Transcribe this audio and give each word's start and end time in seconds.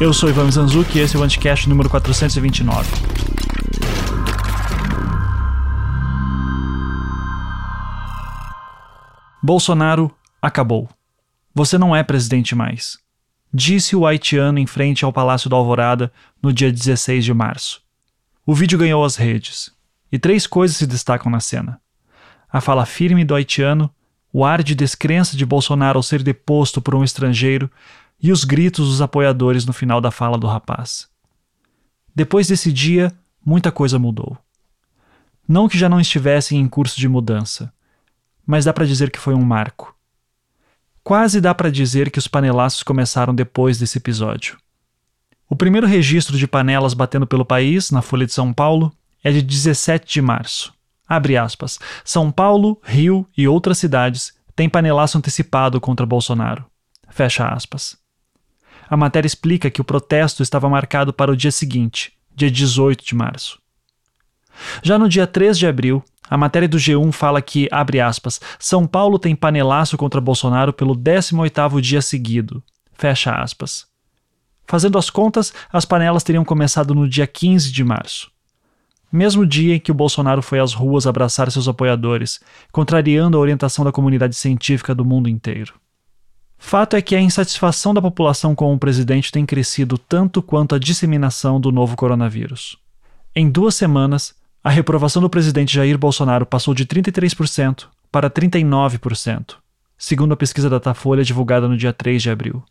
Eu 0.00 0.12
sou 0.12 0.28
Ivan 0.28 0.48
Zanzuki 0.48 0.96
e 0.96 1.00
esse 1.00 1.16
é 1.16 1.18
o 1.18 1.24
Anticast 1.24 1.68
número 1.68 1.90
429. 1.90 2.88
Bolsonaro 9.42 10.14
acabou. 10.40 10.88
Você 11.52 11.76
não 11.76 11.96
é 11.96 12.04
presidente 12.04 12.54
mais. 12.54 12.96
Disse 13.52 13.96
o 13.96 14.06
haitiano 14.06 14.60
em 14.60 14.68
frente 14.68 15.04
ao 15.04 15.12
Palácio 15.12 15.50
da 15.50 15.56
Alvorada 15.56 16.12
no 16.40 16.52
dia 16.52 16.70
16 16.70 17.24
de 17.24 17.34
março. 17.34 17.82
O 18.46 18.54
vídeo 18.54 18.78
ganhou 18.78 19.04
as 19.04 19.16
redes. 19.16 19.72
E 20.12 20.18
três 20.18 20.46
coisas 20.46 20.76
se 20.76 20.86
destacam 20.86 21.28
na 21.28 21.40
cena: 21.40 21.80
a 22.48 22.60
fala 22.60 22.86
firme 22.86 23.24
do 23.24 23.34
haitiano, 23.34 23.92
o 24.32 24.44
ar 24.44 24.62
de 24.62 24.76
descrença 24.76 25.36
de 25.36 25.44
Bolsonaro 25.44 25.98
ao 25.98 26.04
ser 26.04 26.22
deposto 26.22 26.80
por 26.80 26.94
um 26.94 27.02
estrangeiro 27.02 27.68
e 28.20 28.32
os 28.32 28.44
gritos 28.44 28.88
dos 28.88 29.00
apoiadores 29.00 29.64
no 29.64 29.72
final 29.72 30.00
da 30.00 30.10
fala 30.10 30.36
do 30.36 30.46
rapaz. 30.46 31.08
Depois 32.14 32.48
desse 32.48 32.72
dia, 32.72 33.12
muita 33.44 33.70
coisa 33.70 33.98
mudou. 33.98 34.36
Não 35.46 35.68
que 35.68 35.78
já 35.78 35.88
não 35.88 36.00
estivesse 36.00 36.56
em 36.56 36.68
curso 36.68 36.98
de 36.98 37.08
mudança, 37.08 37.72
mas 38.46 38.64
dá 38.64 38.72
para 38.72 38.86
dizer 38.86 39.10
que 39.10 39.18
foi 39.18 39.34
um 39.34 39.44
marco. 39.44 39.94
Quase 41.02 41.40
dá 41.40 41.54
para 41.54 41.70
dizer 41.70 42.10
que 42.10 42.18
os 42.18 42.28
panelaços 42.28 42.82
começaram 42.82 43.34
depois 43.34 43.78
desse 43.78 43.98
episódio. 43.98 44.58
O 45.48 45.56
primeiro 45.56 45.86
registro 45.86 46.36
de 46.36 46.46
panelas 46.46 46.92
batendo 46.92 47.26
pelo 47.26 47.44
país, 47.44 47.90
na 47.90 48.02
Folha 48.02 48.26
de 48.26 48.32
São 48.32 48.52
Paulo, 48.52 48.92
é 49.24 49.32
de 49.32 49.40
17 49.40 50.12
de 50.12 50.20
março. 50.20 50.74
Abre 51.08 51.38
aspas. 51.38 51.78
São 52.04 52.30
Paulo, 52.30 52.78
Rio 52.84 53.26
e 53.36 53.48
outras 53.48 53.78
cidades 53.78 54.34
têm 54.54 54.68
panelaço 54.68 55.16
antecipado 55.16 55.80
contra 55.80 56.04
Bolsonaro. 56.04 56.66
Fecha 57.08 57.48
aspas. 57.48 57.96
A 58.88 58.96
matéria 58.96 59.26
explica 59.26 59.70
que 59.70 59.80
o 59.80 59.84
protesto 59.84 60.42
estava 60.42 60.68
marcado 60.68 61.12
para 61.12 61.30
o 61.30 61.36
dia 61.36 61.52
seguinte, 61.52 62.12
dia 62.34 62.50
18 62.50 63.04
de 63.04 63.14
março. 63.14 63.60
Já 64.82 64.98
no 64.98 65.08
dia 65.08 65.26
3 65.26 65.58
de 65.58 65.66
abril, 65.66 66.02
a 66.28 66.36
matéria 66.36 66.68
do 66.68 66.78
G1 66.78 67.12
fala 67.12 67.40
que, 67.40 67.68
abre 67.70 68.00
aspas, 68.00 68.40
São 68.58 68.86
Paulo 68.86 69.18
tem 69.18 69.34
panelaço 69.34 69.96
contra 69.96 70.20
Bolsonaro 70.20 70.72
pelo 70.72 70.94
18º 70.94 71.80
dia 71.80 72.02
seguido. 72.02 72.62
Fecha 72.92 73.32
aspas. 73.32 73.86
Fazendo 74.66 74.98
as 74.98 75.08
contas, 75.08 75.52
as 75.72 75.84
panelas 75.84 76.22
teriam 76.22 76.44
começado 76.44 76.94
no 76.94 77.08
dia 77.08 77.26
15 77.26 77.72
de 77.72 77.82
março. 77.82 78.30
Mesmo 79.10 79.46
dia 79.46 79.76
em 79.76 79.80
que 79.80 79.90
o 79.90 79.94
Bolsonaro 79.94 80.42
foi 80.42 80.60
às 80.60 80.74
ruas 80.74 81.06
abraçar 81.06 81.50
seus 81.50 81.66
apoiadores, 81.66 82.40
contrariando 82.70 83.38
a 83.38 83.40
orientação 83.40 83.82
da 83.82 83.92
comunidade 83.92 84.36
científica 84.36 84.94
do 84.94 85.06
mundo 85.06 85.28
inteiro. 85.30 85.72
Fato 86.58 86.96
é 86.96 87.00
que 87.00 87.14
a 87.14 87.20
insatisfação 87.20 87.94
da 87.94 88.02
população 88.02 88.54
com 88.54 88.74
o 88.74 88.78
presidente 88.78 89.30
tem 89.30 89.46
crescido 89.46 89.96
tanto 89.96 90.42
quanto 90.42 90.74
a 90.74 90.78
disseminação 90.78 91.60
do 91.60 91.70
novo 91.70 91.96
coronavírus. 91.96 92.76
Em 93.34 93.48
duas 93.48 93.76
semanas, 93.76 94.34
a 94.62 94.68
reprovação 94.68 95.22
do 95.22 95.30
presidente 95.30 95.72
Jair 95.72 95.96
Bolsonaro 95.96 96.44
passou 96.44 96.74
de 96.74 96.84
33% 96.84 97.86
para 98.10 98.28
39%, 98.28 99.54
segundo 99.96 100.32
a 100.32 100.36
pesquisa 100.36 100.68
Datafolha 100.68 101.22
divulgada 101.22 101.68
no 101.68 101.76
dia 101.76 101.92
3 101.92 102.20
de 102.20 102.30
abril. 102.30 102.62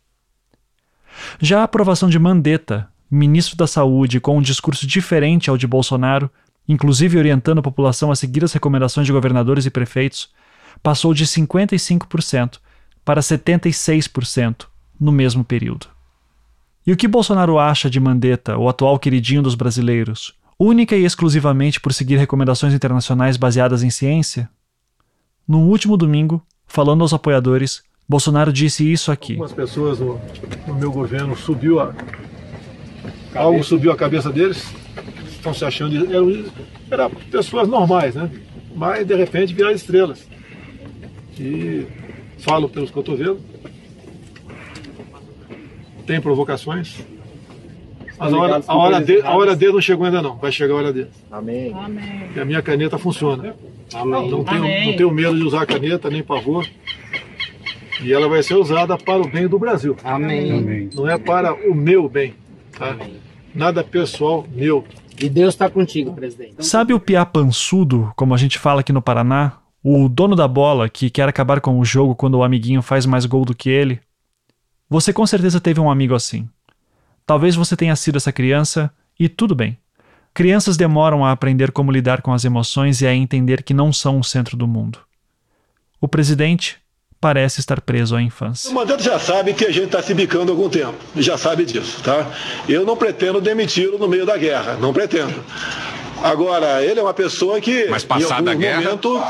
Já 1.40 1.62
a 1.62 1.64
aprovação 1.64 2.10
de 2.10 2.20
Mandetta, 2.20 2.90
ministro 3.10 3.56
da 3.56 3.66
Saúde, 3.66 4.20
com 4.20 4.38
um 4.38 4.42
discurso 4.42 4.86
diferente 4.86 5.50
ao 5.50 5.58
de 5.58 5.66
Bolsonaro, 5.66 6.30
inclusive 6.68 7.18
orientando 7.18 7.60
a 7.60 7.64
população 7.64 8.12
a 8.12 8.16
seguir 8.16 8.44
as 8.44 8.52
recomendações 8.52 9.08
de 9.08 9.14
governadores 9.14 9.66
e 9.66 9.70
prefeitos, 9.70 10.30
passou 10.84 11.14
de 11.14 11.26
55% 11.26 12.60
para 13.08 13.22
76% 13.22 14.66
no 15.00 15.14
mesmo 15.14 15.42
período. 15.42 15.88
E 16.86 16.92
o 16.92 16.98
que 16.98 17.08
Bolsonaro 17.08 17.58
acha 17.58 17.90
de 17.90 18.02
Mandetta, 18.02 18.58
o 18.58 18.68
atual 18.68 19.00
queridinho 19.00 19.42
dos 19.42 19.56
brasileiros, 19.56 20.34
única 20.60 20.94
e 20.94 21.06
exclusivamente 21.06 21.80
por 21.80 21.94
seguir 21.94 22.18
recomendações 22.18 22.74
internacionais 22.74 23.38
baseadas 23.38 23.82
em 23.82 23.90
ciência? 23.90 24.50
No 25.48 25.60
último 25.60 25.96
domingo, 25.96 26.46
falando 26.66 27.02
aos 27.02 27.14
apoiadores, 27.14 27.82
Bolsonaro 28.10 28.52
disse 28.52 28.92
isso 28.92 29.10
aqui. 29.10 29.34
Algumas 29.34 29.54
pessoas 29.54 30.02
no, 30.02 30.20
no 30.68 30.76
meu 30.76 30.92
governo 30.92 31.34
subiu 31.38 31.80
a 31.80 31.94
algo 33.34 33.64
subiu 33.64 33.94
a 33.94 33.96
cabeça 33.96 34.34
deles, 34.34 34.70
estão 35.30 35.54
se 35.54 35.64
achando 35.64 35.96
eram, 36.14 36.46
eram 36.92 37.10
pessoas 37.32 37.70
normais, 37.70 38.16
né? 38.16 38.30
Mas 38.76 39.08
de 39.08 39.16
repente 39.16 39.54
viraram 39.54 39.76
estrelas. 39.76 40.28
E 41.40 41.88
falo 42.40 42.70
pelos 42.70 42.92
cotovelos. 42.92 43.40
Tem 46.06 46.22
provocações, 46.22 47.04
mas 48.18 48.34
a 48.34 48.38
hora, 48.38 48.64
a, 48.68 48.76
hora 48.76 49.02
de, 49.02 49.22
a 49.22 49.32
hora 49.32 49.56
dele 49.56 49.74
não 49.74 49.82
chegou 49.82 50.06
ainda 50.06 50.22
não, 50.22 50.38
vai 50.38 50.52
chegar 50.52 50.74
a 50.74 50.78
hora 50.78 50.94
dele. 50.94 51.10
Amém. 51.32 51.72
Amém. 51.74 52.30
E 52.36 52.40
a 52.40 52.46
minha 52.46 52.62
caneta 52.62 52.98
funciona. 52.98 53.56
Amém. 53.94 54.30
Não 54.30 54.44
tenho, 54.44 54.64
Amém. 54.64 54.88
não 54.88 54.98
tenho 54.98 55.12
medo 55.12 55.36
de 55.36 55.44
usar 55.44 55.62
a 55.62 55.66
caneta, 55.66 56.10
nem 56.10 56.24
pavor. 56.24 56.68
E 58.02 58.12
ela 58.12 58.28
vai 58.28 58.42
ser 58.42 58.56
usada 58.56 58.98
para 58.98 59.22
o 59.22 59.28
bem 59.28 59.48
do 59.48 59.60
Brasil. 59.60 59.96
Amém. 60.04 60.90
Não 60.94 61.08
é 61.08 61.18
para 61.18 61.54
o 61.54 61.76
meu 61.76 62.10
bem. 62.10 62.34
Tá? 62.78 62.96
Nada 63.54 63.84
pessoal 63.84 64.46
meu. 64.52 64.84
E 65.20 65.30
Deus 65.30 65.54
está 65.54 65.70
contigo, 65.70 66.14
presidente. 66.14 66.66
Sabe 66.66 66.94
o 66.94 67.00
piá 67.00 67.26
pançudo, 67.26 68.12
como 68.16 68.34
a 68.34 68.38
gente 68.38 68.60
fala 68.60 68.82
aqui 68.82 68.94
no 68.94 69.02
Paraná? 69.02 69.54
O 69.84 70.10
dono 70.10 70.36
da 70.36 70.48
bola 70.48 70.90
que 70.90 71.10
quer 71.10 71.30
acabar 71.30 71.62
com 71.62 71.80
o 71.80 71.86
jogo 71.86 72.16
quando 72.16 72.36
o 72.36 72.44
amiguinho 72.44 72.82
faz 72.82 73.06
mais 73.06 73.26
gol 73.26 73.46
do 73.46 73.56
que 73.56 73.70
ele? 73.70 74.00
Você 74.90 75.14
com 75.14 75.26
certeza 75.26 75.60
teve 75.62 75.80
um 75.80 75.90
amigo 75.90 76.16
assim. 76.16 76.48
Talvez 77.26 77.56
você 77.56 77.76
tenha 77.76 77.96
sido 77.96 78.18
essa 78.18 78.32
criança 78.32 78.92
e 79.20 79.28
tudo 79.30 79.54
bem. 79.56 79.78
Crianças 80.34 80.78
demoram 80.78 81.26
a 81.26 81.32
aprender 81.32 81.72
como 81.72 81.92
lidar 81.92 82.22
com 82.22 82.32
as 82.34 82.46
emoções 82.46 83.02
e 83.02 83.08
a 83.08 83.14
entender 83.14 83.64
que 83.64 83.74
não 83.74 83.92
são 83.92 84.20
o 84.20 84.24
centro 84.24 84.56
do 84.56 84.68
mundo. 84.68 85.00
O 86.00 86.08
presidente 86.08 86.78
parece 87.20 87.60
estar 87.60 87.82
preso 87.82 88.16
à 88.16 88.22
infância. 88.22 88.70
O 88.70 88.74
Mandetta 88.76 89.02
já 89.02 89.20
sabe 89.20 89.54
que 89.54 89.66
a 89.66 89.72
gente 89.72 89.88
está 89.88 90.02
se 90.04 90.14
bicando 90.14 90.52
há 90.52 90.56
algum 90.56 90.70
tempo, 90.70 90.94
já 91.16 91.38
sabe 91.38 91.66
disso, 91.66 92.02
tá? 92.04 92.32
Eu 92.70 92.86
não 92.86 92.96
pretendo 92.96 93.42
demiti-lo 93.42 93.98
no 93.98 94.08
meio 94.08 94.26
da 94.26 94.38
guerra, 94.38 94.76
não 94.80 94.94
pretendo. 94.94 95.34
Agora, 96.24 96.84
ele 96.84 97.00
é 97.00 97.04
uma 97.04 97.14
pessoa 97.16 97.60
que, 97.60 97.88
Mas 97.90 98.04
em 98.04 98.08
passada 98.08 98.36
algum 98.36 98.52
a 98.52 98.54
guerra- 98.54 98.82
momento, 98.84 99.24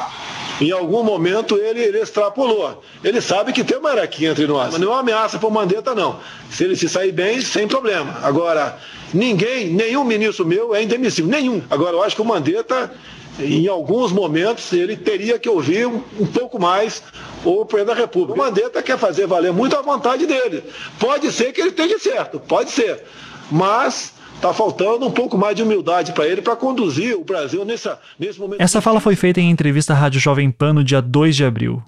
em 0.60 0.72
algum 0.72 1.04
momento 1.04 1.58
ele, 1.58 1.82
ele 1.82 2.00
extrapolou. 2.00 2.82
Ele 3.04 3.22
sabe 3.22 3.54
que 3.54 3.64
tem 3.64 3.78
uma 3.78 3.90
hierarquia 3.90 4.32
entre 4.32 4.48
nós, 4.48 4.72
mas 4.72 4.82
não 4.82 4.90
é 4.90 4.92
uma 4.92 5.00
ameaça 5.00 5.38
para 5.38 5.48
o 5.48 5.52
Mandetta, 5.52 5.94
não. 5.94 6.20
Se 6.50 6.64
ele 6.64 6.76
se 6.76 6.90
sair 6.90 7.12
bem, 7.12 7.42
sem 7.42 7.68
problema. 7.68 8.20
Agora, 8.24 8.78
ninguém, 9.14 9.68
nenhum 9.70 10.04
ministro 10.04 10.46
meu 10.46 10.74
é 10.74 10.82
indemissível, 10.82 11.30
nenhum. 11.30 11.62
Agora, 11.70 11.96
eu 11.96 12.04
acho 12.04 12.16
que 12.16 12.22
o 12.22 12.26
Mandetta, 12.26 12.92
em 13.40 13.68
alguns 13.68 14.12
momentos, 14.12 14.74
ele 14.74 14.98
teria 14.98 15.38
que 15.38 15.48
ouvir 15.48 15.88
um, 15.88 16.02
um 16.20 16.26
pouco 16.26 16.60
mais 16.60 17.04
o 17.46 17.64
presidente 17.66 17.96
da 17.96 18.02
República. 18.02 18.34
O 18.34 18.44
Mandetta 18.44 18.82
quer 18.82 18.98
fazer 18.98 19.28
valer 19.28 19.54
muito 19.54 19.76
a 19.76 19.82
vontade 19.82 20.26
dele. 20.26 20.64
Pode 21.00 21.32
ser 21.32 21.54
que 21.54 21.62
ele 21.62 21.70
esteja 21.70 22.00
certo, 22.00 22.40
pode 22.40 22.72
ser. 22.72 23.04
Mas 23.52 24.17
está 24.38 24.54
faltando 24.54 25.06
um 25.06 25.12
pouco 25.12 25.38
mais 25.38 25.56
de 25.56 25.64
humildade 25.64 26.14
para 26.14 26.28
ele 26.28 26.42
para 26.42 26.56
conduzir 26.56 27.16
o 27.16 27.24
Brasil 27.24 27.66
nessa, 27.66 28.00
nesse 28.20 28.40
momento. 28.40 28.62
Essa 28.62 28.80
fala 28.80 29.00
foi 29.00 29.16
feita 29.16 29.42
em 29.42 29.50
entrevista 29.50 29.94
à 29.94 29.96
Rádio 29.96 30.20
Jovem 30.20 30.50
Pan 30.52 30.74
no 30.74 30.84
dia 30.84 31.02
2 31.02 31.36
de 31.36 31.44
abril. 31.44 31.84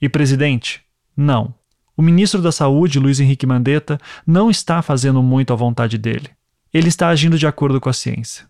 E 0.00 0.08
presidente? 0.08 0.82
Não. 1.16 1.54
O 1.96 2.02
ministro 2.02 2.42
da 2.42 2.50
Saúde, 2.50 2.98
Luiz 2.98 3.20
Henrique 3.20 3.46
Mandetta, 3.46 4.00
não 4.26 4.50
está 4.50 4.82
fazendo 4.82 5.22
muito 5.22 5.52
à 5.52 5.56
vontade 5.56 5.96
dele. 5.96 6.30
Ele 6.74 6.88
está 6.88 7.08
agindo 7.08 7.38
de 7.38 7.46
acordo 7.46 7.80
com 7.80 7.88
a 7.88 7.92
ciência. 7.92 8.46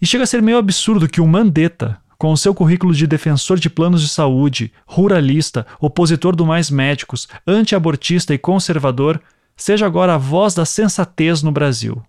E 0.00 0.06
chega 0.06 0.24
a 0.24 0.26
ser 0.26 0.40
meio 0.40 0.56
absurdo 0.56 1.08
que 1.08 1.20
o 1.20 1.26
Mandetta, 1.26 2.00
com 2.16 2.32
o 2.32 2.36
seu 2.36 2.54
currículo 2.54 2.94
de 2.94 3.06
defensor 3.06 3.58
de 3.58 3.68
planos 3.68 4.00
de 4.00 4.08
saúde, 4.08 4.72
ruralista, 4.86 5.66
opositor 5.80 6.34
do 6.34 6.46
Mais 6.46 6.70
Médicos, 6.70 7.28
anti-abortista 7.46 8.32
e 8.32 8.38
conservador, 8.38 9.20
seja 9.56 9.84
agora 9.84 10.14
a 10.14 10.18
voz 10.18 10.54
da 10.54 10.64
sensatez 10.64 11.42
no 11.42 11.52
Brasil. 11.52 12.00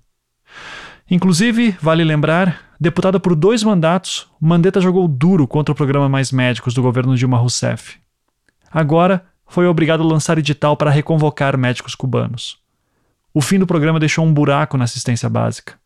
Inclusive, 1.11 1.71
vale 1.81 2.03
lembrar, 2.03 2.75
deputado 2.79 3.19
por 3.19 3.35
dois 3.35 3.63
mandatos, 3.63 4.27
Mandetta 4.39 4.79
jogou 4.79 5.07
duro 5.07 5.47
contra 5.47 5.71
o 5.71 5.75
programa 5.75 6.07
Mais 6.07 6.31
Médicos 6.31 6.73
do 6.73 6.81
governo 6.83 7.15
Dilma 7.15 7.37
Rousseff. 7.37 7.97
Agora, 8.71 9.25
foi 9.47 9.65
obrigado 9.65 10.03
a 10.03 10.05
lançar 10.05 10.37
edital 10.37 10.77
para 10.77 10.91
reconvocar 10.91 11.57
médicos 11.57 11.95
cubanos. 11.95 12.59
O 13.33 13.41
fim 13.41 13.57
do 13.57 13.65
programa 13.65 13.99
deixou 13.99 14.23
um 14.23 14.33
buraco 14.33 14.77
na 14.77 14.83
assistência 14.83 15.27
básica. 15.27 15.79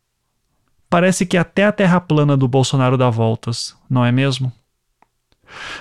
Parece 0.90 1.26
que 1.26 1.38
até 1.38 1.64
a 1.64 1.72
terra 1.72 2.02
plana 2.02 2.36
do 2.36 2.48
Bolsonaro 2.48 2.98
dá 2.98 3.10
voltas, 3.10 3.76
não 3.90 4.06
é 4.06 4.12
mesmo? 4.12 4.52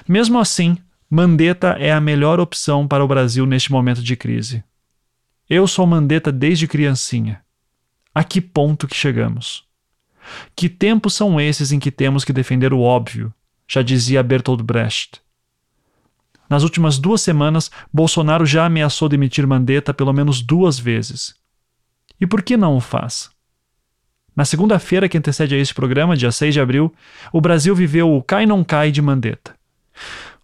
Mesmo 0.08 0.38
assim, 0.38 0.78
Mandetta 1.10 1.76
é 1.78 1.92
a 1.92 2.00
melhor 2.00 2.38
opção 2.38 2.86
para 2.86 3.04
o 3.04 3.08
Brasil 3.08 3.44
neste 3.44 3.72
momento 3.72 4.02
de 4.02 4.16
crise. 4.16 4.62
Eu 5.50 5.66
sou 5.66 5.86
Mandetta 5.86 6.30
desde 6.30 6.68
criancinha. 6.68 7.41
A 8.14 8.22
que 8.22 8.40
ponto 8.40 8.86
que 8.86 8.94
chegamos? 8.94 9.64
Que 10.54 10.68
tempos 10.68 11.14
são 11.14 11.40
esses 11.40 11.72
em 11.72 11.78
que 11.78 11.90
temos 11.90 12.24
que 12.24 12.32
defender 12.32 12.72
o 12.72 12.80
óbvio? 12.80 13.32
Já 13.66 13.82
dizia 13.82 14.22
Bertolt 14.22 14.62
Brecht. 14.62 15.20
Nas 16.48 16.62
últimas 16.62 16.98
duas 16.98 17.22
semanas, 17.22 17.70
Bolsonaro 17.90 18.44
já 18.44 18.66
ameaçou 18.66 19.08
demitir 19.08 19.46
Mandetta 19.46 19.94
pelo 19.94 20.12
menos 20.12 20.42
duas 20.42 20.78
vezes. 20.78 21.34
E 22.20 22.26
por 22.26 22.42
que 22.42 22.56
não 22.56 22.76
o 22.76 22.80
faz? 22.80 23.30
Na 24.36 24.44
segunda-feira 24.44 25.08
que 25.08 25.16
antecede 25.16 25.54
a 25.54 25.58
este 25.58 25.74
programa, 25.74 26.16
dia 26.16 26.30
6 26.30 26.52
de 26.52 26.60
abril, 26.60 26.92
o 27.32 27.40
Brasil 27.40 27.74
viveu 27.74 28.14
o 28.14 28.22
cai 28.22 28.44
não 28.44 28.62
cai 28.62 28.90
de 28.90 29.00
Mandetta. 29.00 29.54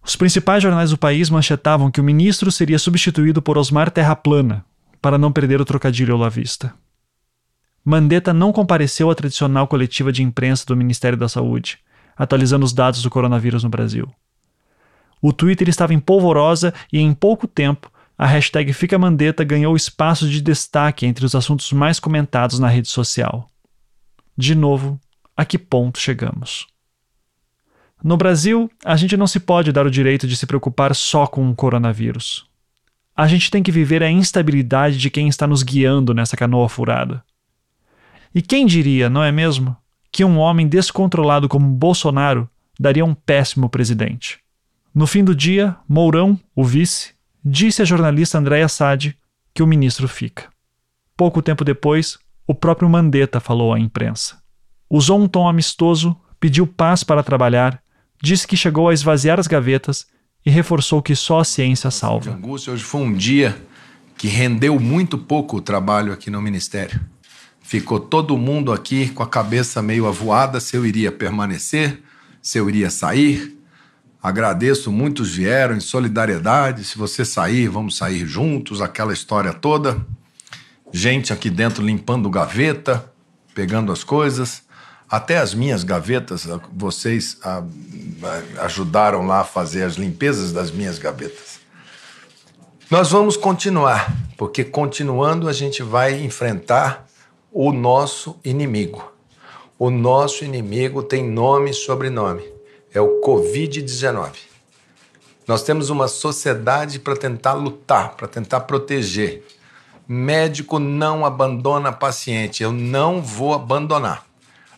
Os 0.03 0.15
principais 0.15 0.63
jornais 0.63 0.89
do 0.89 0.97
país 0.97 1.29
manchetavam 1.29 1.91
que 1.91 2.01
o 2.01 2.03
ministro 2.03 2.51
seria 2.51 2.79
substituído 2.79 3.41
por 3.41 3.57
Osmar 3.57 3.91
Terra 3.91 4.15
Plana, 4.15 4.65
para 4.99 5.17
não 5.17 5.31
perder 5.31 5.61
o 5.61 5.65
trocadilho 5.65 6.15
olavista. 6.15 6.73
Mandetta 7.89 8.31
não 8.31 8.51
compareceu 8.51 9.09
à 9.09 9.15
tradicional 9.15 9.67
coletiva 9.67 10.11
de 10.11 10.21
imprensa 10.21 10.63
do 10.63 10.75
Ministério 10.75 11.17
da 11.17 11.27
Saúde, 11.27 11.79
atualizando 12.15 12.63
os 12.63 12.71
dados 12.71 13.01
do 13.01 13.09
coronavírus 13.09 13.63
no 13.63 13.69
Brasil. 13.69 14.07
O 15.19 15.33
Twitter 15.33 15.67
estava 15.67 15.91
em 15.91 15.99
polvorosa 15.99 16.71
e 16.93 16.99
em 16.99 17.15
pouco 17.15 17.47
tempo 17.47 17.91
a 18.15 18.27
hashtag 18.27 18.73
Fica 18.73 18.99
Mandetta 18.99 19.43
ganhou 19.43 19.75
espaço 19.75 20.29
de 20.29 20.39
destaque 20.39 21.07
entre 21.07 21.25
os 21.25 21.33
assuntos 21.33 21.73
mais 21.73 21.99
comentados 21.99 22.59
na 22.59 22.67
rede 22.67 22.89
social. 22.89 23.49
De 24.37 24.53
novo, 24.53 25.01
a 25.35 25.43
que 25.43 25.57
ponto 25.57 25.97
chegamos? 25.97 26.67
No 28.03 28.17
Brasil, 28.17 28.69
a 28.85 28.95
gente 28.95 29.17
não 29.17 29.25
se 29.25 29.39
pode 29.39 29.71
dar 29.71 29.87
o 29.87 29.91
direito 29.91 30.27
de 30.27 30.37
se 30.37 30.45
preocupar 30.45 30.93
só 30.93 31.25
com 31.25 31.49
o 31.49 31.55
coronavírus. 31.55 32.45
A 33.17 33.27
gente 33.27 33.49
tem 33.49 33.63
que 33.63 33.71
viver 33.71 34.03
a 34.03 34.11
instabilidade 34.11 34.99
de 34.99 35.09
quem 35.09 35.27
está 35.27 35.47
nos 35.47 35.63
guiando 35.63 36.13
nessa 36.13 36.37
canoa 36.37 36.69
furada. 36.69 37.23
E 38.33 38.41
quem 38.41 38.65
diria, 38.65 39.09
não 39.09 39.23
é 39.23 39.31
mesmo, 39.31 39.75
que 40.11 40.23
um 40.23 40.37
homem 40.37 40.67
descontrolado 40.67 41.49
como 41.49 41.67
Bolsonaro 41.67 42.49
daria 42.79 43.03
um 43.03 43.13
péssimo 43.13 43.69
presidente? 43.69 44.39
No 44.93 45.07
fim 45.07 45.23
do 45.23 45.35
dia, 45.35 45.75
Mourão, 45.87 46.39
o 46.55 46.63
vice, 46.63 47.13
disse 47.43 47.81
à 47.81 47.85
jornalista 47.85 48.37
Andréa 48.37 48.67
Sade 48.67 49.17
que 49.53 49.63
o 49.63 49.67
ministro 49.67 50.07
fica. 50.07 50.47
Pouco 51.15 51.41
tempo 51.41 51.63
depois, 51.63 52.17
o 52.47 52.55
próprio 52.55 52.89
Mandetta 52.89 53.39
falou 53.39 53.73
à 53.73 53.79
imprensa. 53.79 54.37
Usou 54.89 55.21
um 55.21 55.27
tom 55.27 55.47
amistoso, 55.47 56.15
pediu 56.39 56.65
paz 56.65 57.03
para 57.03 57.23
trabalhar, 57.23 57.81
disse 58.21 58.47
que 58.47 58.57
chegou 58.57 58.89
a 58.89 58.93
esvaziar 58.93 59.39
as 59.39 59.47
gavetas 59.47 60.07
e 60.45 60.49
reforçou 60.49 61.01
que 61.01 61.15
só 61.15 61.39
a 61.39 61.45
ciência 61.45 61.91
salva. 61.91 62.31
Angústia, 62.31 62.73
hoje 62.73 62.83
foi 62.83 63.01
um 63.01 63.13
dia 63.13 63.55
que 64.17 64.27
rendeu 64.27 64.79
muito 64.79 65.17
pouco 65.17 65.57
o 65.57 65.61
trabalho 65.61 66.11
aqui 66.11 66.29
no 66.29 66.41
Ministério. 66.41 66.99
Ficou 67.69 67.99
todo 67.99 68.35
mundo 68.35 68.73
aqui 68.73 69.09
com 69.09 69.21
a 69.21 69.27
cabeça 69.27 69.79
meio 69.79 70.07
avoada 70.07 70.59
se 70.59 70.75
eu 70.75 70.83
iria 70.83 71.11
permanecer, 71.11 72.01
se 72.41 72.57
eu 72.57 72.67
iria 72.67 72.89
sair. 72.89 73.55
Agradeço, 74.23 74.91
muitos 74.91 75.35
vieram 75.35 75.75
em 75.75 75.79
solidariedade. 75.79 76.83
Se 76.83 76.97
você 76.97 77.23
sair, 77.23 77.67
vamos 77.67 77.95
sair 77.95 78.25
juntos, 78.25 78.81
aquela 78.81 79.13
história 79.13 79.53
toda 79.53 80.03
gente 80.91 81.31
aqui 81.31 81.47
dentro 81.47 81.85
limpando 81.85 82.27
gaveta, 82.27 83.05
pegando 83.53 83.91
as 83.91 84.03
coisas. 84.03 84.63
Até 85.07 85.37
as 85.37 85.53
minhas 85.53 85.83
gavetas, 85.83 86.47
vocês 86.75 87.37
ajudaram 88.61 89.27
lá 89.27 89.41
a 89.41 89.45
fazer 89.45 89.83
as 89.83 89.93
limpezas 89.93 90.51
das 90.51 90.71
minhas 90.71 90.97
gavetas. 90.97 91.59
Nós 92.89 93.11
vamos 93.11 93.37
continuar, 93.37 94.11
porque 94.35 94.63
continuando 94.63 95.47
a 95.47 95.53
gente 95.53 95.83
vai 95.83 96.19
enfrentar 96.19 97.07
o 97.51 97.71
nosso 97.71 98.39
inimigo. 98.43 99.11
O 99.77 99.89
nosso 99.89 100.43
inimigo 100.43 101.01
tem 101.01 101.23
nome 101.23 101.71
e 101.71 101.73
sobrenome. 101.73 102.43
É 102.93 102.99
o 102.99 103.21
Covid-19. 103.21 104.31
Nós 105.47 105.63
temos 105.63 105.89
uma 105.89 106.07
sociedade 106.07 106.99
para 106.99 107.15
tentar 107.15 107.53
lutar, 107.53 108.15
para 108.15 108.27
tentar 108.27 108.61
proteger. 108.61 109.43
Médico 110.07 110.79
não 110.79 111.25
abandona 111.25 111.91
paciente, 111.91 112.61
eu 112.61 112.71
não 112.71 113.21
vou 113.21 113.53
abandonar. 113.53 114.25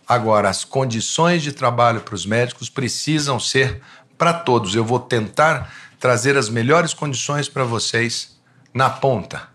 Agora, 0.07 0.49
as 0.49 0.63
condições 0.63 1.41
de 1.41 1.51
trabalho 1.51 2.01
para 2.01 2.15
os 2.15 2.25
médicos 2.25 2.69
precisam 2.69 3.39
ser 3.39 3.81
para 4.17 4.33
todos. 4.33 4.75
Eu 4.75 4.83
vou 4.83 4.99
tentar 4.99 5.73
trazer 5.99 6.37
as 6.37 6.49
melhores 6.49 6.93
condições 6.93 7.47
para 7.47 7.63
vocês 7.63 8.37
na 8.73 8.89
ponta. 8.89 9.50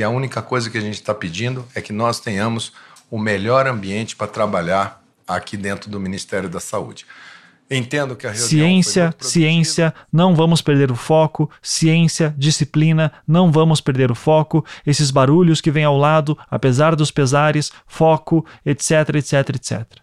E 0.00 0.02
a 0.02 0.08
única 0.08 0.40
coisa 0.40 0.70
que 0.70 0.78
a 0.78 0.80
gente 0.80 0.94
está 0.94 1.14
pedindo 1.14 1.62
é 1.74 1.82
que 1.82 1.92
nós 1.92 2.20
tenhamos 2.20 2.72
o 3.10 3.18
melhor 3.18 3.66
ambiente 3.66 4.16
para 4.16 4.26
trabalhar 4.26 5.04
aqui 5.28 5.58
dentro 5.58 5.90
do 5.90 6.00
Ministério 6.00 6.48
da 6.48 6.58
Saúde. 6.58 7.04
Entendo 7.70 8.16
que 8.16 8.26
a 8.26 8.32
Ciência, 8.32 9.14
ciência, 9.20 9.92
não 10.10 10.34
vamos 10.34 10.62
perder 10.62 10.90
o 10.90 10.96
foco. 10.96 11.50
Ciência, 11.60 12.34
disciplina, 12.38 13.12
não 13.28 13.52
vamos 13.52 13.82
perder 13.82 14.10
o 14.10 14.14
foco. 14.14 14.64
Esses 14.86 15.10
barulhos 15.10 15.60
que 15.60 15.70
vêm 15.70 15.84
ao 15.84 15.98
lado, 15.98 16.34
apesar 16.50 16.96
dos 16.96 17.10
pesares, 17.10 17.70
foco, 17.86 18.46
etc, 18.64 19.16
etc, 19.16 19.50
etc. 19.50 19.98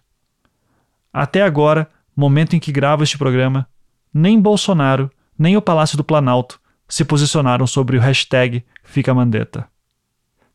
Até 1.12 1.42
agora, 1.42 1.90
momento 2.14 2.54
em 2.54 2.60
que 2.60 2.70
gravo 2.70 3.02
este 3.02 3.18
programa, 3.18 3.66
nem 4.14 4.40
Bolsonaro, 4.40 5.10
nem 5.36 5.56
o 5.56 5.60
Palácio 5.60 5.96
do 5.96 6.04
Planalto 6.04 6.60
se 6.88 7.04
posicionaram 7.04 7.66
sobre 7.66 7.96
o 7.96 8.00
hashtag 8.00 8.64
Fica 8.84 9.12
Mandetta. 9.12 9.68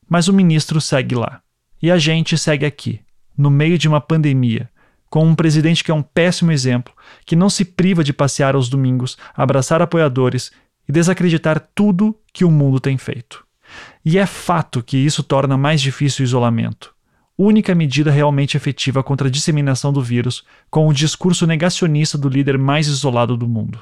Mas 0.10 0.28
o 0.28 0.34
ministro 0.34 0.80
segue 0.82 1.16
lá. 1.16 1.42
E 1.82 1.92
a 1.92 1.98
gente 1.98 2.38
segue 2.38 2.66
aqui, 2.66 3.02
no 3.38 3.50
meio 3.50 3.78
de 3.78 3.88
uma 3.88 4.00
pandemia, 4.00 4.70
com 5.10 5.26
um 5.28 5.36
presidente 5.36 5.84
que 5.84 5.92
é 5.92 5.94
um 5.94 6.02
péssimo 6.02 6.52
exemplo, 6.52 6.94
que 7.26 7.36
não 7.36 7.50
se 7.50 7.64
priva 7.64 8.04
de 8.04 8.14
passear 8.14 8.56
aos 8.56 8.70
domingos, 8.70 9.18
abraçar 9.36 9.82
apoiadores 9.82 10.52
e 10.88 10.92
desacreditar 10.92 11.60
tudo 11.76 12.18
que 12.34 12.44
o 12.44 12.50
mundo 12.50 12.80
tem 12.80 12.98
feito. 12.98 13.46
E 14.04 14.18
é 14.18 14.26
fato 14.26 14.82
que 14.82 14.98
isso 14.98 15.24
torna 15.24 15.58
mais 15.58 15.82
difícil 15.82 16.24
o 16.24 16.26
isolamento. 16.26 16.94
Única 17.38 17.74
medida 17.74 18.12
realmente 18.12 18.58
efetiva 18.58 19.04
contra 19.04 19.28
a 19.28 19.32
disseminação 19.32 19.92
do 19.92 20.02
vírus, 20.02 20.44
com 20.70 20.88
o 20.88 20.94
discurso 20.94 21.48
negacionista 21.48 22.18
do 22.18 22.30
líder 22.30 22.58
mais 22.58 22.88
isolado 22.88 23.36
do 23.36 23.48
mundo. 23.48 23.82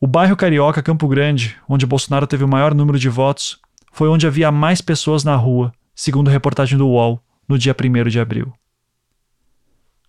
O 0.00 0.06
bairro 0.06 0.36
carioca 0.36 0.82
Campo 0.82 1.08
Grande, 1.08 1.56
onde 1.68 1.86
Bolsonaro 1.86 2.26
teve 2.26 2.44
o 2.44 2.48
maior 2.48 2.74
número 2.74 2.98
de 2.98 3.08
votos, 3.08 3.58
foi 3.94 4.08
onde 4.08 4.26
havia 4.26 4.50
mais 4.50 4.80
pessoas 4.80 5.22
na 5.22 5.36
rua, 5.36 5.72
segundo 5.94 6.28
reportagem 6.28 6.76
do 6.76 6.88
UOL, 6.88 7.22
no 7.48 7.56
dia 7.56 7.72
1 7.72 8.08
de 8.08 8.18
abril. 8.18 8.52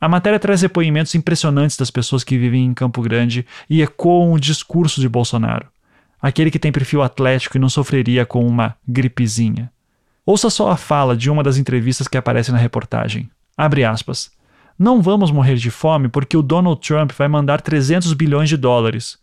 A 0.02 0.10
matéria 0.10 0.40
traz 0.40 0.62
depoimentos 0.62 1.14
impressionantes 1.14 1.78
das 1.78 1.92
pessoas 1.92 2.24
que 2.24 2.36
vivem 2.36 2.66
em 2.66 2.74
Campo 2.74 3.00
Grande 3.04 3.46
e 3.70 3.84
ecoam 3.84 4.34
o 4.34 4.40
discurso 4.40 5.00
de 5.00 5.08
Bolsonaro, 5.08 5.68
aquele 6.20 6.50
que 6.50 6.58
tem 6.58 6.72
perfil 6.72 7.04
atlético 7.04 7.58
e 7.58 7.60
não 7.60 7.70
sofreria 7.70 8.26
com 8.26 8.46
uma 8.46 8.76
gripezinha. 8.88 9.72
Ouça 10.26 10.50
só 10.50 10.72
a 10.72 10.78
fala 10.78 11.16
de 11.16 11.30
uma 11.30 11.44
das 11.44 11.58
entrevistas 11.58 12.08
que 12.08 12.18
aparece 12.18 12.52
na 12.52 12.58
reportagem. 12.58 13.30
Abre 13.56 13.84
aspas. 13.84 14.32
Não 14.80 15.00
vamos 15.00 15.30
morrer 15.30 15.58
de 15.58 15.70
fome 15.70 16.10
porque 16.10 16.36
o 16.36 16.42
Donald 16.42 16.82
Trump 16.82 17.12
vai 17.12 17.28
mandar 17.28 17.62
300 17.62 18.12
bilhões 18.14 18.50
de 18.50 18.58
dólares. 18.58 19.20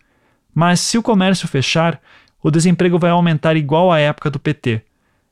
Mas 0.54 0.80
se 0.80 0.98
o 0.98 1.02
comércio 1.02 1.48
fechar, 1.48 2.00
o 2.42 2.50
desemprego 2.50 2.98
vai 2.98 3.10
aumentar 3.10 3.56
igual 3.56 3.92
à 3.92 3.98
época 3.98 4.30
do 4.30 4.38
PT. 4.38 4.82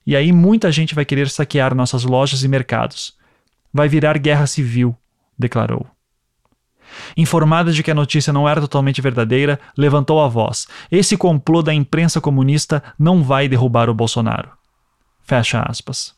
E 0.06 0.16
aí 0.16 0.32
muita 0.32 0.70
gente 0.72 0.94
vai 0.94 1.04
querer 1.04 1.28
saquear 1.28 1.74
nossas 1.74 2.04
lojas 2.04 2.42
e 2.42 2.48
mercados. 2.48 3.16
Vai 3.72 3.88
virar 3.88 4.18
guerra 4.18 4.46
civil 4.46 4.96
declarou. 5.40 5.86
Informada 7.16 7.72
de 7.72 7.82
que 7.82 7.90
a 7.90 7.94
notícia 7.94 8.32
não 8.32 8.48
era 8.48 8.60
totalmente 8.60 9.00
verdadeira, 9.00 9.58
levantou 9.76 10.20
a 10.20 10.28
voz. 10.28 10.66
Esse 10.90 11.16
complô 11.16 11.62
da 11.62 11.72
imprensa 11.72 12.20
comunista 12.20 12.82
não 12.98 13.22
vai 13.22 13.48
derrubar 13.48 13.88
o 13.88 13.94
Bolsonaro. 13.94 14.50
Fecha 15.22 15.62
aspas. 15.62 16.14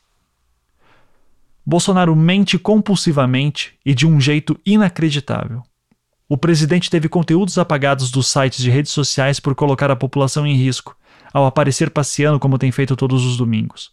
Bolsonaro 1.65 2.15
mente 2.15 2.59
compulsivamente 2.59 3.75
e 3.85 3.93
de 3.93 4.05
um 4.05 4.19
jeito 4.19 4.59
inacreditável. 4.65 5.63
O 6.27 6.37
presidente 6.37 6.89
teve 6.89 7.09
conteúdos 7.09 7.57
apagados 7.57 8.09
dos 8.09 8.27
sites 8.27 8.63
de 8.63 8.69
redes 8.69 8.91
sociais 8.91 9.39
por 9.39 9.53
colocar 9.53 9.91
a 9.91 9.95
população 9.95 10.47
em 10.47 10.55
risco, 10.55 10.95
ao 11.33 11.45
aparecer 11.45 11.89
passeando 11.89 12.39
como 12.39 12.57
tem 12.57 12.71
feito 12.71 12.95
todos 12.95 13.25
os 13.25 13.37
domingos. 13.37 13.91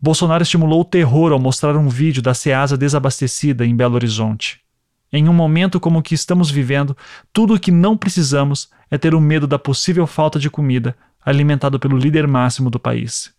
Bolsonaro 0.00 0.42
estimulou 0.42 0.80
o 0.80 0.84
terror 0.84 1.32
ao 1.32 1.38
mostrar 1.38 1.76
um 1.76 1.88
vídeo 1.88 2.20
da 2.20 2.34
Ceasa 2.34 2.76
desabastecida 2.76 3.64
em 3.64 3.74
Belo 3.74 3.94
Horizonte. 3.94 4.60
Em 5.12 5.28
um 5.28 5.32
momento 5.32 5.78
como 5.78 6.00
o 6.00 6.02
que 6.02 6.14
estamos 6.14 6.50
vivendo, 6.50 6.96
tudo 7.32 7.54
o 7.54 7.60
que 7.60 7.70
não 7.70 7.96
precisamos 7.96 8.68
é 8.90 8.98
ter 8.98 9.14
o 9.14 9.20
medo 9.20 9.46
da 9.46 9.58
possível 9.58 10.06
falta 10.06 10.38
de 10.38 10.50
comida 10.50 10.96
alimentado 11.24 11.78
pelo 11.78 11.96
líder 11.96 12.26
máximo 12.26 12.68
do 12.68 12.80
país. 12.80 13.32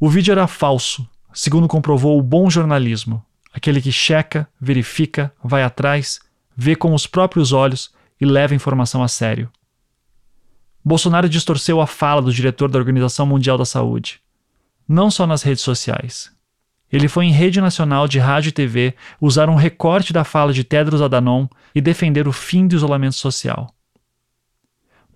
O 0.00 0.08
vídeo 0.08 0.32
era 0.32 0.46
falso, 0.46 1.08
segundo 1.32 1.68
comprovou 1.68 2.18
o 2.18 2.22
bom 2.22 2.50
jornalismo, 2.50 3.24
aquele 3.52 3.80
que 3.80 3.92
checa, 3.92 4.48
verifica, 4.60 5.32
vai 5.42 5.62
atrás, 5.62 6.20
vê 6.56 6.74
com 6.76 6.94
os 6.94 7.06
próprios 7.06 7.52
olhos 7.52 7.92
e 8.20 8.24
leva 8.24 8.54
a 8.54 8.56
informação 8.56 9.02
a 9.02 9.08
sério. 9.08 9.50
Bolsonaro 10.84 11.28
distorceu 11.28 11.80
a 11.80 11.86
fala 11.86 12.22
do 12.22 12.32
diretor 12.32 12.70
da 12.70 12.78
Organização 12.78 13.26
Mundial 13.26 13.56
da 13.56 13.64
Saúde 13.64 14.22
não 14.88 15.10
só 15.10 15.26
nas 15.26 15.42
redes 15.42 15.62
sociais. 15.62 16.30
Ele 16.92 17.08
foi 17.08 17.24
em 17.24 17.32
rede 17.32 17.60
nacional 17.60 18.06
de 18.06 18.18
rádio 18.18 18.50
e 18.50 18.52
TV 18.52 18.94
usar 19.20 19.48
um 19.48 19.56
recorte 19.56 20.12
da 20.12 20.22
fala 20.22 20.52
de 20.52 20.62
Tedros 20.62 21.02
Adhanom 21.02 21.48
e 21.74 21.80
defender 21.80 22.28
o 22.28 22.32
fim 22.32 22.68
do 22.68 22.76
isolamento 22.76 23.16
social. 23.16 23.74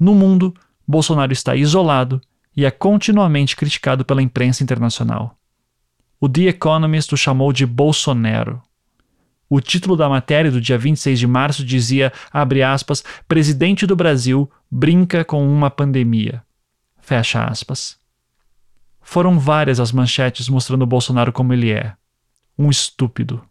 No 0.00 0.14
mundo, 0.14 0.54
Bolsonaro 0.86 1.32
está 1.32 1.54
isolado 1.54 2.20
e 2.56 2.64
é 2.64 2.70
continuamente 2.70 3.54
criticado 3.54 4.04
pela 4.04 4.22
imprensa 4.22 4.62
internacional. 4.64 5.36
o 6.20 6.28
The 6.28 6.48
Economist 6.48 7.12
o 7.14 7.16
chamou 7.16 7.52
de 7.52 7.64
Bolsonaro. 7.64 8.60
O 9.50 9.60
título 9.60 9.96
da 9.96 10.08
matéria 10.08 10.50
do 10.50 10.60
dia 10.60 10.76
26 10.76 11.18
de 11.18 11.26
março 11.26 11.64
dizia, 11.64 12.12
abre 12.30 12.62
aspas, 12.62 13.02
presidente 13.26 13.86
do 13.86 13.96
Brasil 13.96 14.50
brinca 14.70 15.24
com 15.24 15.46
uma 15.48 15.70
pandemia. 15.70 16.42
Fecha 17.00 17.44
aspas. 17.44 17.96
Foram 19.00 19.38
várias 19.38 19.80
as 19.80 19.90
manchetes 19.90 20.48
mostrando 20.50 20.84
Bolsonaro 20.84 21.32
como 21.32 21.54
ele 21.54 21.70
é. 21.70 21.94
Um 22.58 22.68
estúpido. 22.68 23.42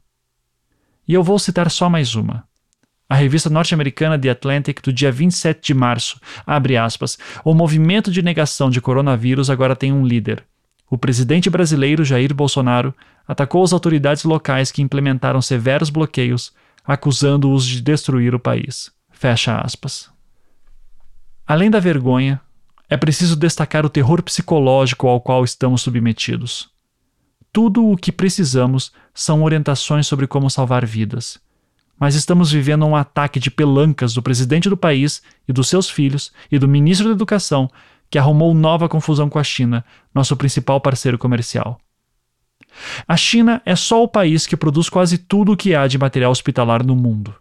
E 1.08 1.14
eu 1.14 1.24
vou 1.24 1.40
citar 1.40 1.72
só 1.72 1.90
mais 1.90 2.14
uma. 2.14 2.48
A 3.10 3.16
revista 3.16 3.50
norte-americana 3.50 4.20
The 4.20 4.30
Atlantic, 4.30 4.82
do 4.84 4.92
dia 4.92 5.12
27 5.12 5.68
de 5.68 5.74
março, 5.74 6.20
abre 6.46 6.78
aspas, 6.78 7.18
o 7.44 7.54
movimento 7.56 8.12
de 8.12 8.22
negação 8.22 8.70
de 8.70 8.82
coronavírus 8.82 9.50
agora 9.50 9.76
tem 9.76 9.94
um 9.94 10.06
líder. 10.06 10.46
O 10.90 10.98
presidente 10.98 11.50
brasileiro 11.50 12.06
Jair 12.06 12.34
Bolsonaro 12.34 12.94
atacou 13.28 13.64
as 13.64 13.74
autoridades 13.74 14.24
locais 14.24 14.72
que 14.72 14.82
implementaram 14.82 15.42
severos 15.42 15.90
bloqueios, 15.90 16.54
acusando-os 16.86 17.66
de 17.66 17.82
destruir 17.82 18.34
o 18.34 18.40
país. 18.40 18.90
Fecha 19.12 19.58
aspas. 19.58 20.10
Além 21.46 21.70
da 21.70 21.80
vergonha, 21.80 22.40
é 22.90 22.96
preciso 22.96 23.36
destacar 23.36 23.86
o 23.86 23.90
terror 23.90 24.22
psicológico 24.24 25.08
ao 25.08 25.20
qual 25.20 25.44
estamos 25.44 25.82
submetidos. 25.82 26.70
Tudo 27.52 27.86
o 27.86 27.98
que 27.98 28.12
precisamos 28.12 28.94
são 29.14 29.44
orientações 29.44 30.08
sobre 30.08 30.28
como 30.28 30.50
salvar 30.50 30.86
vidas. 30.86 31.38
Mas 32.00 32.16
estamos 32.16 32.52
vivendo 32.52 32.86
um 32.86 32.96
ataque 32.96 33.40
de 33.40 33.50
pelancas 33.50 34.14
do 34.14 34.22
presidente 34.22 34.70
do 34.70 34.78
país 34.78 35.22
e 35.48 35.52
dos 35.52 35.68
seus 35.68 35.90
filhos 35.90 36.32
e 36.52 36.60
do 36.60 36.68
ministro 36.68 37.08
da 37.08 37.14
Educação, 37.14 37.70
que 38.10 38.18
arrumou 38.18 38.54
nova 38.54 38.88
confusão 38.88 39.30
com 39.30 39.40
a 39.40 39.44
China, 39.44 39.84
nosso 40.14 40.36
principal 40.36 40.80
parceiro 40.80 41.18
comercial. 41.18 41.80
A 43.08 43.18
China 43.18 43.62
é 43.66 43.76
só 43.76 44.04
o 44.04 44.08
país 44.08 44.46
que 44.46 44.56
produz 44.56 44.90
quase 44.90 45.18
tudo 45.18 45.52
o 45.52 45.58
que 45.58 45.76
há 45.76 45.88
de 45.88 45.98
material 45.98 46.32
hospitalar 46.32 46.86
no 46.86 46.96
mundo. 46.96 47.34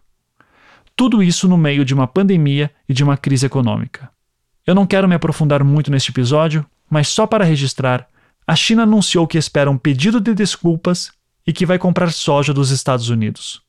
Tudo 0.95 1.21
isso 1.21 1.47
no 1.47 1.57
meio 1.57 1.85
de 1.85 1.93
uma 1.93 2.07
pandemia 2.07 2.71
e 2.89 2.93
de 2.93 3.03
uma 3.03 3.15
crise 3.15 3.45
econômica. 3.45 4.09
Eu 4.65 4.73
não 4.73 4.87
quero 4.87 5.07
me 5.07 5.15
aprofundar 5.15 5.63
muito 5.63 5.91
neste 5.91 6.11
episódio, 6.11 6.65
mas 6.89 7.07
só 7.07 7.27
para 7.27 7.45
registrar, 7.45 8.07
a 8.45 8.55
China 8.55 8.83
anunciou 8.83 9.27
que 9.27 9.37
espera 9.37 9.69
um 9.69 9.77
pedido 9.77 10.19
de 10.19 10.33
desculpas 10.33 11.11
e 11.45 11.53
que 11.53 11.65
vai 11.65 11.77
comprar 11.77 12.11
soja 12.11 12.53
dos 12.53 12.71
Estados 12.71 13.09
Unidos. 13.09 13.61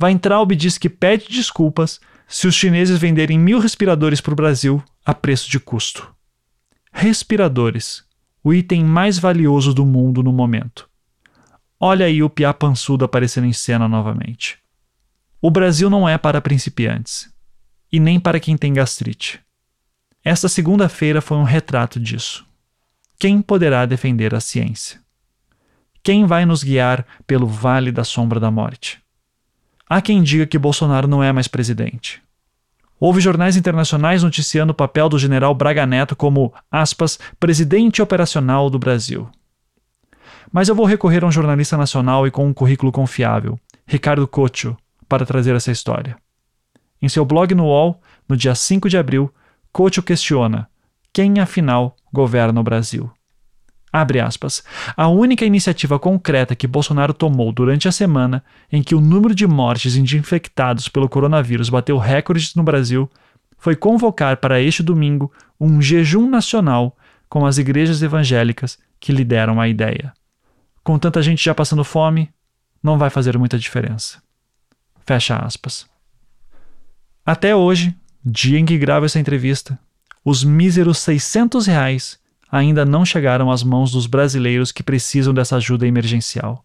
Weintraub 0.00 0.54
diz 0.54 0.76
que 0.76 0.88
pede 0.88 1.28
desculpas 1.28 2.00
se 2.26 2.46
os 2.46 2.54
chineses 2.54 2.98
venderem 2.98 3.38
mil 3.38 3.58
respiradores 3.58 4.20
para 4.20 4.32
o 4.32 4.36
Brasil 4.36 4.82
a 5.04 5.12
preço 5.12 5.50
de 5.50 5.60
custo. 5.60 6.14
Respiradores, 6.90 8.04
o 8.42 8.54
item 8.54 8.82
mais 8.82 9.18
valioso 9.18 9.74
do 9.74 9.84
mundo 9.84 10.22
no 10.22 10.32
momento. 10.32 10.88
Olha 11.78 12.06
aí 12.06 12.22
o 12.22 12.30
piá 12.30 12.54
pançudo 12.54 13.04
aparecendo 13.04 13.46
em 13.46 13.52
cena 13.52 13.86
novamente. 13.86 14.58
O 15.42 15.50
Brasil 15.50 15.90
não 15.90 16.08
é 16.08 16.16
para 16.16 16.40
principiantes, 16.40 17.30
e 17.92 18.00
nem 18.00 18.18
para 18.18 18.40
quem 18.40 18.56
tem 18.56 18.72
gastrite. 18.72 19.40
Esta 20.24 20.48
segunda-feira 20.48 21.20
foi 21.20 21.36
um 21.36 21.42
retrato 21.42 22.00
disso. 22.00 22.46
Quem 23.18 23.42
poderá 23.42 23.84
defender 23.84 24.34
a 24.34 24.40
ciência? 24.40 24.98
Quem 26.02 26.24
vai 26.24 26.46
nos 26.46 26.64
guiar 26.64 27.06
pelo 27.26 27.46
vale 27.46 27.92
da 27.92 28.04
sombra 28.04 28.40
da 28.40 28.50
morte? 28.50 29.02
Há 29.86 30.00
quem 30.00 30.22
diga 30.22 30.46
que 30.46 30.58
Bolsonaro 30.58 31.06
não 31.06 31.22
é 31.22 31.30
mais 31.30 31.46
presidente. 31.46 32.23
Houve 32.98 33.20
jornais 33.20 33.56
internacionais 33.56 34.22
noticiando 34.22 34.72
o 34.72 34.74
papel 34.74 35.08
do 35.08 35.18
general 35.18 35.54
Braga 35.54 35.84
Neto 35.84 36.14
como, 36.14 36.52
aspas, 36.70 37.18
presidente 37.38 38.00
operacional 38.00 38.70
do 38.70 38.78
Brasil. 38.78 39.28
Mas 40.52 40.68
eu 40.68 40.74
vou 40.74 40.86
recorrer 40.86 41.24
a 41.24 41.26
um 41.26 41.32
jornalista 41.32 41.76
nacional 41.76 42.26
e 42.26 42.30
com 42.30 42.46
um 42.46 42.54
currículo 42.54 42.92
confiável, 42.92 43.58
Ricardo 43.86 44.26
Cocho, 44.28 44.76
para 45.08 45.26
trazer 45.26 45.54
essa 45.54 45.72
história. 45.72 46.16
Em 47.02 47.08
seu 47.08 47.24
blog 47.24 47.54
no 47.54 47.64
UOL, 47.64 48.00
no 48.28 48.36
dia 48.36 48.54
5 48.54 48.88
de 48.88 48.96
abril, 48.96 49.32
Couto 49.72 50.02
questiona 50.02 50.68
quem, 51.12 51.40
afinal, 51.40 51.96
governa 52.12 52.60
o 52.60 52.64
Brasil. 52.64 53.10
Abre 53.96 54.18
aspas. 54.18 54.64
A 54.96 55.06
única 55.06 55.44
iniciativa 55.44 56.00
concreta 56.00 56.56
que 56.56 56.66
Bolsonaro 56.66 57.14
tomou 57.14 57.52
durante 57.52 57.86
a 57.86 57.92
semana 57.92 58.42
em 58.72 58.82
que 58.82 58.92
o 58.92 59.00
número 59.00 59.32
de 59.32 59.46
mortes 59.46 59.94
e 59.94 60.02
de 60.02 60.18
infectados 60.18 60.88
pelo 60.88 61.08
coronavírus 61.08 61.68
bateu 61.68 61.96
recordes 61.96 62.56
no 62.56 62.64
Brasil 62.64 63.08
foi 63.56 63.76
convocar 63.76 64.38
para 64.38 64.60
este 64.60 64.82
domingo 64.82 65.32
um 65.60 65.80
jejum 65.80 66.28
nacional 66.28 66.98
com 67.28 67.46
as 67.46 67.56
igrejas 67.56 68.02
evangélicas 68.02 68.80
que 68.98 69.12
lhe 69.12 69.24
deram 69.24 69.60
a 69.60 69.68
ideia. 69.68 70.12
Com 70.82 70.98
tanta 70.98 71.22
gente 71.22 71.44
já 71.44 71.54
passando 71.54 71.84
fome, 71.84 72.28
não 72.82 72.98
vai 72.98 73.10
fazer 73.10 73.38
muita 73.38 73.56
diferença. 73.56 74.20
Fecha 75.06 75.36
aspas. 75.36 75.86
Até 77.24 77.54
hoje, 77.54 77.94
dia 78.24 78.58
em 78.58 78.64
que 78.64 78.76
gravo 78.76 79.06
essa 79.06 79.20
entrevista, 79.20 79.78
os 80.24 80.42
míseros 80.42 80.98
600 80.98 81.68
reais 81.68 82.23
ainda 82.54 82.84
não 82.84 83.04
chegaram 83.04 83.50
às 83.50 83.64
mãos 83.64 83.90
dos 83.90 84.06
brasileiros 84.06 84.70
que 84.70 84.80
precisam 84.80 85.34
dessa 85.34 85.56
ajuda 85.56 85.88
emergencial. 85.88 86.64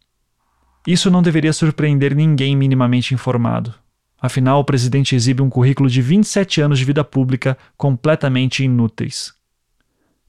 Isso 0.86 1.10
não 1.10 1.20
deveria 1.20 1.52
surpreender 1.52 2.16
ninguém 2.16 2.56
minimamente 2.56 3.16
informado. 3.16 3.74
Afinal, 4.22 4.60
o 4.60 4.64
presidente 4.64 5.16
exibe 5.16 5.42
um 5.42 5.50
currículo 5.50 5.90
de 5.90 6.00
27 6.00 6.62
anos 6.62 6.78
de 6.78 6.86
vida 6.86 7.04
pública 7.04 7.58
completamente 7.76 8.64
inúteis. 8.64 9.34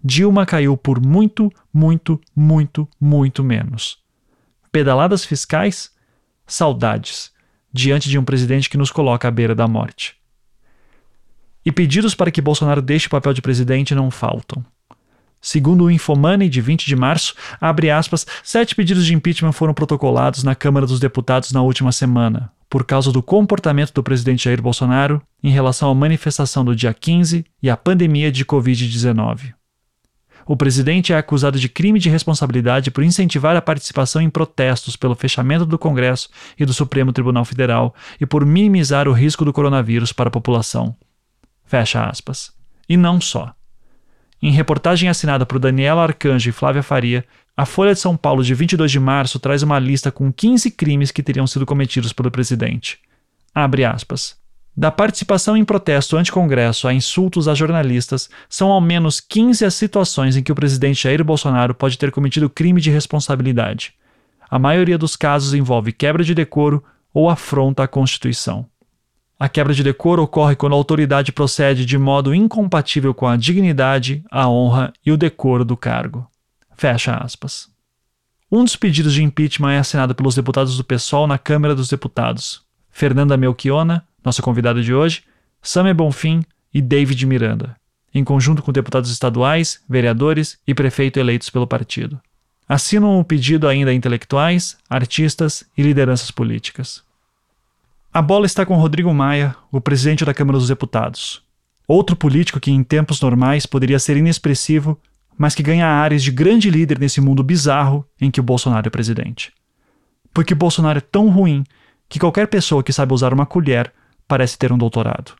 Dilma 0.03 0.47
caiu 0.47 0.79
por 0.79 0.99
muito, 0.99 1.53
muito, 1.71 2.19
muito, 2.35 2.89
muito 2.99 3.45
menos. 3.45 3.99
Pedaladas 4.73 5.27
fiscais? 5.27 5.91
Saudades, 6.47 7.33
diante 7.71 8.09
de 8.09 8.19
um 8.19 8.25
presidente 8.25 8.71
que 8.71 8.79
nos 8.79 8.91
coloca 8.91 9.29
à 9.29 9.31
beira 9.31 9.55
da 9.55 9.69
morte. 9.69 10.17
E 11.63 11.71
pedidos 11.71 12.15
para 12.15 12.31
que 12.31 12.41
Bolsonaro 12.41 12.81
deixe 12.81 13.09
o 13.09 13.11
papel 13.11 13.35
de 13.35 13.43
presidente 13.43 13.95
não 13.95 14.11
faltam. 14.11 14.65
Segundo 15.41 15.85
o 15.85 15.91
Infomoney 15.91 16.49
de 16.49 16.61
20 16.61 16.87
de 16.87 16.95
março, 16.95 17.35
abre 17.61 17.91
aspas, 17.91 18.27
sete 18.45 18.75
pedidos 18.75 19.07
de 19.07 19.15
impeachment 19.15 19.53
foram 19.53 19.73
protocolados 19.73 20.45
na 20.45 20.55
Câmara 20.55 20.87
dos 20.87 21.01
Deputados 21.01 21.51
na 21.51 21.63
última 21.63 21.93
semana, 21.93 22.53
por 22.69 22.85
causa 22.85 23.11
do 23.11 23.23
comportamento 23.23 23.93
do 23.95 24.03
presidente 24.03 24.45
Jair 24.45 24.61
Bolsonaro 24.61 25.23
em 25.43 25.51
relação 25.51 25.91
à 25.91 25.95
manifestação 25.95 26.63
do 26.65 26.77
dia 26.77 26.93
15 26.93 27.45
e 27.63 27.71
à 27.71 27.77
pandemia 27.77 28.31
de 28.31 28.45
Covid-19. 28.45 29.55
O 30.47 30.57
presidente 30.57 31.13
é 31.13 31.17
acusado 31.17 31.59
de 31.59 31.69
crime 31.69 31.99
de 31.99 32.11
responsabilidade 32.11 32.91
por 32.91 33.05
incentivar 33.05 33.57
a 33.57 33.63
participação 33.63 34.21
em 34.21 34.29
protestos 34.29 34.97
pelo 34.97 35.15
fechamento 35.15 35.65
do 35.65 35.79
Congresso 35.79 36.29
e 36.59 36.67
do 36.67 36.75
Supremo 36.75 37.13
Tribunal 37.13 37.45
Federal 37.45 37.95
e 38.21 38.27
por 38.27 38.45
minimizar 38.45 39.09
o 39.09 39.13
risco 39.13 39.45
do 39.45 39.53
coronavírus 39.53 40.13
para 40.13 40.29
a 40.29 40.33
população. 40.33 40.95
Fecha 41.65 42.05
aspas. 42.05 42.53
E 42.89 42.97
não 42.97 43.21
só. 43.21 43.55
Em 44.43 44.51
reportagem 44.51 45.09
assinada 45.09 45.45
por 45.45 45.59
Daniela 45.59 46.03
Arcanjo 46.03 46.49
e 46.49 46.53
Flávia 46.53 46.83
Faria, 46.83 47.25
a 47.55 47.67
Folha 47.67 47.93
de 47.93 48.01
São 48.01 48.17
Paulo 48.17 48.43
de 48.43 48.55
22 48.55 48.91
de 48.91 48.99
março 48.99 49.39
traz 49.39 49.63
uma 49.63 49.79
lista 49.79 50.11
com 50.11 50.33
15 50.33 50.71
crimes 50.71 51.11
que 51.11 51.23
teriam 51.23 51.47
sido 51.47 51.67
cometidos 51.67 52.13
pelo 52.13 52.31
presidente. 52.31 52.99
Abre 53.55 53.85
aspas. 53.85 54.41
Da 54.75 54.91
participação 54.91 55.57
em 55.57 55.65
protesto 55.65 56.17
anti-congresso 56.17 56.89
a 56.89 56.95
insultos 56.95 57.49
a 57.49 57.55
jornalistas, 57.55 58.31
são 58.49 58.71
ao 58.71 58.81
menos 58.81 59.21
15 59.21 59.65
as 59.65 59.75
situações 59.75 60.37
em 60.37 60.43
que 60.43 60.53
o 60.53 60.55
presidente 60.55 61.03
Jair 61.03 61.23
Bolsonaro 61.23 61.75
pode 61.75 61.99
ter 61.99 62.11
cometido 62.11 62.49
crime 62.49 62.81
de 62.81 62.91
responsabilidade. 62.91 63.93
A 64.49 64.59
maioria 64.59 64.97
dos 64.97 65.17
casos 65.17 65.53
envolve 65.53 65.93
quebra 65.93 66.25
de 66.25 66.35
decoro 66.35 66.83
ou 67.13 67.29
afronta 67.29 67.83
à 67.83 67.89
Constituição. 67.89 68.67
A 69.41 69.49
quebra 69.49 69.73
de 69.73 69.83
decoro 69.83 70.23
ocorre 70.23 70.55
quando 70.55 70.75
a 70.75 70.77
autoridade 70.77 71.33
procede 71.33 71.87
de 71.87 71.97
modo 71.97 72.35
incompatível 72.35 73.15
com 73.15 73.27
a 73.27 73.39
dignidade, 73.39 74.23
a 74.31 74.47
honra 74.47 74.93
e 75.05 75.11
o 75.11 75.17
decoro 75.17 75.65
do 75.65 75.79
cargo. 75.79 76.29
Fecha 76.77 77.15
aspas. 77.15 77.67
Um 78.53 78.65
dos 78.65 78.77
pedidos 78.77 79.15
de 79.15 79.25
impeachment 79.25 79.73
é 79.73 79.79
assinado 79.79 80.15
pelos 80.15 80.35
deputados 80.35 80.77
do 80.77 80.85
PSOL 80.85 81.27
na 81.27 81.39
Câmara 81.39 81.75
dos 81.75 81.89
Deputados. 81.89 82.61
Fernanda 82.91 83.35
Melchiona, 83.35 84.05
nossa 84.23 84.43
convidada 84.43 84.83
de 84.83 84.93
hoje, 84.93 85.23
Samia 85.63 85.95
Bonfim 85.95 86.45
e 86.75 86.83
David 86.83 87.25
Miranda, 87.25 87.75
em 88.13 88.23
conjunto 88.23 88.63
com 88.63 88.71
deputados 88.71 89.11
estaduais, 89.11 89.81
vereadores 89.89 90.59
e 90.67 90.75
prefeito 90.75 91.19
eleitos 91.19 91.49
pelo 91.49 91.67
partido. 91.67 92.21
Assinam 92.69 93.19
o 93.19 93.25
pedido 93.25 93.67
ainda 93.67 93.95
intelectuais, 93.95 94.77
artistas 94.91 95.65
e 95.79 95.83
lideranças 95.83 96.31
políticas. 96.31 97.03
A 98.13 98.21
bola 98.21 98.45
está 98.45 98.67
com 98.67 98.75
Rodrigo 98.75 99.15
Maia, 99.15 99.55
o 99.71 99.81
presidente 99.81 100.25
da 100.25 100.35
Câmara 100.35 100.59
dos 100.59 100.67
Deputados. 100.67 101.43
Outro 101.87 102.17
político 102.17 102.59
que 102.59 102.73
em 102.73 102.83
tempos 102.83 103.21
normais 103.21 103.67
poderia 103.67 104.01
ser 104.01 104.17
inexpressivo, 104.17 104.99
mas 105.39 105.55
que 105.55 105.63
ganha 105.63 105.87
áreas 105.87 106.21
de 106.21 106.33
grande 106.33 106.69
líder 106.69 106.99
nesse 106.99 107.21
mundo 107.21 107.45
bizarro 107.45 108.05
em 108.21 108.29
que 108.29 108.41
o 108.41 108.43
Bolsonaro 108.43 108.89
é 108.89 108.91
presidente. 108.91 109.53
Porque 110.35 110.57
Bolsonaro 110.57 110.99
é 110.99 111.01
tão 111.01 111.29
ruim 111.29 111.63
que 112.09 112.19
qualquer 112.19 112.49
pessoa 112.49 112.83
que 112.83 112.93
sabe 112.93 113.15
usar 113.15 113.33
uma 113.33 113.47
colher 113.47 113.93
parece 114.27 114.59
ter 114.59 114.73
um 114.73 114.79
doutorado. 114.79 115.37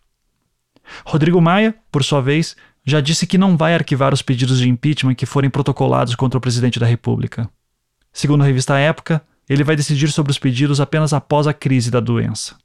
Rodrigo 1.05 1.41
Maia, 1.41 1.75
por 1.91 2.05
sua 2.05 2.21
vez, 2.21 2.55
já 2.85 3.01
disse 3.01 3.27
que 3.27 3.37
não 3.37 3.57
vai 3.57 3.75
arquivar 3.75 4.15
os 4.15 4.23
pedidos 4.23 4.61
de 4.61 4.69
impeachment 4.69 5.17
que 5.17 5.27
forem 5.27 5.51
protocolados 5.51 6.15
contra 6.15 6.39
o 6.39 6.41
presidente 6.41 6.79
da 6.79 6.87
República. 6.87 7.51
Segundo 8.13 8.43
a 8.43 8.47
revista 8.47 8.79
Época, 8.79 9.21
ele 9.49 9.65
vai 9.65 9.75
decidir 9.75 10.13
sobre 10.13 10.31
os 10.31 10.39
pedidos 10.39 10.81
apenas 10.81 11.13
após 11.13 11.49
a 11.49 11.53
crise 11.53 11.91
da 11.91 11.99
doença. 11.99 12.60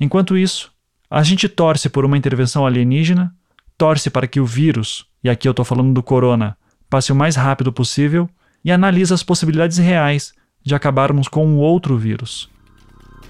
Enquanto 0.00 0.36
isso, 0.36 0.72
a 1.10 1.22
gente 1.22 1.48
torce 1.48 1.90
por 1.90 2.04
uma 2.04 2.16
intervenção 2.16 2.64
alienígena, 2.64 3.34
torce 3.76 4.08
para 4.08 4.26
que 4.26 4.40
o 4.40 4.46
vírus, 4.46 5.04
e 5.22 5.28
aqui 5.28 5.46
eu 5.46 5.50
estou 5.50 5.64
falando 5.64 5.92
do 5.92 6.02
corona, 6.02 6.56
passe 6.88 7.12
o 7.12 7.16
mais 7.16 7.36
rápido 7.36 7.72
possível 7.72 8.28
e 8.64 8.72
analisa 8.72 9.14
as 9.14 9.22
possibilidades 9.22 9.76
reais 9.78 10.32
de 10.64 10.74
acabarmos 10.74 11.28
com 11.28 11.46
um 11.46 11.58
outro 11.58 11.98
vírus. 11.98 12.48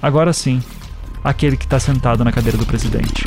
Agora 0.01 0.33
sim, 0.33 0.63
aquele 1.25 1.57
que 1.57 1.65
está 1.65 1.81
sentado 1.81 2.25
na 2.25 2.33
cadeira 2.33 2.57
do 2.57 2.67
presidente. 2.67 3.27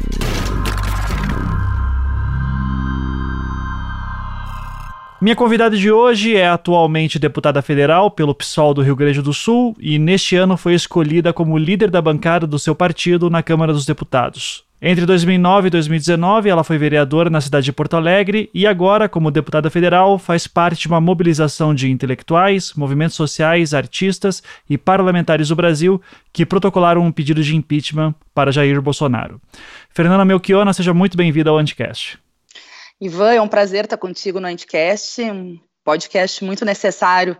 Minha 5.24 5.38
convidada 5.38 5.78
de 5.78 5.90
hoje 5.90 6.36
é 6.36 6.50
atualmente 6.50 7.18
deputada 7.18 7.62
federal 7.62 8.12
pelo 8.12 8.36
PSOL 8.36 8.74
do 8.74 8.82
Rio 8.82 8.94
Grande 8.94 9.22
do 9.22 9.34
Sul 9.34 9.74
e 9.80 9.98
neste 9.98 10.36
ano 10.36 10.58
foi 10.58 10.74
escolhida 10.74 11.32
como 11.32 11.58
líder 11.58 11.90
da 11.90 12.02
bancada 12.02 12.46
do 12.46 12.60
seu 12.60 12.76
partido 12.76 13.30
na 13.30 13.42
Câmara 13.42 13.72
dos 13.72 13.86
Deputados. 13.86 14.66
Entre 14.82 15.06
2009 15.06 15.68
e 15.68 15.72
2019, 15.72 16.50
ela 16.50 16.62
foi 16.62 16.78
vereadora 16.78 17.30
na 17.30 17.40
cidade 17.40 17.64
de 17.64 17.72
Porto 17.72 17.96
Alegre 17.96 18.50
e 18.54 18.68
agora, 18.68 19.08
como 19.08 19.32
deputada 19.32 19.70
federal, 19.70 20.20
faz 20.20 20.46
parte 20.46 20.82
de 20.82 20.88
uma 20.90 21.00
mobilização 21.00 21.74
de 21.74 21.90
intelectuais, 21.90 22.74
movimentos 22.74 23.16
sociais, 23.16 23.74
artistas 23.74 24.44
e 24.70 24.78
parlamentares 24.78 25.48
do 25.48 25.56
Brasil 25.56 26.02
que 26.34 26.46
protocolaram 26.46 27.02
um 27.02 27.14
pedido 27.14 27.42
de 27.42 27.56
impeachment 27.56 28.14
para 28.36 28.52
Jair 28.52 28.82
Bolsonaro. 28.82 29.40
Fernanda 29.90 30.26
Melchiona, 30.26 30.74
seja 30.74 30.94
muito 30.94 31.16
bem-vinda 31.16 31.50
ao 31.50 31.58
Anticast. 31.58 32.22
Ivan, 33.06 33.34
é 33.34 33.42
um 33.42 33.50
prazer 33.50 33.84
estar 33.84 33.98
contigo 33.98 34.40
no 34.40 34.48
Anticast, 34.48 35.22
um 35.24 35.60
podcast 35.84 36.42
muito 36.42 36.64
necessário 36.64 37.38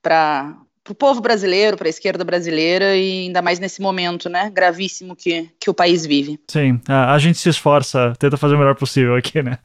para 0.00 0.56
para 0.90 0.92
o 0.92 0.94
povo 0.94 1.20
brasileiro, 1.20 1.76
para 1.76 1.86
a 1.86 1.90
esquerda 1.90 2.24
brasileira 2.24 2.96
e 2.96 3.26
ainda 3.26 3.40
mais 3.40 3.58
nesse 3.58 3.80
momento, 3.80 4.28
né, 4.28 4.50
gravíssimo 4.52 5.14
que, 5.14 5.48
que 5.58 5.70
o 5.70 5.74
país 5.74 6.04
vive. 6.04 6.38
Sim, 6.48 6.80
a, 6.88 7.14
a 7.14 7.18
gente 7.18 7.38
se 7.38 7.48
esforça, 7.48 8.12
tenta 8.18 8.36
fazer 8.36 8.56
o 8.56 8.58
melhor 8.58 8.74
possível 8.74 9.14
aqui, 9.14 9.42
né? 9.42 9.58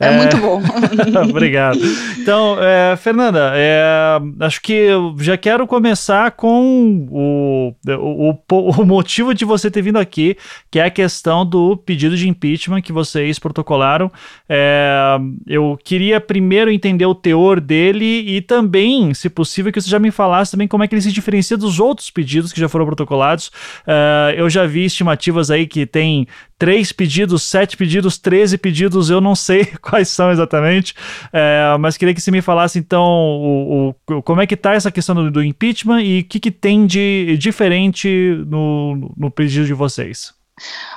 É, 0.00 0.08
é... 0.08 0.16
muito 0.16 0.36
bom. 0.38 0.60
Obrigado. 1.30 1.78
Então, 2.18 2.56
é, 2.60 2.96
Fernanda, 2.96 3.52
é, 3.54 4.18
acho 4.40 4.60
que 4.60 4.72
eu 4.72 5.14
já 5.18 5.36
quero 5.36 5.66
começar 5.66 6.32
com 6.32 7.06
o, 7.10 7.74
o, 7.88 8.80
o, 8.80 8.84
motivo 8.84 9.34
de 9.34 9.44
você 9.44 9.70
ter 9.70 9.82
vindo 9.82 9.98
aqui, 9.98 10.36
que 10.70 10.78
é 10.78 10.84
a 10.84 10.90
questão 10.90 11.46
do 11.46 11.76
pedido 11.76 12.16
de 12.16 12.28
impeachment 12.28 12.82
que 12.82 12.92
vocês 12.92 13.38
protocolaram. 13.38 14.10
É, 14.48 15.18
eu 15.46 15.78
queria 15.82 16.20
primeiro 16.20 16.70
entender 16.70 17.06
o 17.06 17.14
teor 17.14 17.60
dele 17.60 18.24
e 18.26 18.40
também, 18.40 19.14
se 19.14 19.28
possível, 19.28 19.72
que 19.72 19.80
você 19.80 19.88
já 19.88 19.98
me 19.98 20.10
falasse 20.10 20.52
também 20.52 20.68
como 20.72 20.82
é 20.82 20.88
que 20.88 20.94
ele 20.94 21.02
se 21.02 21.12
diferencia 21.12 21.54
dos 21.54 21.78
outros 21.78 22.10
pedidos 22.10 22.50
que 22.50 22.58
já 22.58 22.66
foram 22.66 22.86
protocolados. 22.86 23.48
Uh, 23.86 24.32
eu 24.34 24.48
já 24.48 24.64
vi 24.64 24.86
estimativas 24.86 25.50
aí 25.50 25.66
que 25.66 25.84
tem 25.84 26.26
três 26.58 26.92
pedidos, 26.92 27.42
sete 27.42 27.76
pedidos, 27.76 28.16
treze 28.16 28.56
pedidos, 28.56 29.10
eu 29.10 29.20
não 29.20 29.34
sei 29.34 29.66
quais 29.82 30.08
são 30.08 30.30
exatamente, 30.30 30.94
uh, 31.26 31.78
mas 31.78 31.98
queria 31.98 32.14
que 32.14 32.22
você 32.22 32.30
me 32.30 32.40
falasse 32.40 32.78
então 32.78 33.04
o, 33.04 33.94
o, 34.08 34.22
como 34.22 34.40
é 34.40 34.46
que 34.46 34.54
está 34.54 34.72
essa 34.72 34.90
questão 34.90 35.14
do, 35.14 35.30
do 35.30 35.44
impeachment 35.44 36.00
e 36.00 36.20
o 36.20 36.24
que, 36.24 36.40
que 36.40 36.50
tem 36.50 36.86
de 36.86 37.36
diferente 37.36 38.08
no, 38.46 39.12
no 39.14 39.30
pedido 39.30 39.66
de 39.66 39.74
vocês. 39.74 40.32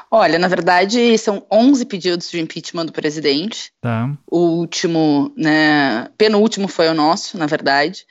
Olha, 0.10 0.40
na 0.40 0.48
verdade, 0.48 1.18
são 1.18 1.46
11 1.52 1.86
pedidos 1.86 2.32
de 2.32 2.40
impeachment 2.40 2.86
do 2.86 2.94
presidente. 2.94 3.72
Tá. 3.82 4.10
O 4.26 4.60
último, 4.60 5.34
né, 5.36 6.08
penúltimo 6.18 6.70
foi 6.70 6.88
o 6.88 6.94
nosso, 6.94 7.38
na 7.38 7.46
verdade. 7.46 8.06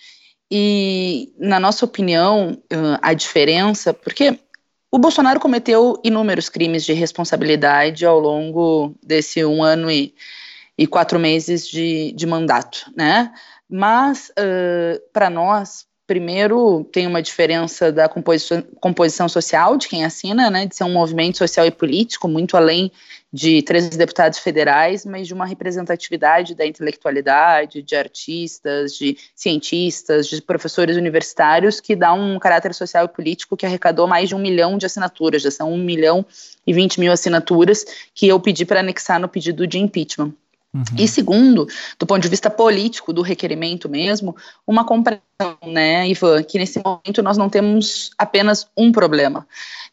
E, 0.50 1.32
na 1.38 1.58
nossa 1.58 1.84
opinião, 1.84 2.62
a 3.02 3.12
diferença, 3.14 3.92
porque 3.92 4.38
o 4.90 4.98
Bolsonaro 4.98 5.40
cometeu 5.40 6.00
inúmeros 6.04 6.48
crimes 6.48 6.84
de 6.84 6.92
responsabilidade 6.92 8.06
ao 8.06 8.20
longo 8.20 8.94
desse 9.02 9.44
um 9.44 9.62
ano 9.62 9.90
e, 9.90 10.14
e 10.78 10.86
quatro 10.86 11.18
meses 11.18 11.66
de, 11.66 12.12
de 12.12 12.26
mandato, 12.26 12.92
né? 12.96 13.32
Mas, 13.68 14.30
uh, 14.30 15.00
para 15.12 15.28
nós, 15.28 15.86
primeiro, 16.06 16.84
tem 16.92 17.06
uma 17.06 17.22
diferença 17.22 17.90
da 17.90 18.08
composição, 18.08 18.62
composição 18.80 19.28
social 19.28 19.76
de 19.76 19.88
quem 19.88 20.04
assina, 20.04 20.50
né? 20.50 20.66
De 20.66 20.76
ser 20.76 20.84
um 20.84 20.92
movimento 20.92 21.38
social 21.38 21.66
e 21.66 21.70
político, 21.70 22.28
muito 22.28 22.56
além 22.56 22.92
de 23.32 23.62
três 23.62 23.88
deputados 23.88 24.38
federais, 24.38 25.04
mas 25.04 25.26
de 25.26 25.34
uma 25.34 25.44
representatividade 25.44 26.54
da 26.54 26.64
intelectualidade, 26.64 27.82
de 27.82 27.96
artistas, 27.96 28.94
de 28.94 29.16
cientistas, 29.34 30.28
de 30.28 30.40
professores 30.40 30.96
universitários, 30.96 31.80
que 31.80 31.96
dá 31.96 32.12
um 32.12 32.38
caráter 32.38 32.72
social 32.74 33.06
e 33.06 33.08
político 33.08 33.56
que 33.56 33.66
arrecadou 33.66 34.06
mais 34.06 34.28
de 34.28 34.36
um 34.36 34.38
milhão 34.38 34.78
de 34.78 34.86
assinaturas, 34.86 35.42
já 35.42 35.50
são 35.50 35.72
um 35.72 35.78
milhão 35.78 36.24
e 36.66 36.72
vinte 36.72 37.00
mil 37.00 37.10
assinaturas 37.10 37.84
que 38.14 38.28
eu 38.28 38.38
pedi 38.38 38.64
para 38.64 38.80
anexar 38.80 39.18
no 39.18 39.28
pedido 39.28 39.66
de 39.66 39.78
impeachment. 39.78 40.32
Uhum. 40.74 40.82
E 40.98 41.06
segundo, 41.06 41.68
do 41.98 42.04
ponto 42.04 42.20
de 42.20 42.28
vista 42.28 42.50
político, 42.50 43.12
do 43.12 43.22
requerimento 43.22 43.88
mesmo, 43.88 44.34
uma 44.66 44.84
compreensão, 44.84 45.22
né, 45.64 46.08
Ivan, 46.08 46.42
que 46.42 46.58
nesse 46.58 46.82
momento 46.84 47.22
nós 47.22 47.38
não 47.38 47.48
temos 47.48 48.10
apenas 48.18 48.66
um 48.76 48.90
problema. 48.90 49.46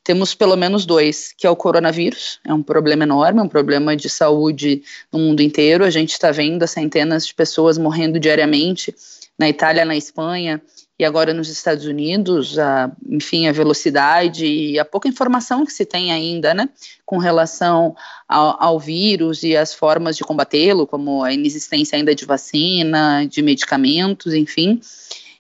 Temos 0.03 0.33
pelo 0.33 0.55
menos 0.55 0.83
dois, 0.83 1.31
que 1.37 1.45
é 1.45 1.49
o 1.49 1.55
coronavírus, 1.55 2.39
é 2.43 2.51
um 2.51 2.63
problema 2.63 3.03
enorme, 3.03 3.39
é 3.39 3.43
um 3.43 3.47
problema 3.47 3.95
de 3.95 4.09
saúde 4.09 4.81
no 5.11 5.19
mundo 5.19 5.41
inteiro. 5.41 5.85
A 5.85 5.91
gente 5.91 6.13
está 6.13 6.31
vendo 6.31 6.65
centenas 6.65 7.27
de 7.27 7.35
pessoas 7.35 7.77
morrendo 7.77 8.19
diariamente 8.19 8.95
na 9.37 9.47
Itália, 9.47 9.85
na 9.85 9.95
Espanha 9.95 10.59
e 11.01 11.03
agora 11.03 11.33
nos 11.33 11.49
Estados 11.49 11.87
Unidos, 11.87 12.59
a, 12.59 12.91
enfim, 13.09 13.47
a 13.47 13.51
velocidade 13.51 14.45
e 14.45 14.77
a 14.77 14.85
pouca 14.85 15.07
informação 15.07 15.65
que 15.65 15.73
se 15.73 15.83
tem 15.83 16.11
ainda, 16.11 16.53
né, 16.53 16.69
com 17.03 17.17
relação 17.17 17.95
ao, 18.29 18.63
ao 18.63 18.79
vírus 18.79 19.41
e 19.41 19.57
as 19.57 19.73
formas 19.73 20.15
de 20.15 20.23
combatê-lo, 20.23 20.85
como 20.85 21.23
a 21.23 21.33
inexistência 21.33 21.95
ainda 21.95 22.13
de 22.13 22.23
vacina, 22.23 23.25
de 23.25 23.41
medicamentos, 23.41 24.35
enfim. 24.35 24.79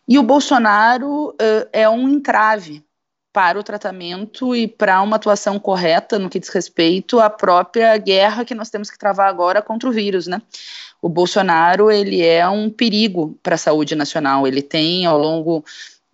E 0.07 0.17
o 0.17 0.23
Bolsonaro 0.23 1.29
uh, 1.29 1.69
é 1.71 1.87
um 1.87 2.09
entrave 2.09 2.83
para 3.31 3.59
o 3.59 3.63
tratamento 3.63 4.55
e 4.55 4.67
para 4.67 4.99
uma 5.03 5.17
atuação 5.17 5.59
correta 5.59 6.17
no 6.17 6.27
que 6.27 6.39
diz 6.39 6.49
respeito 6.49 7.19
à 7.19 7.29
própria 7.29 7.95
guerra 7.97 8.43
que 8.43 8.55
nós 8.55 8.71
temos 8.71 8.89
que 8.89 8.97
travar 8.97 9.29
agora 9.29 9.61
contra 9.61 9.87
o 9.87 9.91
vírus, 9.91 10.25
né? 10.25 10.41
O 11.01 11.09
Bolsonaro, 11.09 11.89
ele 11.89 12.21
é 12.21 12.47
um 12.47 12.69
perigo 12.69 13.37
para 13.41 13.55
a 13.55 13.57
saúde 13.57 13.95
nacional, 13.95 14.47
ele 14.47 14.61
tem 14.61 15.05
ao 15.05 15.17
longo 15.17 15.65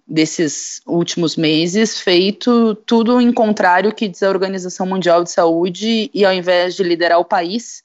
desses 0.07 0.81
últimos 0.85 1.35
meses 1.35 1.99
feito 1.99 2.73
tudo 2.85 3.19
em 3.19 3.33
contrário 3.33 3.93
que 3.93 4.07
diz 4.07 4.23
a 4.23 4.29
Organização 4.29 4.85
Mundial 4.85 5.23
de 5.23 5.31
Saúde 5.31 6.09
e 6.13 6.23
ao 6.23 6.31
invés 6.31 6.75
de 6.75 6.83
liderar 6.83 7.19
o 7.19 7.25
país 7.25 7.83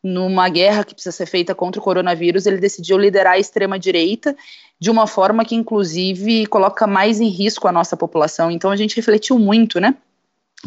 numa 0.00 0.48
guerra 0.48 0.84
que 0.84 0.94
precisa 0.94 1.16
ser 1.16 1.26
feita 1.26 1.54
contra 1.54 1.80
o 1.80 1.84
coronavírus, 1.84 2.46
ele 2.46 2.58
decidiu 2.58 2.98
liderar 2.98 3.32
a 3.32 3.38
extrema 3.38 3.78
direita 3.78 4.36
de 4.78 4.90
uma 4.90 5.06
forma 5.06 5.44
que, 5.46 5.54
inclusive, 5.54 6.46
coloca 6.46 6.86
mais 6.86 7.20
em 7.20 7.28
risco 7.28 7.66
a 7.66 7.72
nossa 7.72 7.96
população. 7.96 8.50
Então, 8.50 8.70
a 8.70 8.76
gente 8.76 8.96
refletiu 8.96 9.38
muito, 9.38 9.80
né? 9.80 9.96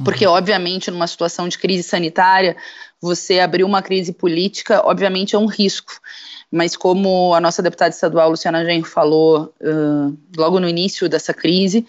Porque, 0.04 0.26
uhum. 0.26 0.34
obviamente, 0.34 0.92
numa 0.92 1.08
situação 1.08 1.48
de 1.48 1.58
crise 1.58 1.84
sanitária, 1.84 2.56
você 3.02 3.40
abrir 3.40 3.64
uma 3.64 3.82
crise 3.82 4.12
política, 4.12 4.82
obviamente, 4.86 5.36
é 5.36 5.40
um 5.40 5.46
risco. 5.46 5.94
Mas, 6.52 6.76
como 6.78 7.34
a 7.34 7.42
nossa 7.42 7.62
deputada 7.62 7.90
estadual, 7.90 8.30
Luciana 8.30 8.64
Genro, 8.64 8.88
falou 8.88 9.54
uh, 9.62 10.18
logo 10.38 10.60
no 10.60 10.70
início 10.70 11.10
dessa 11.10 11.34
crise, 11.34 11.86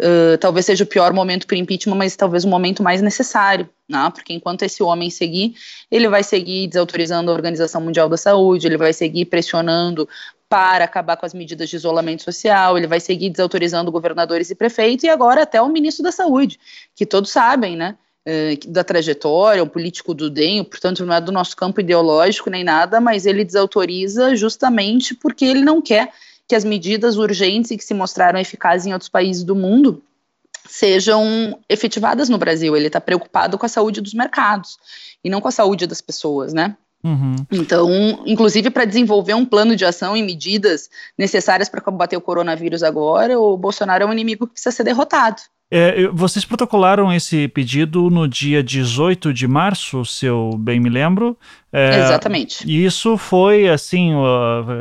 uh, 0.00 0.38
talvez 0.38 0.64
seja 0.64 0.84
o 0.84 0.86
pior 0.86 1.12
momento 1.12 1.46
para 1.46 1.54
o 1.54 1.58
impeachment, 1.58 1.94
mas 1.94 2.16
talvez 2.16 2.44
o 2.44 2.48
momento 2.48 2.82
mais 2.82 3.02
necessário, 3.02 3.68
né? 3.88 4.10
porque 4.14 4.32
enquanto 4.32 4.62
esse 4.62 4.82
homem 4.82 5.10
seguir, 5.10 5.54
ele 5.90 6.08
vai 6.08 6.22
seguir 6.22 6.68
desautorizando 6.68 7.30
a 7.30 7.34
Organização 7.34 7.82
Mundial 7.82 8.08
da 8.08 8.16
Saúde, 8.16 8.66
ele 8.66 8.78
vai 8.78 8.94
seguir 8.94 9.26
pressionando 9.26 10.08
para 10.48 10.84
acabar 10.84 11.16
com 11.16 11.26
as 11.26 11.34
medidas 11.34 11.68
de 11.68 11.76
isolamento 11.76 12.22
social, 12.22 12.78
ele 12.78 12.86
vai 12.86 13.00
seguir 13.00 13.30
desautorizando 13.30 13.92
governadores 13.92 14.50
e 14.50 14.54
prefeitos, 14.54 15.04
e 15.04 15.08
agora 15.08 15.42
até 15.42 15.60
o 15.60 15.68
ministro 15.68 16.02
da 16.02 16.10
Saúde, 16.12 16.58
que 16.94 17.04
todos 17.04 17.30
sabem, 17.30 17.76
né? 17.76 17.96
Eh, 18.24 18.58
da 18.66 18.84
trajetória, 18.84 19.62
um 19.62 19.68
político 19.68 20.12
do 20.12 20.28
DEM, 20.28 20.62
portanto 20.64 21.04
não 21.06 21.14
é 21.14 21.20
do 21.20 21.32
nosso 21.32 21.56
campo 21.56 21.80
ideológico 21.80 22.50
nem 22.50 22.62
nada, 22.62 23.00
mas 23.00 23.24
ele 23.24 23.44
desautoriza 23.44 24.36
justamente 24.36 25.14
porque 25.14 25.44
ele 25.44 25.62
não 25.62 25.80
quer 25.80 26.12
que 26.46 26.54
as 26.54 26.64
medidas 26.64 27.16
urgentes 27.16 27.70
e 27.70 27.76
que 27.76 27.84
se 27.84 27.94
mostraram 27.94 28.38
eficazes 28.38 28.86
em 28.86 28.92
outros 28.92 29.08
países 29.08 29.44
do 29.44 29.54
mundo 29.54 30.02
sejam 30.66 31.58
efetivadas 31.68 32.28
no 32.28 32.36
Brasil. 32.36 32.76
Ele 32.76 32.88
está 32.88 33.00
preocupado 33.00 33.56
com 33.56 33.64
a 33.64 33.68
saúde 33.68 34.00
dos 34.00 34.12
mercados 34.12 34.78
e 35.24 35.30
não 35.30 35.40
com 35.40 35.48
a 35.48 35.52
saúde 35.52 35.86
das 35.86 36.00
pessoas, 36.00 36.52
né? 36.52 36.76
Uhum. 37.04 37.36
Então, 37.50 37.88
inclusive 38.26 38.70
para 38.70 38.84
desenvolver 38.84 39.34
um 39.34 39.44
plano 39.44 39.76
de 39.76 39.84
ação 39.84 40.16
e 40.16 40.22
medidas 40.22 40.90
necessárias 41.16 41.68
para 41.68 41.80
combater 41.80 42.16
o 42.16 42.20
coronavírus 42.20 42.82
agora, 42.82 43.38
o 43.38 43.56
Bolsonaro 43.56 44.04
é 44.04 44.06
um 44.06 44.12
inimigo 44.12 44.46
que 44.46 44.54
precisa 44.54 44.74
ser 44.74 44.84
derrotado. 44.84 45.40
É, 45.70 46.08
vocês 46.08 46.46
protocolaram 46.46 47.12
esse 47.12 47.46
pedido 47.48 48.08
no 48.08 48.26
dia 48.26 48.62
18 48.62 49.34
de 49.34 49.46
março, 49.46 50.02
se 50.02 50.24
eu 50.24 50.50
bem 50.58 50.80
me 50.80 50.88
lembro. 50.88 51.36
É, 51.70 52.00
Exatamente. 52.00 52.66
E 52.66 52.82
isso 52.82 53.18
foi, 53.18 53.68
assim, 53.68 54.12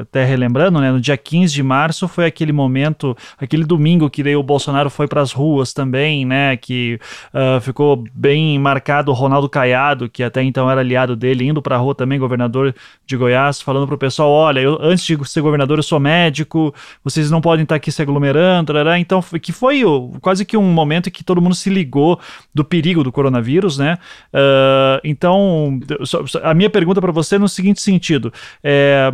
até 0.01 0.23
relembrando, 0.23 0.79
né, 0.79 0.89
no 0.89 1.01
dia 1.01 1.17
15 1.17 1.53
de 1.53 1.61
março 1.61 2.07
foi 2.07 2.25
aquele 2.25 2.53
momento, 2.53 3.15
aquele 3.37 3.65
domingo 3.65 4.09
que 4.09 4.23
daí 4.23 4.37
o 4.37 4.43
Bolsonaro 4.43 4.89
foi 4.89 5.05
para 5.05 5.21
as 5.21 5.33
ruas 5.33 5.73
também, 5.73 6.25
né, 6.25 6.55
que 6.55 6.97
uh, 7.33 7.59
ficou 7.59 8.05
bem 8.13 8.57
marcado 8.57 9.11
o 9.11 9.13
Ronaldo 9.13 9.49
Caiado, 9.49 10.07
que 10.07 10.23
até 10.23 10.41
então 10.41 10.71
era 10.71 10.79
aliado 10.79 11.13
dele, 11.13 11.45
indo 11.45 11.61
para 11.61 11.75
a 11.75 11.77
rua 11.77 11.93
também, 11.93 12.17
governador 12.17 12.73
de 13.05 13.17
Goiás, 13.17 13.61
falando 13.61 13.85
para 13.85 13.95
o 13.95 13.99
pessoal, 13.99 14.29
olha, 14.29 14.61
eu, 14.61 14.77
antes 14.81 15.05
de 15.05 15.17
ser 15.27 15.41
governador 15.41 15.79
eu 15.79 15.83
sou 15.83 15.99
médico, 15.99 16.73
vocês 17.03 17.29
não 17.29 17.41
podem 17.41 17.63
estar 17.63 17.75
aqui 17.75 17.91
se 17.91 18.01
aglomerando, 18.01 18.67
tarará. 18.67 18.97
então 18.97 19.21
que 19.41 19.51
foi 19.51 19.81
quase 20.21 20.45
que 20.45 20.55
um 20.55 20.63
momento 20.63 21.09
em 21.09 21.11
que 21.11 21.23
todo 21.23 21.41
mundo 21.41 21.55
se 21.55 21.69
ligou 21.69 22.17
do 22.55 22.63
perigo 22.63 23.03
do 23.03 23.11
coronavírus, 23.11 23.77
né, 23.77 23.97
uh, 24.33 25.01
então 25.03 25.81
a 26.43 26.53
minha 26.53 26.69
pergunta 26.77 27.01
para 27.01 27.11
você 27.11 27.39
no 27.39 27.49
seguinte 27.49 27.81
sentido: 27.81 28.31
é, 28.63 29.11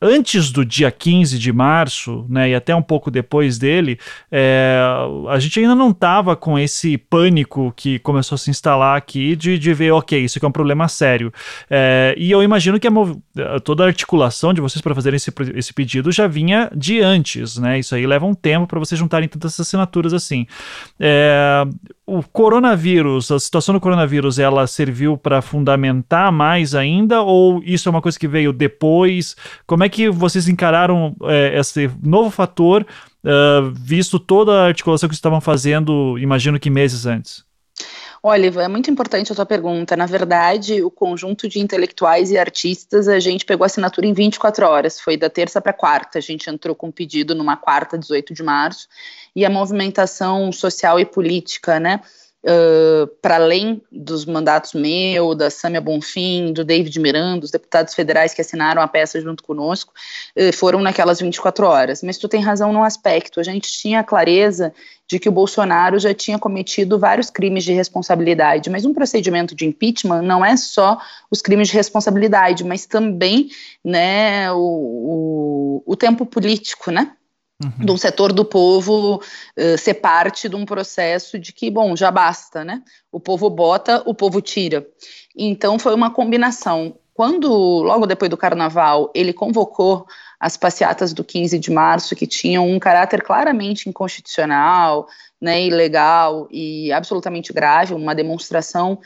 antes 0.00 0.50
do 0.52 0.64
dia 0.64 0.90
15 0.90 1.38
de 1.38 1.52
março, 1.52 2.26
né, 2.28 2.50
e 2.50 2.54
até 2.54 2.74
um 2.76 2.82
pouco 2.82 3.10
depois 3.10 3.58
dele, 3.58 3.98
é, 4.30 4.78
a 5.28 5.38
gente 5.38 5.58
ainda 5.60 5.74
não 5.74 5.90
estava 5.90 6.36
com 6.36 6.58
esse 6.58 6.98
pânico 6.98 7.72
que 7.74 7.98
começou 8.00 8.36
a 8.36 8.38
se 8.38 8.50
instalar 8.50 8.98
aqui 8.98 9.34
de, 9.34 9.58
de 9.58 9.72
ver, 9.72 9.92
ok, 9.92 10.22
isso 10.22 10.38
aqui 10.38 10.44
é 10.44 10.48
um 10.48 10.52
problema 10.52 10.88
sério. 10.88 11.32
É, 11.70 12.14
e 12.18 12.30
eu 12.30 12.42
imagino 12.42 12.78
que 12.78 12.86
a, 12.86 13.60
toda 13.64 13.84
a 13.84 13.86
articulação 13.86 14.52
de 14.52 14.60
vocês 14.60 14.82
para 14.82 14.94
fazerem 14.94 15.16
esse, 15.16 15.32
esse 15.54 15.72
pedido 15.72 16.12
já 16.12 16.26
vinha 16.26 16.70
de 16.74 17.00
antes, 17.00 17.56
né? 17.56 17.78
Isso 17.78 17.94
aí 17.94 18.06
leva 18.06 18.26
um 18.26 18.34
tempo 18.34 18.66
para 18.66 18.78
vocês 18.78 18.98
juntarem 18.98 19.28
tantas 19.28 19.58
assinaturas 19.58 20.12
assim. 20.12 20.46
É, 20.98 21.64
o 22.10 22.24
coronavírus, 22.32 23.30
a 23.30 23.38
situação 23.38 23.72
do 23.72 23.80
coronavírus, 23.80 24.40
ela 24.40 24.66
serviu 24.66 25.16
para 25.16 25.40
fundamentar 25.40 26.32
mais 26.32 26.74
ainda 26.74 27.22
ou 27.22 27.62
isso 27.64 27.88
é 27.88 27.90
uma 27.90 28.02
coisa 28.02 28.18
que 28.18 28.26
veio 28.26 28.52
depois? 28.52 29.36
Como 29.64 29.84
é 29.84 29.88
que 29.88 30.10
vocês 30.10 30.48
encararam 30.48 31.14
é, 31.22 31.56
esse 31.56 31.88
novo 32.02 32.28
fator, 32.28 32.84
uh, 33.24 33.70
visto 33.72 34.18
toda 34.18 34.52
a 34.52 34.66
articulação 34.66 35.08
que 35.08 35.14
estavam 35.14 35.40
fazendo, 35.40 36.18
imagino 36.18 36.58
que 36.58 36.68
meses 36.68 37.06
antes? 37.06 37.44
Olha, 38.22 38.48
é 38.60 38.68
muito 38.68 38.90
importante 38.90 39.32
a 39.32 39.34
tua 39.34 39.46
pergunta. 39.46 39.96
Na 39.96 40.04
verdade, 40.04 40.82
o 40.82 40.90
conjunto 40.90 41.48
de 41.48 41.58
intelectuais 41.58 42.30
e 42.30 42.36
artistas, 42.36 43.08
a 43.08 43.18
gente 43.18 43.46
pegou 43.46 43.64
a 43.64 43.66
assinatura 43.66 44.06
em 44.06 44.12
24 44.12 44.66
horas. 44.66 45.00
Foi 45.00 45.16
da 45.16 45.30
terça 45.30 45.58
para 45.58 45.72
quarta. 45.72 46.18
A 46.18 46.20
gente 46.20 46.50
entrou 46.50 46.74
com 46.74 46.88
um 46.88 46.92
pedido 46.92 47.34
numa 47.34 47.56
quarta, 47.56 47.96
18 47.96 48.34
de 48.34 48.42
março, 48.42 48.88
e 49.34 49.44
a 49.44 49.50
movimentação 49.50 50.50
social 50.52 50.98
e 50.98 51.04
política, 51.04 51.78
né? 51.78 52.00
Uh, 52.42 53.06
para 53.20 53.34
além 53.34 53.82
dos 53.92 54.24
mandatos 54.24 54.72
meu, 54.72 55.34
da 55.34 55.50
Sâmia 55.50 55.78
Bonfim, 55.78 56.54
do 56.54 56.64
David 56.64 56.98
Miranda, 56.98 57.44
os 57.44 57.50
deputados 57.50 57.92
federais 57.92 58.32
que 58.32 58.40
assinaram 58.40 58.80
a 58.80 58.88
peça 58.88 59.20
junto 59.20 59.42
conosco, 59.42 59.92
uh, 60.38 60.50
foram 60.54 60.80
naquelas 60.80 61.20
24 61.20 61.66
horas. 61.66 62.02
Mas 62.02 62.16
tu 62.16 62.28
tem 62.28 62.40
razão 62.40 62.72
num 62.72 62.82
aspecto, 62.82 63.40
a 63.40 63.42
gente 63.42 63.70
tinha 63.70 64.02
clareza 64.02 64.72
de 65.06 65.18
que 65.18 65.28
o 65.28 65.32
Bolsonaro 65.32 65.98
já 65.98 66.14
tinha 66.14 66.38
cometido 66.38 66.98
vários 66.98 67.28
crimes 67.28 67.62
de 67.62 67.74
responsabilidade, 67.74 68.70
mas 68.70 68.86
um 68.86 68.94
procedimento 68.94 69.54
de 69.54 69.66
impeachment 69.66 70.22
não 70.22 70.42
é 70.42 70.56
só 70.56 70.98
os 71.30 71.42
crimes 71.42 71.68
de 71.68 71.74
responsabilidade, 71.74 72.64
mas 72.64 72.86
também 72.86 73.50
né, 73.84 74.50
o, 74.52 74.56
o, 74.56 75.82
o 75.84 75.96
tempo 75.96 76.24
político, 76.24 76.90
né? 76.90 77.12
Uhum. 77.62 77.84
de 77.84 77.92
um 77.92 77.96
setor 77.96 78.32
do 78.32 78.44
povo 78.44 79.16
uh, 79.16 79.78
ser 79.78 79.94
parte 79.94 80.48
de 80.48 80.56
um 80.56 80.64
processo 80.64 81.38
de 81.38 81.52
que, 81.52 81.70
bom, 81.70 81.94
já 81.94 82.10
basta, 82.10 82.64
né? 82.64 82.82
O 83.12 83.20
povo 83.20 83.50
bota, 83.50 84.02
o 84.06 84.14
povo 84.14 84.40
tira. 84.40 84.86
Então 85.36 85.78
foi 85.78 85.94
uma 85.94 86.10
combinação. 86.10 86.96
Quando, 87.14 87.50
logo 87.82 88.06
depois 88.06 88.30
do 88.30 88.36
carnaval, 88.36 89.10
ele 89.14 89.32
convocou 89.32 90.06
as 90.40 90.56
passeatas 90.56 91.12
do 91.12 91.22
15 91.22 91.58
de 91.58 91.70
março, 91.70 92.16
que 92.16 92.26
tinham 92.26 92.66
um 92.66 92.78
caráter 92.78 93.22
claramente 93.22 93.90
inconstitucional, 93.90 95.06
né, 95.38 95.62
ilegal 95.62 96.48
e 96.50 96.90
absolutamente 96.90 97.52
grave, 97.52 97.92
uma 97.92 98.14
demonstração 98.14 98.98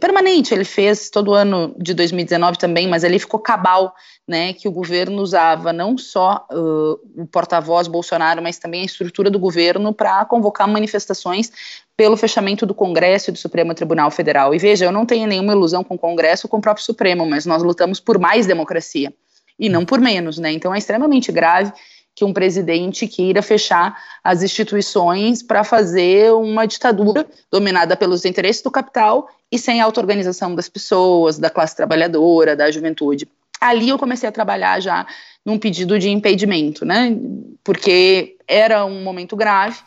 permanente, 0.00 0.52
ele 0.52 0.64
fez 0.64 1.08
todo 1.08 1.32
ano 1.32 1.74
de 1.78 1.94
2019 1.94 2.58
também, 2.58 2.86
mas 2.86 3.02
ali 3.02 3.18
ficou 3.18 3.40
cabal, 3.40 3.94
né, 4.28 4.52
que 4.52 4.68
o 4.68 4.72
governo 4.72 5.22
usava 5.22 5.72
não 5.72 5.96
só 5.96 6.46
uh, 6.52 7.22
o 7.22 7.26
porta-voz 7.26 7.88
Bolsonaro, 7.88 8.42
mas 8.42 8.58
também 8.58 8.82
a 8.82 8.84
estrutura 8.84 9.30
do 9.30 9.38
governo 9.38 9.92
para 9.92 10.24
convocar 10.26 10.68
manifestações 10.68 11.50
pelo 11.96 12.16
fechamento 12.16 12.66
do 12.66 12.74
Congresso 12.74 13.30
e 13.30 13.32
do 13.32 13.38
Supremo 13.38 13.74
Tribunal 13.74 14.10
Federal. 14.10 14.54
E 14.54 14.58
veja, 14.58 14.84
eu 14.84 14.92
não 14.92 15.06
tenho 15.06 15.26
nenhuma 15.26 15.52
ilusão 15.52 15.82
com 15.82 15.94
o 15.94 15.98
Congresso 15.98 16.46
ou 16.46 16.50
com 16.50 16.58
o 16.58 16.60
próprio 16.60 16.84
Supremo, 16.84 17.24
mas 17.24 17.46
nós 17.46 17.62
lutamos 17.62 18.00
por 18.00 18.18
mais 18.18 18.46
democracia 18.46 19.12
e 19.58 19.68
não 19.68 19.84
por 19.84 20.00
menos, 20.00 20.38
né? 20.38 20.52
Então 20.52 20.74
é 20.74 20.78
extremamente 20.78 21.30
grave 21.30 21.72
que 22.14 22.24
um 22.24 22.32
presidente 22.32 23.08
queira 23.08 23.42
fechar 23.42 23.98
as 24.22 24.42
instituições 24.42 25.42
para 25.42 25.64
fazer 25.64 26.32
uma 26.32 26.66
ditadura 26.66 27.26
dominada 27.50 27.96
pelos 27.96 28.24
interesses 28.24 28.62
do 28.62 28.70
capital 28.70 29.28
e 29.50 29.58
sem 29.58 29.80
auto-organização 29.80 30.54
das 30.54 30.68
pessoas, 30.68 31.38
da 31.38 31.50
classe 31.50 31.76
trabalhadora, 31.76 32.54
da 32.54 32.70
juventude. 32.70 33.28
Ali 33.60 33.88
eu 33.88 33.98
comecei 33.98 34.28
a 34.28 34.32
trabalhar 34.32 34.80
já 34.80 35.06
num 35.44 35.58
pedido 35.58 35.98
de 35.98 36.08
impedimento, 36.08 36.84
né? 36.84 37.16
Porque 37.62 38.36
era 38.46 38.84
um 38.84 39.02
momento 39.02 39.36
grave. 39.36 39.78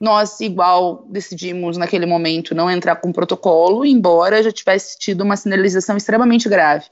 Nós, 0.00 0.40
igual, 0.40 1.04
decidimos 1.08 1.76
naquele 1.76 2.06
momento 2.06 2.54
não 2.54 2.70
entrar 2.70 2.96
com 2.96 3.12
protocolo, 3.12 3.84
embora 3.84 4.42
já 4.42 4.52
tivesse 4.52 4.98
tido 4.98 5.22
uma 5.22 5.36
sinalização 5.36 5.96
extremamente 5.96 6.48
grave. 6.48 6.86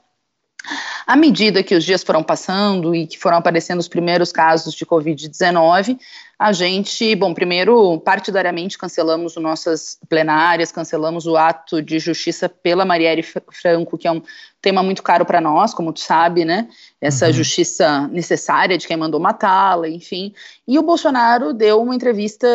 À 1.05 1.15
medida 1.15 1.61
que 1.61 1.75
os 1.75 1.83
dias 1.83 2.03
foram 2.03 2.23
passando 2.23 2.95
e 2.95 3.05
que 3.05 3.17
foram 3.17 3.37
aparecendo 3.37 3.79
os 3.79 3.87
primeiros 3.87 4.31
casos 4.31 4.73
de 4.73 4.85
Covid-19, 4.85 5.99
a 6.39 6.51
gente, 6.51 7.15
bom, 7.15 7.33
primeiro, 7.33 7.99
partidariamente 7.99 8.77
cancelamos 8.77 9.37
as 9.37 9.43
nossas 9.43 9.97
plenárias, 10.09 10.71
cancelamos 10.71 11.25
o 11.25 11.37
ato 11.37 11.81
de 11.81 11.99
justiça 11.99 12.49
pela 12.49 12.85
Marielle 12.85 13.23
Franco, 13.23 13.97
que 13.97 14.07
é 14.07 14.11
um 14.11 14.21
tema 14.61 14.81
muito 14.81 15.03
caro 15.03 15.25
para 15.25 15.39
nós, 15.39 15.73
como 15.73 15.93
tu 15.93 15.99
sabe, 15.99 16.43
né? 16.43 16.67
Essa 16.99 17.27
uhum. 17.27 17.33
justiça 17.33 18.07
necessária 18.07 18.77
de 18.77 18.87
quem 18.87 18.97
mandou 18.97 19.19
matá-la, 19.19 19.87
enfim. 19.87 20.33
E 20.67 20.79
o 20.79 20.83
Bolsonaro 20.83 21.53
deu 21.53 21.81
uma 21.81 21.95
entrevista 21.95 22.47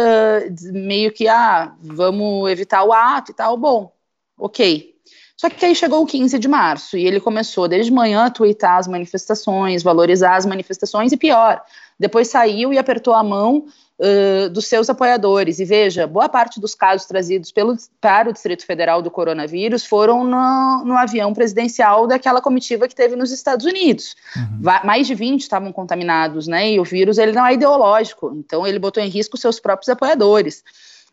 meio 0.73 1.13
que, 1.13 1.29
ah, 1.29 1.73
vamos 1.81 2.51
evitar 2.51 2.83
o 2.85 2.93
ato 2.93 3.31
e 3.31 3.35
tal. 3.35 3.57
Bom, 3.57 3.93
ok, 4.39 4.98
só 5.39 5.49
que 5.49 5.65
aí 5.65 5.75
chegou 5.75 6.03
o 6.03 6.07
15 6.07 6.37
de 6.37 6.49
março 6.49 6.99
e 6.99 7.07
ele 7.07 7.21
começou 7.21 7.69
desde 7.69 7.93
manhã 7.93 8.25
a 8.25 8.31
twittar 8.31 8.77
as 8.77 8.89
manifestações, 8.89 9.85
valorizar 9.85 10.35
as 10.35 10.45
manifestações 10.45 11.13
e 11.13 11.17
pior, 11.17 11.63
depois 11.97 12.27
saiu 12.27 12.73
e 12.73 12.79
apertou 12.79 13.15
a 13.15 13.23
mão 13.23 13.65
uh, 14.01 14.49
dos 14.51 14.67
seus 14.67 14.91
apoiadores. 14.91 15.61
E 15.61 15.65
veja, 15.65 16.09
boa 16.09 16.29
parte 16.29 16.61
dos 16.61 16.75
casos 16.75 17.07
trazidos 17.07 17.53
pelo, 17.53 17.77
para 18.01 18.31
o 18.31 18.33
Distrito 18.33 18.67
Federal 18.67 19.01
do 19.01 19.13
coronavírus 19.13 19.87
foram 19.87 20.25
no, 20.25 20.85
no 20.85 20.97
avião 20.97 21.33
presidencial 21.33 22.09
daquela 22.09 22.43
comitiva 22.43 22.89
que 22.89 22.95
teve 22.95 23.15
nos 23.15 23.31
Estados 23.31 23.65
Unidos. 23.65 24.17
Uhum. 24.35 24.63
mais 24.85 25.07
de 25.07 25.15
20 25.15 25.41
estavam 25.41 25.73
contaminados, 25.73 26.49
né? 26.49 26.73
E 26.73 26.81
o 26.81 26.85
vírus 26.85 27.17
ele 27.17 27.31
não 27.31 27.47
é 27.47 27.55
ideológico, 27.55 28.35
então 28.35 28.67
ele 28.67 28.81
botou 28.81 29.01
em 29.01 29.09
risco 29.09 29.37
seus 29.37 29.61
próprios 29.61 29.89
apoiadores 29.89 30.65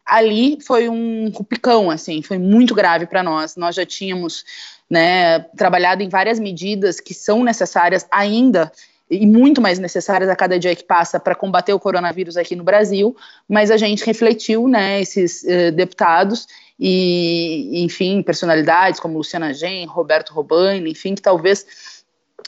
ali 0.06 0.60
foi 0.62 0.88
um 0.88 1.32
picão, 1.50 1.90
assim, 1.90 2.22
foi 2.22 2.38
muito 2.38 2.76
grave 2.76 3.08
para 3.08 3.24
nós. 3.24 3.56
Nós 3.56 3.76
já 3.76 3.86
tínhamos 3.86 4.46
né, 4.90 5.40
trabalhado 5.58 6.04
em 6.04 6.10
várias 6.10 6.40
medidas 6.40 7.00
que 7.00 7.14
são 7.14 7.44
necessárias 7.44 8.06
ainda 8.12 8.72
e 9.10 9.26
muito 9.26 9.62
mais 9.62 9.78
necessárias 9.78 10.30
a 10.30 10.36
cada 10.36 10.58
dia 10.58 10.76
que 10.76 10.84
passa 10.84 11.20
para 11.20 11.36
combater 11.36 11.74
o 11.74 11.80
coronavírus 11.80 12.38
aqui 12.38 12.56
no 12.56 12.64
Brasil, 12.64 13.16
mas 13.48 13.70
a 13.70 13.78
gente 13.78 14.04
refletiu, 14.04 14.68
né, 14.68 15.00
esses 15.00 15.44
uh, 15.44 15.72
deputados 15.72 16.48
e, 16.80 17.84
enfim, 17.84 18.22
personalidades 18.22 19.00
como 19.00 19.18
Luciana 19.18 19.54
Gen, 19.54 19.86
Roberto 19.86 20.34
Robani, 20.34 20.92
enfim, 20.92 21.14
que 21.14 21.22
talvez 21.22 21.66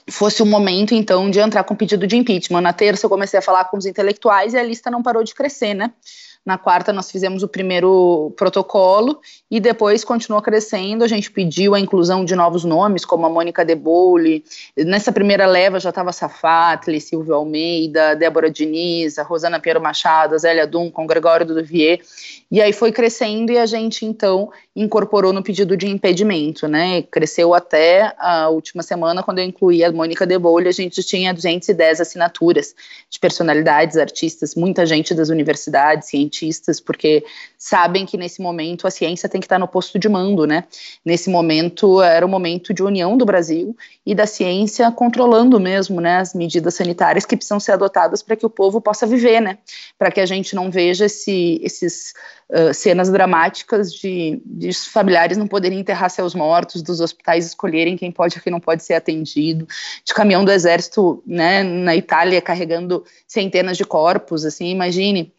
fosse 0.10 0.42
o 0.42 0.46
momento, 0.46 0.94
então, 0.94 1.30
de 1.30 1.40
entrar 1.40 1.64
com 1.64 1.76
pedido 1.76 2.08
de 2.08 2.18
impeachment. 2.18 2.62
Na 2.62 2.74
terça 2.74 3.06
eu 3.06 3.10
comecei 3.10 3.38
a 3.38 3.42
falar 3.42 3.66
com 3.66 3.78
os 3.78 3.86
intelectuais 3.86 4.54
e 4.54 4.58
a 4.58 4.64
lista 4.64 4.90
não 4.90 5.04
parou 5.04 5.24
de 5.24 5.36
crescer, 5.36 5.74
né? 5.74 5.92
Na 6.48 6.58
quarta, 6.58 6.94
nós 6.94 7.12
fizemos 7.12 7.44
o 7.44 7.48
primeiro 7.50 8.32
protocolo 8.38 9.20
e 9.52 9.60
depois 9.60 10.06
continuou 10.06 10.42
crescendo. 10.42 11.04
A 11.04 11.08
gente 11.08 11.30
pediu 11.30 11.76
a 11.76 11.80
inclusão 11.80 12.24
de 12.24 12.38
novos 12.38 12.64
nomes, 12.64 13.04
como 13.04 13.26
a 13.26 13.30
Mônica 13.30 13.66
De 13.66 13.76
Boule. 13.76 14.46
Nessa 14.78 15.12
primeira 15.12 15.46
leva 15.46 15.78
já 15.78 15.90
estava 15.90 16.14
Safatli, 16.14 17.02
Silvio 17.02 17.36
Almeida, 17.36 18.16
Débora 18.16 18.50
Diniz, 18.50 19.20
a 19.20 19.24
Rosana 19.24 19.60
Piero 19.60 19.82
Machado, 19.82 20.36
a 20.36 20.38
Zélia 20.38 20.66
Duncan, 20.66 21.06
Gregório 21.06 21.46
Duvier. 21.46 22.00
E 22.50 22.62
aí 22.62 22.72
foi 22.72 22.94
crescendo 22.94 23.52
e 23.52 23.58
a 23.58 23.66
gente, 23.66 24.06
então, 24.06 24.50
incorporou 24.78 25.34
no 25.34 25.42
pedido 25.42 25.76
de 25.76 25.88
impedimento, 25.88 26.68
né? 26.68 27.02
Cresceu 27.02 27.56
até 27.56 28.14
a 28.20 28.48
última 28.48 28.84
semana, 28.84 29.24
quando 29.24 29.40
eu 29.40 29.44
incluí 29.44 29.84
a 29.84 29.92
Mônica 29.92 30.24
De 30.24 30.38
Boule, 30.38 30.68
a 30.68 30.72
gente 30.72 31.02
tinha 31.02 31.34
210 31.34 32.00
assinaturas 32.00 32.76
de 33.10 33.20
personalidades, 33.20 33.98
artistas, 33.98 34.54
muita 34.54 34.86
gente 34.86 35.16
das 35.16 35.30
universidades, 35.30 36.10
cientistas, 36.10 36.80
porque 36.80 37.26
sabem 37.58 38.06
que 38.06 38.18
nesse 38.18 38.40
momento 38.40 38.86
a 38.86 38.92
ciência 38.92 39.28
tem 39.28 39.42
que 39.42 39.48
estar 39.48 39.58
no 39.58 39.68
posto 39.68 39.98
de 39.98 40.08
mando, 40.08 40.46
né? 40.46 40.66
Nesse 41.04 41.28
momento 41.28 42.00
era 42.00 42.24
o 42.24 42.30
momento 42.30 42.72
de 42.72 42.84
união 42.84 43.18
do 43.18 43.26
Brasil 43.26 43.76
e 44.08 44.16
da 44.16 44.26
ciência 44.26 44.90
controlando 44.90 45.60
mesmo, 45.60 46.00
né, 46.00 46.20
as 46.20 46.34
medidas 46.34 46.76
sanitárias 46.76 47.26
que 47.26 47.36
precisam 47.36 47.60
ser 47.60 47.74
adotadas 47.74 48.24
para 48.24 48.38
que 48.38 48.46
o 48.46 48.50
povo 48.50 48.80
possa 48.80 49.06
viver, 49.06 49.42
né? 49.42 49.58
Para 50.00 50.10
que 50.10 50.22
a 50.22 50.26
gente 50.26 50.56
não 50.56 50.72
veja 50.72 51.08
esse, 51.08 51.60
esses 51.62 52.14
uh, 52.50 52.74
cenas 52.74 53.10
dramáticas 53.10 53.94
de, 53.94 54.42
de 54.46 54.72
familiares 54.72 55.36
não 55.36 55.46
poderem 55.46 55.82
enterrar 55.82 56.10
seus 56.10 56.34
mortos, 56.34 56.82
dos 56.82 57.02
hospitais 57.02 57.46
escolherem 57.46 57.98
quem 57.98 58.10
pode 58.10 58.38
e 58.38 58.42
quem 58.42 58.50
não 58.50 58.62
pode 58.62 58.82
ser 58.82 58.94
atendido, 58.94 59.68
de 60.06 60.14
caminhão 60.14 60.46
do 60.46 60.54
exército, 60.54 61.22
né, 61.28 61.62
na 61.62 61.94
Itália 61.94 62.42
carregando 62.42 63.04
centenas 63.28 63.76
de 63.76 63.84
corpos, 63.84 64.46
assim, 64.46 64.70
imagine 64.70 65.34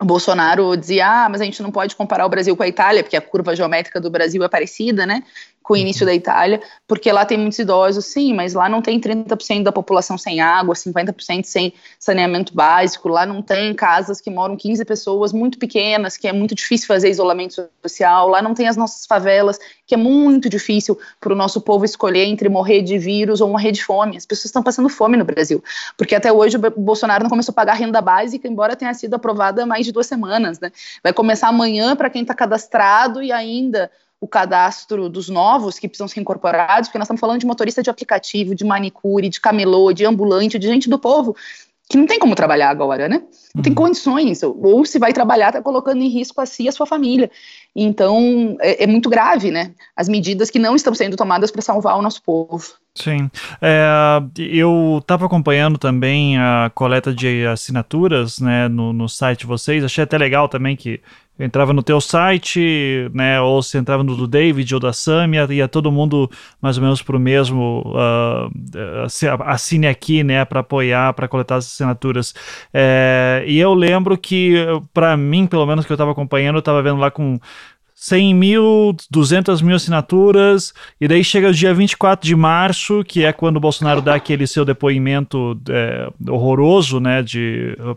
o 0.00 0.04
Bolsonaro 0.04 0.76
dizia, 0.76 1.06
ah, 1.06 1.28
mas 1.28 1.40
a 1.40 1.44
gente 1.44 1.62
não 1.62 1.70
pode 1.70 1.96
comparar 1.96 2.26
o 2.26 2.28
Brasil 2.28 2.54
com 2.54 2.62
a 2.62 2.68
Itália, 2.68 3.02
porque 3.02 3.16
a 3.16 3.20
curva 3.20 3.56
geométrica 3.56 3.98
do 3.98 4.10
Brasil 4.10 4.44
é 4.44 4.48
parecida, 4.48 5.06
né? 5.06 5.22
Com 5.66 5.74
o 5.74 5.76
início 5.76 6.06
da 6.06 6.14
Itália, 6.14 6.62
porque 6.86 7.10
lá 7.10 7.26
tem 7.26 7.36
muitos 7.36 7.58
idosos, 7.58 8.04
sim, 8.04 8.32
mas 8.32 8.54
lá 8.54 8.68
não 8.68 8.80
tem 8.80 9.00
30% 9.00 9.64
da 9.64 9.72
população 9.72 10.16
sem 10.16 10.40
água, 10.40 10.76
50% 10.76 11.42
sem 11.42 11.72
saneamento 11.98 12.54
básico, 12.54 13.08
lá 13.08 13.26
não 13.26 13.42
tem 13.42 13.74
casas 13.74 14.20
que 14.20 14.30
moram 14.30 14.56
15 14.56 14.84
pessoas 14.84 15.32
muito 15.32 15.58
pequenas, 15.58 16.16
que 16.16 16.28
é 16.28 16.32
muito 16.32 16.54
difícil 16.54 16.86
fazer 16.86 17.10
isolamento 17.10 17.68
social, 17.82 18.28
lá 18.28 18.40
não 18.40 18.54
tem 18.54 18.68
as 18.68 18.76
nossas 18.76 19.06
favelas, 19.06 19.58
que 19.84 19.96
é 19.96 19.98
muito 19.98 20.48
difícil 20.48 20.96
para 21.18 21.32
o 21.32 21.36
nosso 21.36 21.60
povo 21.60 21.84
escolher 21.84 22.26
entre 22.26 22.48
morrer 22.48 22.82
de 22.82 22.96
vírus 22.96 23.40
ou 23.40 23.48
morrer 23.48 23.72
de 23.72 23.84
fome. 23.84 24.16
As 24.16 24.24
pessoas 24.24 24.46
estão 24.46 24.62
passando 24.62 24.88
fome 24.88 25.16
no 25.16 25.24
Brasil, 25.24 25.64
porque 25.96 26.14
até 26.14 26.32
hoje 26.32 26.56
o 26.56 26.80
Bolsonaro 26.80 27.24
não 27.24 27.30
começou 27.30 27.50
a 27.50 27.56
pagar 27.56 27.74
renda 27.74 28.00
básica, 28.00 28.46
embora 28.46 28.76
tenha 28.76 28.94
sido 28.94 29.14
aprovada 29.14 29.64
há 29.64 29.66
mais 29.66 29.84
de 29.84 29.90
duas 29.90 30.06
semanas, 30.06 30.60
né? 30.60 30.70
Vai 31.02 31.12
começar 31.12 31.48
amanhã 31.48 31.96
para 31.96 32.08
quem 32.08 32.22
está 32.22 32.34
cadastrado 32.34 33.20
e 33.20 33.32
ainda 33.32 33.90
o 34.20 34.26
cadastro 34.26 35.08
dos 35.08 35.28
novos 35.28 35.78
que 35.78 35.88
precisam 35.88 36.08
ser 36.08 36.20
incorporados, 36.20 36.88
porque 36.88 36.98
nós 36.98 37.06
estamos 37.06 37.20
falando 37.20 37.40
de 37.40 37.46
motorista 37.46 37.82
de 37.82 37.90
aplicativo, 37.90 38.54
de 38.54 38.64
manicure, 38.64 39.28
de 39.28 39.40
camelô, 39.40 39.92
de 39.92 40.06
ambulante, 40.06 40.58
de 40.58 40.66
gente 40.66 40.88
do 40.88 40.98
povo 40.98 41.36
que 41.88 41.96
não 41.96 42.06
tem 42.06 42.18
como 42.18 42.34
trabalhar 42.34 42.70
agora, 42.70 43.08
né? 43.08 43.22
Não 43.54 43.62
tem 43.62 43.70
uhum. 43.70 43.76
condições, 43.76 44.42
ou 44.42 44.84
se 44.84 44.98
vai 44.98 45.12
trabalhar, 45.12 45.48
está 45.48 45.62
colocando 45.62 46.02
em 46.02 46.08
risco 46.08 46.40
a 46.40 46.46
si 46.46 46.64
e 46.64 46.68
a 46.68 46.72
sua 46.72 46.84
família. 46.86 47.30
Então, 47.78 48.56
é, 48.60 48.84
é, 48.84 48.86
muito 48.86 49.10
grave, 49.10 49.50
né? 49.50 49.72
As 49.94 50.08
medidas 50.08 50.48
que 50.48 50.58
não 50.58 50.74
estão 50.74 50.94
sendo 50.94 51.14
tomadas 51.14 51.50
para 51.50 51.60
salvar 51.60 51.98
o 51.98 52.02
nosso 52.02 52.22
povo. 52.22 52.64
Sim. 52.94 53.30
É, 53.60 53.86
eu 54.38 54.98
estava 55.02 55.26
acompanhando 55.26 55.76
também 55.76 56.38
a 56.38 56.70
coleta 56.74 57.14
de 57.14 57.44
assinaturas 57.46 58.40
né, 58.40 58.68
no, 58.68 58.94
no 58.94 59.06
site 59.06 59.40
de 59.40 59.46
vocês, 59.46 59.84
achei 59.84 60.02
até 60.02 60.16
legal 60.16 60.48
também 60.48 60.74
que 60.74 61.02
entrava 61.38 61.72
no 61.72 61.82
teu 61.82 62.00
site, 62.00 63.10
né, 63.12 63.40
ou 63.40 63.62
se 63.62 63.76
entrava 63.76 64.02
no 64.02 64.16
do 64.16 64.26
David 64.26 64.74
ou 64.74 64.80
da 64.80 64.92
Samia, 64.92 65.46
ia 65.50 65.68
todo 65.68 65.92
mundo 65.92 66.30
mais 66.60 66.78
ou 66.78 66.82
menos 66.82 67.02
para 67.02 67.16
o 67.16 67.20
mesmo, 67.20 67.82
uh, 67.94 68.50
assine 69.44 69.86
aqui, 69.86 70.24
né, 70.24 70.44
para 70.44 70.60
apoiar, 70.60 71.12
para 71.12 71.28
coletar 71.28 71.56
as 71.56 71.66
assinaturas. 71.66 72.34
É, 72.72 73.44
e 73.46 73.58
eu 73.58 73.74
lembro 73.74 74.16
que, 74.16 74.54
para 74.94 75.14
mim, 75.16 75.46
pelo 75.46 75.66
menos 75.66 75.84
que 75.84 75.92
eu 75.92 75.96
estava 75.96 76.12
acompanhando, 76.12 76.56
eu 76.56 76.60
estava 76.60 76.82
vendo 76.82 76.98
lá 76.98 77.10
com 77.10 77.38
100 77.98 78.34
mil, 78.34 78.94
200 79.10 79.62
mil 79.62 79.74
assinaturas, 79.74 80.74
e 81.00 81.08
daí 81.08 81.24
chega 81.24 81.48
o 81.48 81.52
dia 81.52 81.72
24 81.72 82.26
de 82.28 82.36
março, 82.36 83.02
que 83.02 83.24
é 83.24 83.32
quando 83.32 83.56
o 83.56 83.60
Bolsonaro 83.60 84.02
dá 84.02 84.14
aquele 84.14 84.46
seu 84.46 84.66
depoimento 84.66 85.58
é, 85.70 86.06
horroroso, 86.28 87.00
né, 87.00 87.24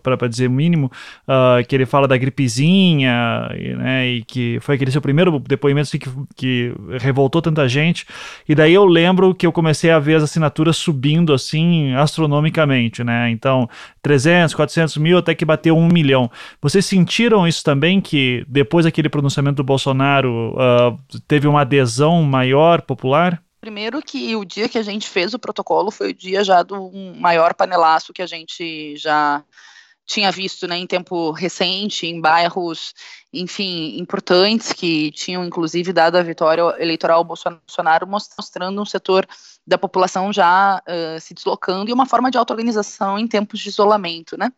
para 0.01 0.29
dizer 0.29 0.47
o 0.47 0.51
mínimo, 0.51 0.89
uh, 1.27 1.67
que 1.67 1.75
ele 1.75 1.85
fala 1.85 2.07
da 2.07 2.15
gripezinha, 2.15 3.49
e, 3.53 3.73
né, 3.75 4.07
e 4.07 4.23
que 4.23 4.57
foi 4.62 4.75
aquele 4.75 4.89
seu 4.89 5.01
primeiro 5.01 5.38
depoimento 5.38 5.89
assim, 5.89 5.99
que, 5.99 6.09
que 6.33 6.73
revoltou 6.97 7.41
tanta 7.41 7.67
gente, 7.67 8.05
e 8.47 8.55
daí 8.55 8.73
eu 8.73 8.85
lembro 8.85 9.35
que 9.35 9.45
eu 9.45 9.51
comecei 9.51 9.91
a 9.91 9.99
ver 9.99 10.15
as 10.15 10.23
assinaturas 10.23 10.77
subindo, 10.77 11.33
assim, 11.33 11.93
astronomicamente, 11.95 13.03
né, 13.03 13.29
então 13.29 13.69
300, 14.01 14.55
400 14.55 14.95
mil, 14.95 15.17
até 15.17 15.35
que 15.35 15.43
bateu 15.43 15.77
um 15.77 15.89
milhão. 15.89 16.31
Vocês 16.62 16.85
sentiram 16.85 17.45
isso 17.45 17.62
também, 17.65 17.99
que 17.99 18.45
depois 18.47 18.85
daquele 18.85 19.09
pronunciamento 19.09 19.57
do 19.57 19.63
Bolsonaro 19.65 19.88
Bolsonaro 19.89 20.54
uh, 20.54 21.19
teve 21.28 21.47
uma 21.47 21.62
adesão 21.62 22.21
maior, 22.23 22.82
popular? 22.82 23.41
Primeiro 23.60 24.02
que 24.02 24.36
o 24.36 24.45
dia 24.45 24.69
que 24.69 24.78
a 24.78 24.84
gente 24.84 25.10
fez 25.10 25.34
o 25.34 25.39
protocolo 25.39 25.91
foi 25.91 26.12
o 26.12 26.13
dia 26.13 26.43
já 26.43 26.63
do 26.63 26.91
maior 27.17 27.54
panelaço 27.54 28.13
que 28.13 28.21
a 28.21 28.28
gente 28.28 28.95
já 28.95 29.43
tinha 30.06 30.32
visto 30.32 30.67
né, 30.67 30.75
em 30.75 30.88
tempo 30.88 31.32
recente, 31.32 32.08
em 32.08 32.19
bairros, 32.19 32.93
enfim, 33.32 33.99
importantes, 33.99 34.73
que 34.73 35.12
tinham 35.12 35.45
inclusive 35.45 35.93
dado 35.93 36.15
a 36.15 36.23
vitória 36.23 36.62
eleitoral 36.80 37.19
ao 37.19 37.23
Bolsonaro, 37.23 38.08
mostrando 38.08 38.82
um 38.82 38.86
setor 38.86 39.28
da 39.67 39.78
população 39.78 40.34
já 40.34 40.82
uh, 40.88 41.19
se 41.19 41.34
deslocando 41.34 41.91
e 41.91 41.93
uma 41.93 42.08
forma 42.08 42.32
de 42.32 42.38
auto-organização 42.38 43.19
em 43.19 43.28
tempos 43.28 43.60
de 43.60 43.69
isolamento, 43.69 44.36
né? 44.36 44.52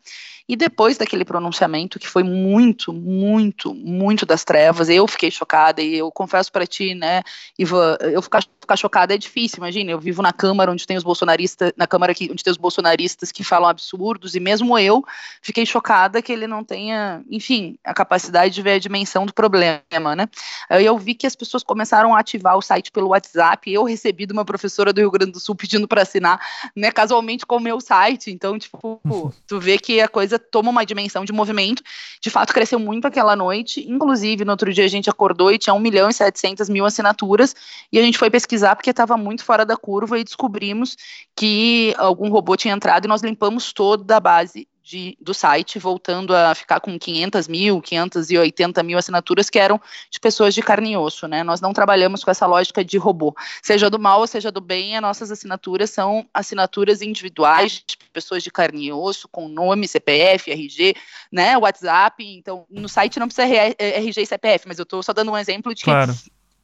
E 0.52 0.56
depois 0.58 0.98
daquele 0.98 1.24
pronunciamento 1.24 1.98
que 1.98 2.10
foi 2.10 2.24
muito, 2.24 2.92
muito, 2.92 3.74
muito 3.74 4.26
das 4.26 4.44
trevas, 4.44 4.90
eu 4.90 5.08
fiquei 5.08 5.32
chocada 5.32 5.82
e 5.82 5.96
eu 5.96 6.12
confesso 6.12 6.52
para 6.52 6.68
ti, 6.68 6.94
né, 6.94 7.22
Ivan, 7.58 7.96
eu 8.02 8.22
ficar, 8.22 8.44
ficar 8.60 8.76
chocada 8.76 9.14
é 9.14 9.18
difícil, 9.18 9.60
imagina, 9.60 9.92
eu 9.92 10.00
vivo 10.00 10.22
na 10.22 10.34
Câmara 10.34 10.70
onde 10.70 10.86
tem 10.86 10.98
os 10.98 11.06
bolsonaristas, 11.06 11.72
na 11.78 11.88
Câmara 11.88 12.12
aqui, 12.12 12.28
onde 12.30 12.44
tem 12.44 12.52
os 12.52 12.58
bolsonaristas 12.58 13.32
que 13.32 13.46
falam 13.46 13.70
absurdos 13.70 14.36
e 14.36 14.42
mesmo 14.42 14.78
eu 14.78 15.06
fiquei 15.42 15.66
chocada 15.66 16.22
que 16.22 16.34
ele 16.34 16.46
não 16.48 16.66
tenha, 16.66 17.24
enfim, 17.30 17.78
a 17.82 17.94
capacidade 17.94 18.54
de 18.54 18.62
ver 18.62 18.74
a 18.74 18.80
dimensão 18.80 19.26
do 19.26 19.34
problema, 19.34 20.18
né? 20.18 20.28
Aí 20.70 20.86
eu 20.86 20.98
vi 20.98 21.16
que 21.16 21.26
as 21.26 21.36
pessoas 21.36 21.64
começaram 21.64 22.14
a 22.14 22.20
ativar 22.20 22.58
o 22.58 22.62
site 22.62 22.92
pelo 22.92 23.12
WhatsApp, 23.12 23.72
eu 23.72 23.86
recebi 23.86 24.26
de 24.26 24.34
uma 24.34 24.44
professora 24.44 24.92
do 24.92 25.00
Rio 25.00 25.12
Grande 25.12 25.32
do 25.32 25.40
Sul 25.40 25.56
pedindo 25.56 25.88
para 25.88 26.02
assinar, 26.02 26.42
né, 26.76 26.92
casualmente 26.92 27.46
com 27.46 27.56
o 27.56 27.62
meu 27.62 27.80
site. 27.80 28.32
Então, 28.32 28.60
tipo, 28.60 29.00
tu 29.48 29.58
vê 29.58 29.78
que 29.78 30.02
a 30.02 30.10
coisa 30.10 30.41
toma 30.52 30.70
uma 30.70 30.86
dimensão 30.86 31.24
de 31.24 31.32
movimento. 31.32 31.84
De 32.22 32.30
fato, 32.30 32.54
cresceu 32.54 32.80
muito 32.80 33.06
aquela 33.06 33.36
noite. 33.36 33.86
Inclusive, 33.88 34.44
no 34.44 34.52
outro 34.52 34.74
dia 34.74 34.86
a 34.86 34.88
gente 34.88 35.10
acordou 35.10 35.52
e 35.52 35.58
tinha 35.58 35.74
1 35.74 35.80
milhão 35.80 36.10
e 36.10 36.14
700 36.14 36.70
mil 36.70 36.86
assinaturas. 36.86 37.56
E 37.92 38.00
a 38.00 38.02
gente 38.02 38.18
foi 38.18 38.30
pesquisar 38.30 38.76
porque 38.76 38.90
estava 38.90 39.16
muito 39.18 39.44
fora 39.44 39.66
da 39.66 39.78
curva 39.78 40.18
e 40.18 40.24
descobrimos 40.24 40.98
que 41.36 41.94
algum 41.98 42.30
robô 42.30 42.56
tinha 42.56 42.74
entrado 42.74 43.06
e 43.06 43.08
nós 43.08 43.22
limpamos 43.22 43.72
toda 43.74 44.18
a 44.18 44.20
base 44.20 44.68
de, 44.84 45.18
do 45.20 45.34
site, 45.34 45.78
voltando 45.78 46.36
a 46.36 46.56
ficar 46.56 46.80
com 46.80 46.98
500 46.98 47.48
mil, 47.48 47.82
580 47.82 48.82
mil 48.84 48.98
assinaturas 48.98 49.50
que 49.50 49.60
eram 49.60 49.80
de 50.10 50.20
pessoas 50.20 50.54
de 50.54 50.62
carne 50.62 50.94
e 50.94 50.98
osso, 50.98 51.28
né? 51.28 51.44
Nós 51.44 51.62
não 51.62 51.74
trabalhamos 51.74 52.24
com 52.24 52.32
essa 52.32 52.46
lógica 52.46 52.84
de 52.84 52.98
robô. 52.98 53.36
Seja 53.62 53.90
do 53.90 54.00
mal 54.00 54.20
ou 54.20 54.28
seja 54.28 54.52
do 54.52 54.60
bem, 54.60 54.96
as 54.96 55.02
nossas 55.02 55.32
assinaturas 55.32 55.90
são 55.90 56.28
assinaturas 56.34 57.02
individuais 57.02 57.84
de 57.86 57.98
pessoas 58.12 58.44
de 58.44 58.50
carne 58.50 58.86
e 58.86 58.94
osso, 58.94 59.28
com 59.28 59.48
nome, 59.48 59.88
CPF, 59.88 60.52
RG, 60.52 60.96
né? 61.32 61.58
WhatsApp. 61.58 62.24
Então, 62.24 62.66
no 62.70 62.90
site 62.90 63.20
não 63.20 63.28
precisa 63.28 63.48
RG 63.48 64.22
e 64.22 64.26
CPF, 64.26 64.68
mas 64.68 64.80
eu 64.80 64.84
estou 64.84 65.04
só 65.04 65.14
dando 65.14 65.32
um 65.32 65.38
exemplo 65.38 65.74
de 65.76 65.84
que 65.84 65.92
claro. 65.92 66.14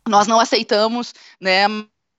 nós 0.07 0.27
não 0.27 0.39
aceitamos, 0.39 1.13
né? 1.39 1.67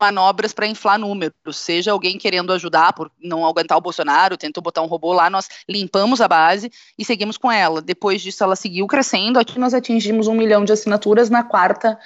Manobras 0.00 0.52
para 0.52 0.66
inflar 0.66 0.98
números, 0.98 1.34
seja 1.56 1.92
alguém 1.92 2.18
querendo 2.18 2.52
ajudar 2.52 2.92
por 2.92 3.10
não 3.22 3.44
aguentar 3.44 3.76
o 3.76 3.80
Bolsonaro, 3.80 4.36
tentou 4.36 4.62
botar 4.62 4.82
um 4.82 4.86
robô 4.86 5.12
lá, 5.12 5.28
nós 5.28 5.48
limpamos 5.68 6.20
a 6.20 6.28
base 6.28 6.70
e 6.98 7.04
seguimos 7.04 7.36
com 7.36 7.50
ela. 7.50 7.82
Depois 7.82 8.22
disso, 8.22 8.44
ela 8.44 8.56
seguiu 8.56 8.86
crescendo, 8.86 9.38
aqui 9.38 9.58
nós 9.58 9.74
atingimos 9.74 10.28
um 10.28 10.34
milhão 10.34 10.64
de 10.64 10.72
assinaturas 10.72 11.28
na 11.28 11.42
quarta 11.42 11.98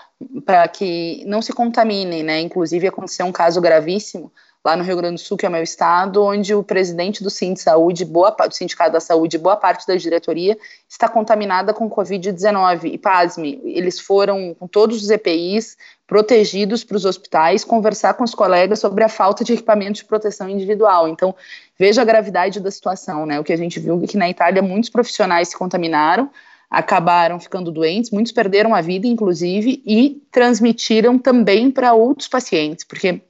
para 0.47 0.67
que 0.67 1.23
não 1.27 1.43
se 1.43 1.53
contaminem, 1.53 2.23
né? 2.23 2.41
Inclusive 2.41 2.87
aconteceu 2.87 3.27
um 3.27 3.33
caso 3.33 3.61
gravíssimo 3.61 4.33
lá 4.65 4.77
no 4.77 4.85
Rio 4.85 4.97
Grande 4.97 5.15
do 5.15 5.27
Sul, 5.27 5.39
que 5.39 5.47
é 5.47 5.49
o 5.49 5.53
meu 5.53 5.63
estado, 5.63 6.23
onde 6.23 6.55
o 6.55 6.63
presidente 6.63 7.23
do 7.23 7.31
Sind 7.31 7.57
Saúde, 7.57 8.05
boa, 8.05 8.31
do 8.31 8.55
Sindicato 8.55 8.93
da 8.93 9.01
Saúde, 9.01 9.39
boa 9.39 9.57
parte 9.57 9.87
da 9.87 9.97
diretoria 9.97 10.57
está 10.89 11.09
contaminada 11.09 11.73
com 11.73 11.89
Covid-19. 11.89 12.93
E 12.93 12.99
pasme, 12.99 13.61
eles 13.65 13.99
foram 13.99 14.55
com 14.55 14.67
todos 14.67 15.03
os 15.03 15.11
EPIs 15.11 15.79
protegidos 16.07 16.85
para 16.85 16.97
os 16.97 17.05
hospitais 17.07 17.65
conversar 17.65 18.15
com 18.15 18.25
os 18.25 18.35
colegas 18.35 18.81
sobre 18.81 19.03
a 19.03 19.09
falta 19.09 19.45
de 19.45 19.55
equipamento 19.55 19.95
de 19.95 20.05
proteção 20.05 20.49
individual. 20.49 21.09
Então, 21.09 21.35
veja 21.79 22.03
a 22.03 22.05
gravidade 22.05 22.61
da 22.61 22.71
situação, 22.71 23.25
né? 23.25 23.41
O 23.41 23.45
que 23.45 23.53
a 23.53 23.57
gente 23.57 23.81
viu 23.81 23.99
é 24.03 24.07
que 24.07 24.19
na 24.19 24.29
Itália 24.29 24.61
muitos 24.61 24.91
profissionais 24.91 25.49
se 25.49 25.57
contaminaram, 25.57 26.29
acabaram 26.69 27.41
ficando 27.41 27.73
doentes, 27.73 28.11
muitos 28.11 28.33
perderam 28.33 28.75
a 28.75 28.83
vida, 28.83 29.07
inclusive, 29.07 29.83
e 29.87 30.23
transmitiram 30.31 31.19
também 31.19 31.71
para 31.71 31.95
outros 31.95 32.29
pacientes, 32.29 32.85
porque 32.85 33.23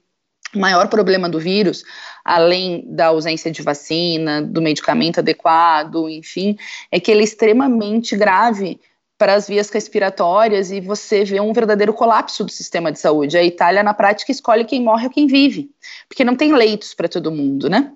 o 0.54 0.58
maior 0.58 0.88
problema 0.88 1.28
do 1.28 1.38
vírus, 1.38 1.84
além 2.24 2.84
da 2.86 3.06
ausência 3.06 3.50
de 3.50 3.62
vacina, 3.62 4.42
do 4.42 4.60
medicamento 4.60 5.20
adequado, 5.20 6.08
enfim, 6.08 6.56
é 6.90 6.98
que 6.98 7.10
ele 7.10 7.20
é 7.20 7.24
extremamente 7.24 8.16
grave 8.16 8.80
para 9.16 9.34
as 9.34 9.46
vias 9.46 9.68
respiratórias 9.68 10.70
e 10.70 10.80
você 10.80 11.24
vê 11.24 11.40
um 11.40 11.52
verdadeiro 11.52 11.92
colapso 11.92 12.42
do 12.42 12.50
sistema 12.50 12.90
de 12.90 12.98
saúde. 12.98 13.36
A 13.36 13.44
Itália, 13.44 13.82
na 13.82 13.92
prática, 13.92 14.32
escolhe 14.32 14.64
quem 14.64 14.82
morre 14.82 15.04
ou 15.04 15.12
quem 15.12 15.26
vive, 15.26 15.70
porque 16.08 16.24
não 16.24 16.34
tem 16.34 16.54
leitos 16.54 16.94
para 16.94 17.06
todo 17.06 17.30
mundo, 17.30 17.68
né? 17.68 17.92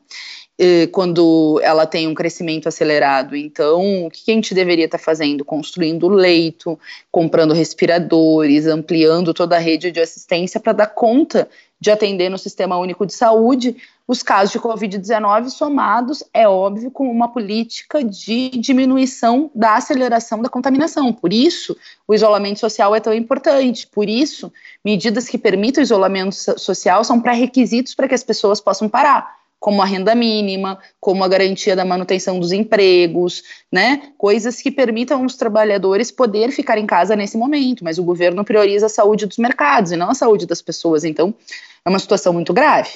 quando 0.93 1.61
ela 1.63 1.85
tem 1.85 2.07
um 2.07 2.15
crescimento 2.15 2.69
acelerado. 2.69 3.35
Então, 3.35 4.07
o 4.07 4.11
que 4.11 4.31
a 4.31 4.35
gente 4.35 4.55
deveria 4.55 4.85
estar 4.85 4.99
fazendo? 4.99 5.45
Construindo 5.45 6.09
leito, 6.09 6.79
comprando 7.11 7.53
respiradores, 7.53 8.67
ampliando 8.67 9.35
toda 9.35 9.57
a 9.57 9.59
rede 9.59 9.91
de 9.91 10.01
assistência 10.01 10.61
para 10.61 10.73
dar 10.73 10.87
conta 10.87 11.49
de 11.81 11.91
atender 11.91 12.31
no 12.31 12.39
Sistema 12.39 12.79
Único 12.79 13.05
de 13.05 13.13
Saúde 13.13 13.77
os 14.07 14.23
casos 14.23 14.53
de 14.53 14.61
Covid-19 14.61 15.49
somados, 15.49 16.23
é 16.33 16.47
óbvio, 16.47 16.91
com 16.91 17.11
uma 17.11 17.29
política 17.29 18.05
de 18.05 18.51
diminuição 18.51 19.51
da 19.55 19.77
aceleração 19.77 20.43
da 20.43 20.49
contaminação. 20.49 21.13
Por 21.13 21.33
isso, 21.33 21.77
o 22.07 22.15
isolamento 22.15 22.61
social 22.61 22.95
é 22.95 23.01
tão 23.01 23.15
importante. 23.15 23.87
Por 23.87 24.09
isso, 24.09 24.53
medidas 24.85 25.27
que 25.27 25.39
permitam 25.39 25.81
o 25.81 25.85
isolamento 25.85 26.35
social 26.35 27.03
são 27.03 27.21
pré-requisitos 27.21 27.95
para 27.95 28.07
que 28.07 28.15
as 28.15 28.23
pessoas 28.23 28.61
possam 28.61 28.89
parar 28.89 29.44
como 29.65 29.81
a 29.81 29.87
renda 29.87 30.15
mínima, 30.15 30.79
como 31.01 31.25
a 31.25 31.29
garantia 31.29 31.75
da 31.75 31.87
manutenção 31.87 32.39
dos 32.39 32.53
empregos, 32.53 33.43
né? 33.73 34.11
Coisas 34.19 34.61
que 34.61 34.71
permitam 34.71 35.25
os 35.25 35.37
trabalhadores 35.37 36.11
poder 36.11 36.51
ficar 36.51 36.77
em 36.77 36.85
casa 36.85 37.17
nesse 37.17 37.39
momento, 37.39 37.83
mas 37.83 37.99
o 37.99 38.05
governo 38.05 38.45
prioriza 38.45 38.85
a 38.85 38.91
saúde 38.91 39.25
dos 39.25 39.39
mercados 39.39 39.91
e 39.91 39.97
não 39.97 40.11
a 40.11 40.15
saúde 40.15 40.47
das 40.47 40.61
pessoas. 40.61 41.03
Então, 41.03 41.35
é 41.83 41.89
uma 41.89 41.99
situação 41.99 42.35
muito 42.35 42.53
grave. 42.53 42.91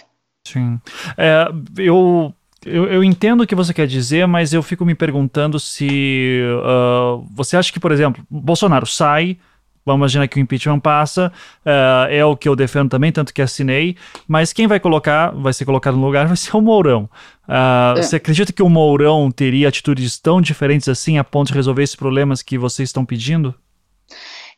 Sim. 0.47 0.79
É, 1.17 1.49
eu 1.79 2.35
eu, 2.67 2.87
eu, 2.87 3.03
entendo 3.03 3.45
o 3.45 3.47
que 3.47 3.55
você 3.55 3.73
quer 3.73 3.87
dizer, 3.87 4.27
mas 4.27 4.53
eu 4.53 4.63
fico 4.63 4.85
me 4.85 4.95
perguntando 4.95 5.59
se 5.59 6.43
uh, 6.53 7.25
você 7.35 7.57
acha 7.57 7.73
que, 7.73 7.81
por 7.81 7.93
exemplo, 7.93 8.23
Bolsonaro 8.29 8.85
sai, 8.85 9.39
Vamos 9.93 10.01
imaginar 10.01 10.29
que 10.29 10.39
o 10.39 10.41
impeachment 10.41 10.81
passa, 10.81 11.33
uh, 11.65 12.11
é 12.11 12.25
o 12.25 12.37
que 12.37 12.49
eu 12.49 12.55
defendo 12.55 12.91
também, 12.91 13.11
tanto 13.11 13.33
que 13.33 13.43
assinei, 13.43 13.97
mas 14.27 14.53
quem 14.53 14.67
vai 14.67 14.79
colocar, 14.79 15.31
vai 15.31 15.53
ser 15.53 15.65
colocado 15.65 15.97
no 15.97 16.05
lugar, 16.05 16.27
vai 16.29 16.37
ser 16.37 16.57
o 16.57 16.61
Mourão. 16.61 17.09
Uh, 17.49 17.99
é. 17.99 18.03
Você 18.03 18.17
acredita 18.17 18.53
que 18.53 18.63
o 18.63 18.69
Mourão 18.69 19.31
teria 19.31 19.69
atitudes 19.69 20.19
tão 20.19 20.41
diferentes 20.41 20.89
assim 20.89 21.19
a 21.19 21.25
ponto 21.25 21.49
de 21.49 21.55
resolver 21.55 21.83
esses 21.83 21.97
problemas 21.97 22.43
que 22.43 22.59
vocês 22.59 22.89
estão 22.89 23.05
pedindo? 23.05 23.55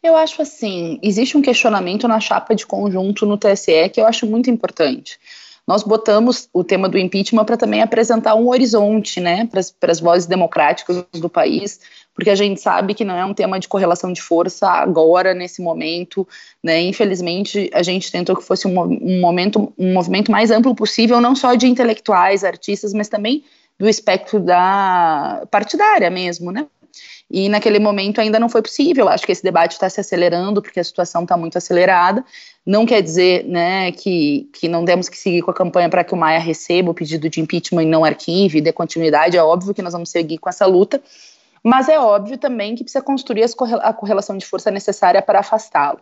Eu 0.03 0.17
acho 0.17 0.41
assim, 0.41 0.99
existe 1.03 1.37
um 1.37 1.43
questionamento 1.43 2.09
na 2.09 2.19
chapa 2.21 2.55
de 2.55 2.67
conjunto 2.67 3.27
no 3.27 3.37
TSE 3.37 3.89
que 3.93 4.01
eu 4.01 4.07
acho 4.07 4.27
muito 4.27 4.51
importante 4.51 5.19
nós 5.71 5.85
botamos 5.85 6.49
o 6.53 6.65
tema 6.65 6.89
do 6.89 6.99
impeachment 6.99 7.45
para 7.45 7.57
também 7.57 7.81
apresentar 7.81 8.35
um 8.35 8.49
horizonte, 8.49 9.21
né, 9.21 9.47
para 9.47 9.93
as 9.93 10.01
vozes 10.01 10.27
democráticas 10.27 11.05
do 11.13 11.29
país, 11.29 11.79
porque 12.15 12.31
a 12.31 12.35
gente 12.35 12.61
sabe 12.61 12.95
que 12.95 13.05
não 13.05 13.17
é 13.17 13.25
um 13.25 13.35
tema 13.35 13.59
de 13.59 13.69
correlação 13.69 14.13
de 14.13 14.21
força 14.21 14.69
agora, 14.69 15.33
nesse 15.35 15.63
momento, 15.63 16.27
né, 16.63 16.81
infelizmente 16.81 17.71
a 17.73 17.83
gente 17.83 18.11
tentou 18.11 18.37
que 18.37 18.45
fosse 18.45 18.67
um, 18.67 18.81
um 18.81 19.21
momento, 19.21 19.73
um 19.79 19.93
movimento 19.93 20.31
mais 20.31 20.51
amplo 20.51 20.75
possível, 20.75 21.21
não 21.21 21.35
só 21.35 21.55
de 21.55 21.67
intelectuais, 21.67 22.45
artistas, 22.45 22.93
mas 22.93 23.09
também 23.09 23.45
do 23.79 23.89
espectro 23.89 24.39
da 24.41 25.47
partidária 25.51 26.11
mesmo, 26.11 26.53
né, 26.53 26.67
e 27.31 27.49
naquele 27.49 27.79
momento 27.79 28.21
ainda 28.21 28.41
não 28.41 28.49
foi 28.49 28.61
possível. 28.61 29.09
Acho 29.09 29.25
que 29.25 29.31
esse 29.31 29.43
debate 29.43 29.73
está 29.73 29.89
se 29.89 30.01
acelerando, 30.01 30.61
porque 30.61 30.81
a 30.81 30.85
situação 30.85 31.23
está 31.23 31.37
muito 31.37 31.57
acelerada. 31.57 32.25
Não 32.67 32.85
quer 32.85 33.01
dizer 33.01 33.45
né, 33.45 33.93
que, 33.93 34.49
que 34.53 34.69
não 34.69 34.85
temos 34.85 35.09
que 35.09 35.17
seguir 35.17 35.41
com 35.43 35.51
a 35.51 35.55
campanha 35.55 35.89
para 35.89 36.03
que 36.03 36.13
o 36.13 36.17
Maia 36.17 36.41
receba 36.41 36.91
o 36.91 36.95
pedido 36.95 37.31
de 37.31 37.41
impeachment 37.41 37.85
e 37.85 37.87
não 37.87 38.05
arquive, 38.05 38.61
dê 38.61 38.73
continuidade. 38.73 39.37
É 39.37 39.43
óbvio 39.43 39.73
que 39.73 39.81
nós 39.81 39.93
vamos 39.93 40.11
seguir 40.11 40.39
com 40.39 40.49
essa 40.49 40.67
luta, 40.67 41.01
mas 41.63 41.89
é 41.89 41.99
óbvio 41.99 42.39
também 42.39 42.75
que 42.75 42.83
precisa 42.83 43.05
construir 43.05 43.45
a 43.83 43.93
correlação 43.93 44.37
de 44.37 44.47
força 44.47 44.71
necessária 44.71 45.21
para 45.21 45.41
afastá-lo. 45.41 46.01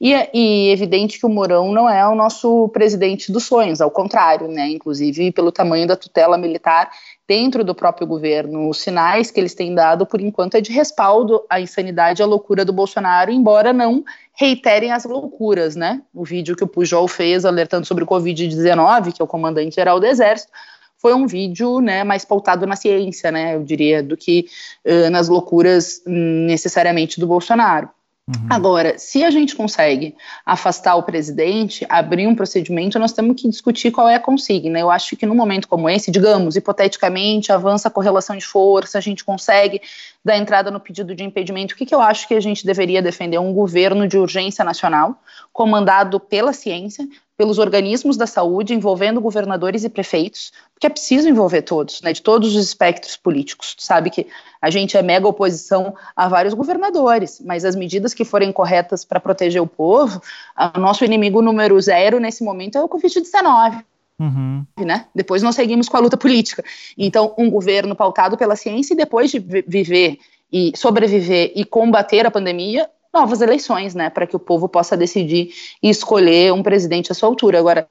E, 0.00 0.14
e 0.32 0.70
evidente 0.70 1.18
que 1.18 1.26
o 1.26 1.28
Mourão 1.28 1.72
não 1.72 1.88
é 1.88 2.06
o 2.06 2.14
nosso 2.14 2.68
presidente 2.70 3.30
dos 3.30 3.44
sonhos, 3.44 3.80
ao 3.80 3.90
contrário, 3.90 4.48
né? 4.48 4.68
Inclusive 4.68 5.32
pelo 5.32 5.52
tamanho 5.52 5.86
da 5.86 5.96
tutela 5.96 6.38
militar 6.38 6.90
dentro 7.26 7.64
do 7.64 7.74
próprio 7.74 8.06
governo. 8.06 8.68
Os 8.68 8.78
sinais 8.78 9.30
que 9.30 9.40
eles 9.40 9.54
têm 9.54 9.74
dado, 9.74 10.06
por 10.06 10.20
enquanto, 10.20 10.54
é 10.54 10.60
de 10.60 10.72
respaldo 10.72 11.44
à 11.48 11.60
insanidade 11.60 12.20
e 12.20 12.24
à 12.24 12.26
loucura 12.26 12.64
do 12.64 12.72
Bolsonaro, 12.72 13.30
embora 13.30 13.72
não 13.72 14.04
reiterem 14.34 14.92
as 14.92 15.04
loucuras, 15.04 15.76
né? 15.76 16.02
O 16.14 16.24
vídeo 16.24 16.56
que 16.56 16.64
o 16.64 16.68
Pujol 16.68 17.08
fez 17.08 17.44
alertando 17.44 17.86
sobre 17.86 18.04
o 18.04 18.06
Covid-19, 18.06 19.12
que 19.12 19.20
é 19.22 19.24
o 19.24 19.28
comandante-geral 19.28 19.98
do 19.98 20.06
Exército, 20.06 20.52
foi 20.98 21.14
um 21.14 21.26
vídeo 21.26 21.80
né, 21.80 22.04
mais 22.04 22.24
pautado 22.24 22.66
na 22.66 22.76
ciência, 22.76 23.30
né, 23.30 23.54
eu 23.54 23.62
diria, 23.62 24.02
do 24.02 24.16
que 24.16 24.46
uh, 24.84 25.10
nas 25.10 25.28
loucuras 25.28 26.02
hum, 26.06 26.46
necessariamente 26.46 27.20
do 27.20 27.26
Bolsonaro. 27.26 27.88
Uhum. 28.28 28.48
Agora, 28.50 28.98
se 28.98 29.22
a 29.22 29.30
gente 29.30 29.54
consegue 29.54 30.16
afastar 30.44 30.96
o 30.96 31.04
presidente, 31.04 31.86
abrir 31.88 32.26
um 32.26 32.34
procedimento, 32.34 32.98
nós 32.98 33.12
temos 33.12 33.40
que 33.40 33.48
discutir 33.48 33.92
qual 33.92 34.08
é 34.08 34.16
a 34.16 34.20
consigna. 34.20 34.80
Eu 34.80 34.90
acho 34.90 35.16
que 35.16 35.24
num 35.24 35.34
momento 35.34 35.68
como 35.68 35.88
esse, 35.88 36.10
digamos, 36.10 36.56
hipoteticamente, 36.56 37.52
avança 37.52 37.86
a 37.86 37.90
correlação 37.90 38.36
de 38.36 38.44
força, 38.44 38.98
a 38.98 39.00
gente 39.00 39.24
consegue 39.24 39.80
dar 40.24 40.36
entrada 40.36 40.72
no 40.72 40.80
pedido 40.80 41.14
de 41.14 41.22
impedimento. 41.22 41.74
O 41.74 41.76
que, 41.76 41.86
que 41.86 41.94
eu 41.94 42.00
acho 42.00 42.26
que 42.26 42.34
a 42.34 42.40
gente 42.40 42.66
deveria 42.66 43.00
defender? 43.00 43.38
Um 43.38 43.52
governo 43.52 44.08
de 44.08 44.18
urgência 44.18 44.64
nacional, 44.64 45.22
comandado 45.52 46.18
pela 46.18 46.52
ciência, 46.52 47.06
pelos 47.36 47.58
organismos 47.58 48.16
da 48.16 48.26
saúde, 48.26 48.72
envolvendo 48.72 49.20
governadores 49.20 49.84
e 49.84 49.88
prefeitos, 49.88 50.52
porque 50.72 50.86
é 50.86 50.90
preciso 50.90 51.28
envolver 51.28 51.62
todos, 51.62 52.00
né, 52.00 52.12
de 52.12 52.22
todos 52.22 52.54
os 52.54 52.64
espectros 52.64 53.16
políticos. 53.16 53.74
Tu 53.74 53.82
sabe 53.82 54.10
que 54.10 54.26
a 54.60 54.70
gente 54.70 54.96
é 54.96 55.02
mega 55.02 55.28
oposição 55.28 55.94
a 56.14 56.28
vários 56.28 56.54
governadores, 56.54 57.40
mas 57.44 57.64
as 57.64 57.76
medidas 57.76 58.14
que 58.14 58.24
forem 58.24 58.52
corretas 58.52 59.04
para 59.04 59.20
proteger 59.20 59.60
o 59.60 59.66
povo, 59.66 60.20
o 60.74 60.80
nosso 60.80 61.04
inimigo 61.04 61.42
número 61.42 61.78
zero 61.80 62.18
nesse 62.18 62.42
momento 62.42 62.78
é 62.78 62.82
o 62.82 62.88
Covid-19. 62.88 63.84
Uhum. 64.18 64.64
Né? 64.78 65.06
Depois 65.14 65.42
nós 65.42 65.54
seguimos 65.54 65.88
com 65.90 65.96
a 65.98 66.00
luta 66.00 66.16
política. 66.16 66.64
Então, 66.96 67.34
um 67.36 67.50
governo 67.50 67.94
pautado 67.94 68.36
pela 68.36 68.56
ciência 68.56 68.94
e 68.94 68.96
depois 68.96 69.30
de 69.30 69.38
viver 69.38 70.18
e 70.50 70.72
sobreviver 70.74 71.52
e 71.54 71.64
combater 71.64 72.24
a 72.24 72.30
pandemia, 72.30 72.88
novas 73.16 73.40
eleições, 73.40 73.94
né, 73.94 74.10
para 74.10 74.26
que 74.26 74.36
o 74.36 74.38
povo 74.38 74.68
possa 74.68 74.96
decidir 74.96 75.54
e 75.82 75.88
escolher 75.88 76.52
um 76.52 76.62
presidente 76.62 77.10
à 77.10 77.14
sua 77.14 77.28
altura. 77.28 77.58
Agora, 77.58 77.88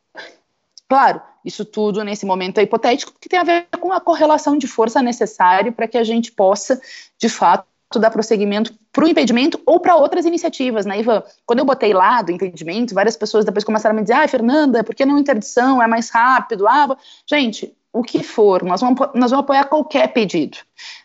claro, 0.87 1.19
isso 1.43 1.65
tudo 1.65 2.03
nesse 2.03 2.25
momento 2.25 2.59
é 2.59 2.63
hipotético, 2.63 3.11
porque 3.11 3.27
tem 3.27 3.39
a 3.39 3.43
ver 3.43 3.67
com 3.79 3.91
a 3.91 3.99
correlação 3.99 4.55
de 4.55 4.67
força 4.67 5.01
necessária 5.01 5.71
para 5.71 5.87
que 5.87 5.97
a 5.97 6.03
gente 6.03 6.31
possa, 6.31 6.79
de 7.19 7.27
fato, 7.27 7.65
dar 7.99 8.11
prosseguimento 8.11 8.73
para 8.91 9.05
o 9.05 9.07
impedimento 9.07 9.59
ou 9.65 9.79
para 9.79 9.95
outras 9.95 10.25
iniciativas, 10.25 10.85
né, 10.85 10.99
Ivan? 10.99 11.23
Quando 11.45 11.59
eu 11.59 11.65
botei 11.65 11.93
lá 11.93 12.21
do 12.21 12.31
impedimento, 12.31 12.93
várias 12.93 13.15
pessoas 13.15 13.45
depois 13.45 13.63
começaram 13.63 13.95
a 13.95 13.97
me 13.97 14.03
dizer, 14.03 14.13
ah, 14.15 14.27
Fernanda, 14.27 14.83
por 14.83 14.93
que 14.93 15.05
não 15.05 15.17
interdição? 15.17 15.81
É 15.81 15.87
mais 15.87 16.09
rápido? 16.09 16.67
Ah, 16.67 16.97
gente, 17.25 17.73
o 17.95 18.03
que 18.03 18.21
for, 18.21 18.61
nós 18.63 18.81
vamos, 18.81 18.99
nós 19.13 19.31
vamos 19.31 19.45
apoiar 19.45 19.63
qualquer 19.63 20.09
pedido, 20.09 20.57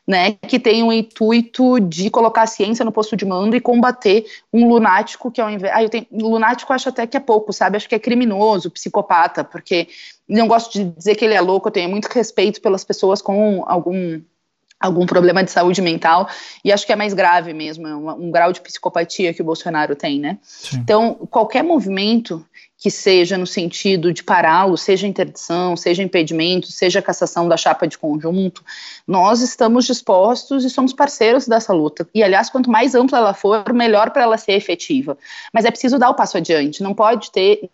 né, 0.05 0.32
que 0.32 0.59
tenha 0.59 0.84
o 0.84 0.93
intuito 0.93 1.78
de 1.78 2.11
colocar 2.11 2.43
a 2.43 2.47
ciência 2.47 2.84
no 2.84 2.91
posto 2.91 3.16
de 3.16 3.24
mando 3.24 3.55
e 3.55 3.61
combater 3.61 4.26
um 4.53 4.68
lunático 4.68 5.30
que 5.30 5.41
ao 5.41 5.49
invés, 5.49 5.72
ah, 5.72 5.84
eu 5.84 5.88
tenho, 5.88 6.07
lunático 6.11 6.72
acho 6.72 6.88
até 6.88 7.07
que 7.07 7.16
é 7.16 7.20
pouco, 7.20 7.53
sabe, 7.53 7.76
acho 7.76 7.88
que 7.88 7.95
é 7.95 7.99
criminoso, 7.99 8.72
psicopata, 8.72 9.45
porque 9.45 9.86
não 10.28 10.49
gosto 10.49 10.72
de 10.72 10.84
dizer 10.84 11.14
que 11.14 11.24
ele 11.24 11.34
é 11.34 11.41
louco, 11.41 11.68
eu 11.68 11.72
tenho 11.72 11.88
muito 11.88 12.07
respeito 12.07 12.61
pelas 12.61 12.82
pessoas 12.82 13.22
com 13.22 13.62
algum 13.68 14.20
algum 14.80 15.05
problema 15.05 15.45
de 15.45 15.51
saúde 15.51 15.82
mental, 15.82 16.26
e 16.64 16.72
acho 16.72 16.86
que 16.86 16.93
é 16.93 16.97
mais 16.97 17.12
grave 17.12 17.53
mesmo, 17.53 17.86
é 17.86 17.95
um, 17.95 18.28
um 18.28 18.30
grau 18.30 18.51
de 18.51 18.62
psicopatia 18.62 19.34
que 19.34 19.43
o 19.43 19.45
Bolsonaro 19.45 19.95
tem, 19.95 20.18
né? 20.18 20.38
Sim. 20.43 20.78
Então, 20.78 21.14
qualquer 21.30 21.62
movimento 21.62 22.43
que 22.81 22.91
seja 22.91 23.37
no 23.37 23.47
sentido 23.47 24.11
de 24.11 24.24
pará-lo, 24.24 24.74
seja 24.74 25.07
interdição, 25.07 25.76
seja 25.76 26.03
impedimento, 26.03 26.72
seja 26.72 27.03
cassação 27.03 27.47
da 27.47 27.55
chapa 27.55 27.87
de 27.87 27.99
conjunto, 27.99 28.64
nós 29.07 29.43
estamos 29.43 29.85
dispostos 29.85 30.64
e 30.64 30.70
somos 30.70 30.95
parceiros 30.95 31.47
dessa 31.47 31.74
luta. 31.74 32.09
E, 32.14 32.22
aliás, 32.22 32.49
quanto 32.49 32.70
mais 32.70 32.95
ampla 32.95 33.18
ela 33.18 33.35
for, 33.35 33.70
melhor 33.74 34.11
para 34.11 34.22
ela 34.22 34.39
ser 34.39 34.53
efetiva. 34.53 35.18
Mas 35.53 35.66
é 35.66 35.70
preciso 35.70 35.99
dar 35.99 36.09
o 36.09 36.14
passo 36.14 36.39
adiante, 36.39 36.83
não 36.83 36.95
pode 36.95 37.31
ter 37.31 37.70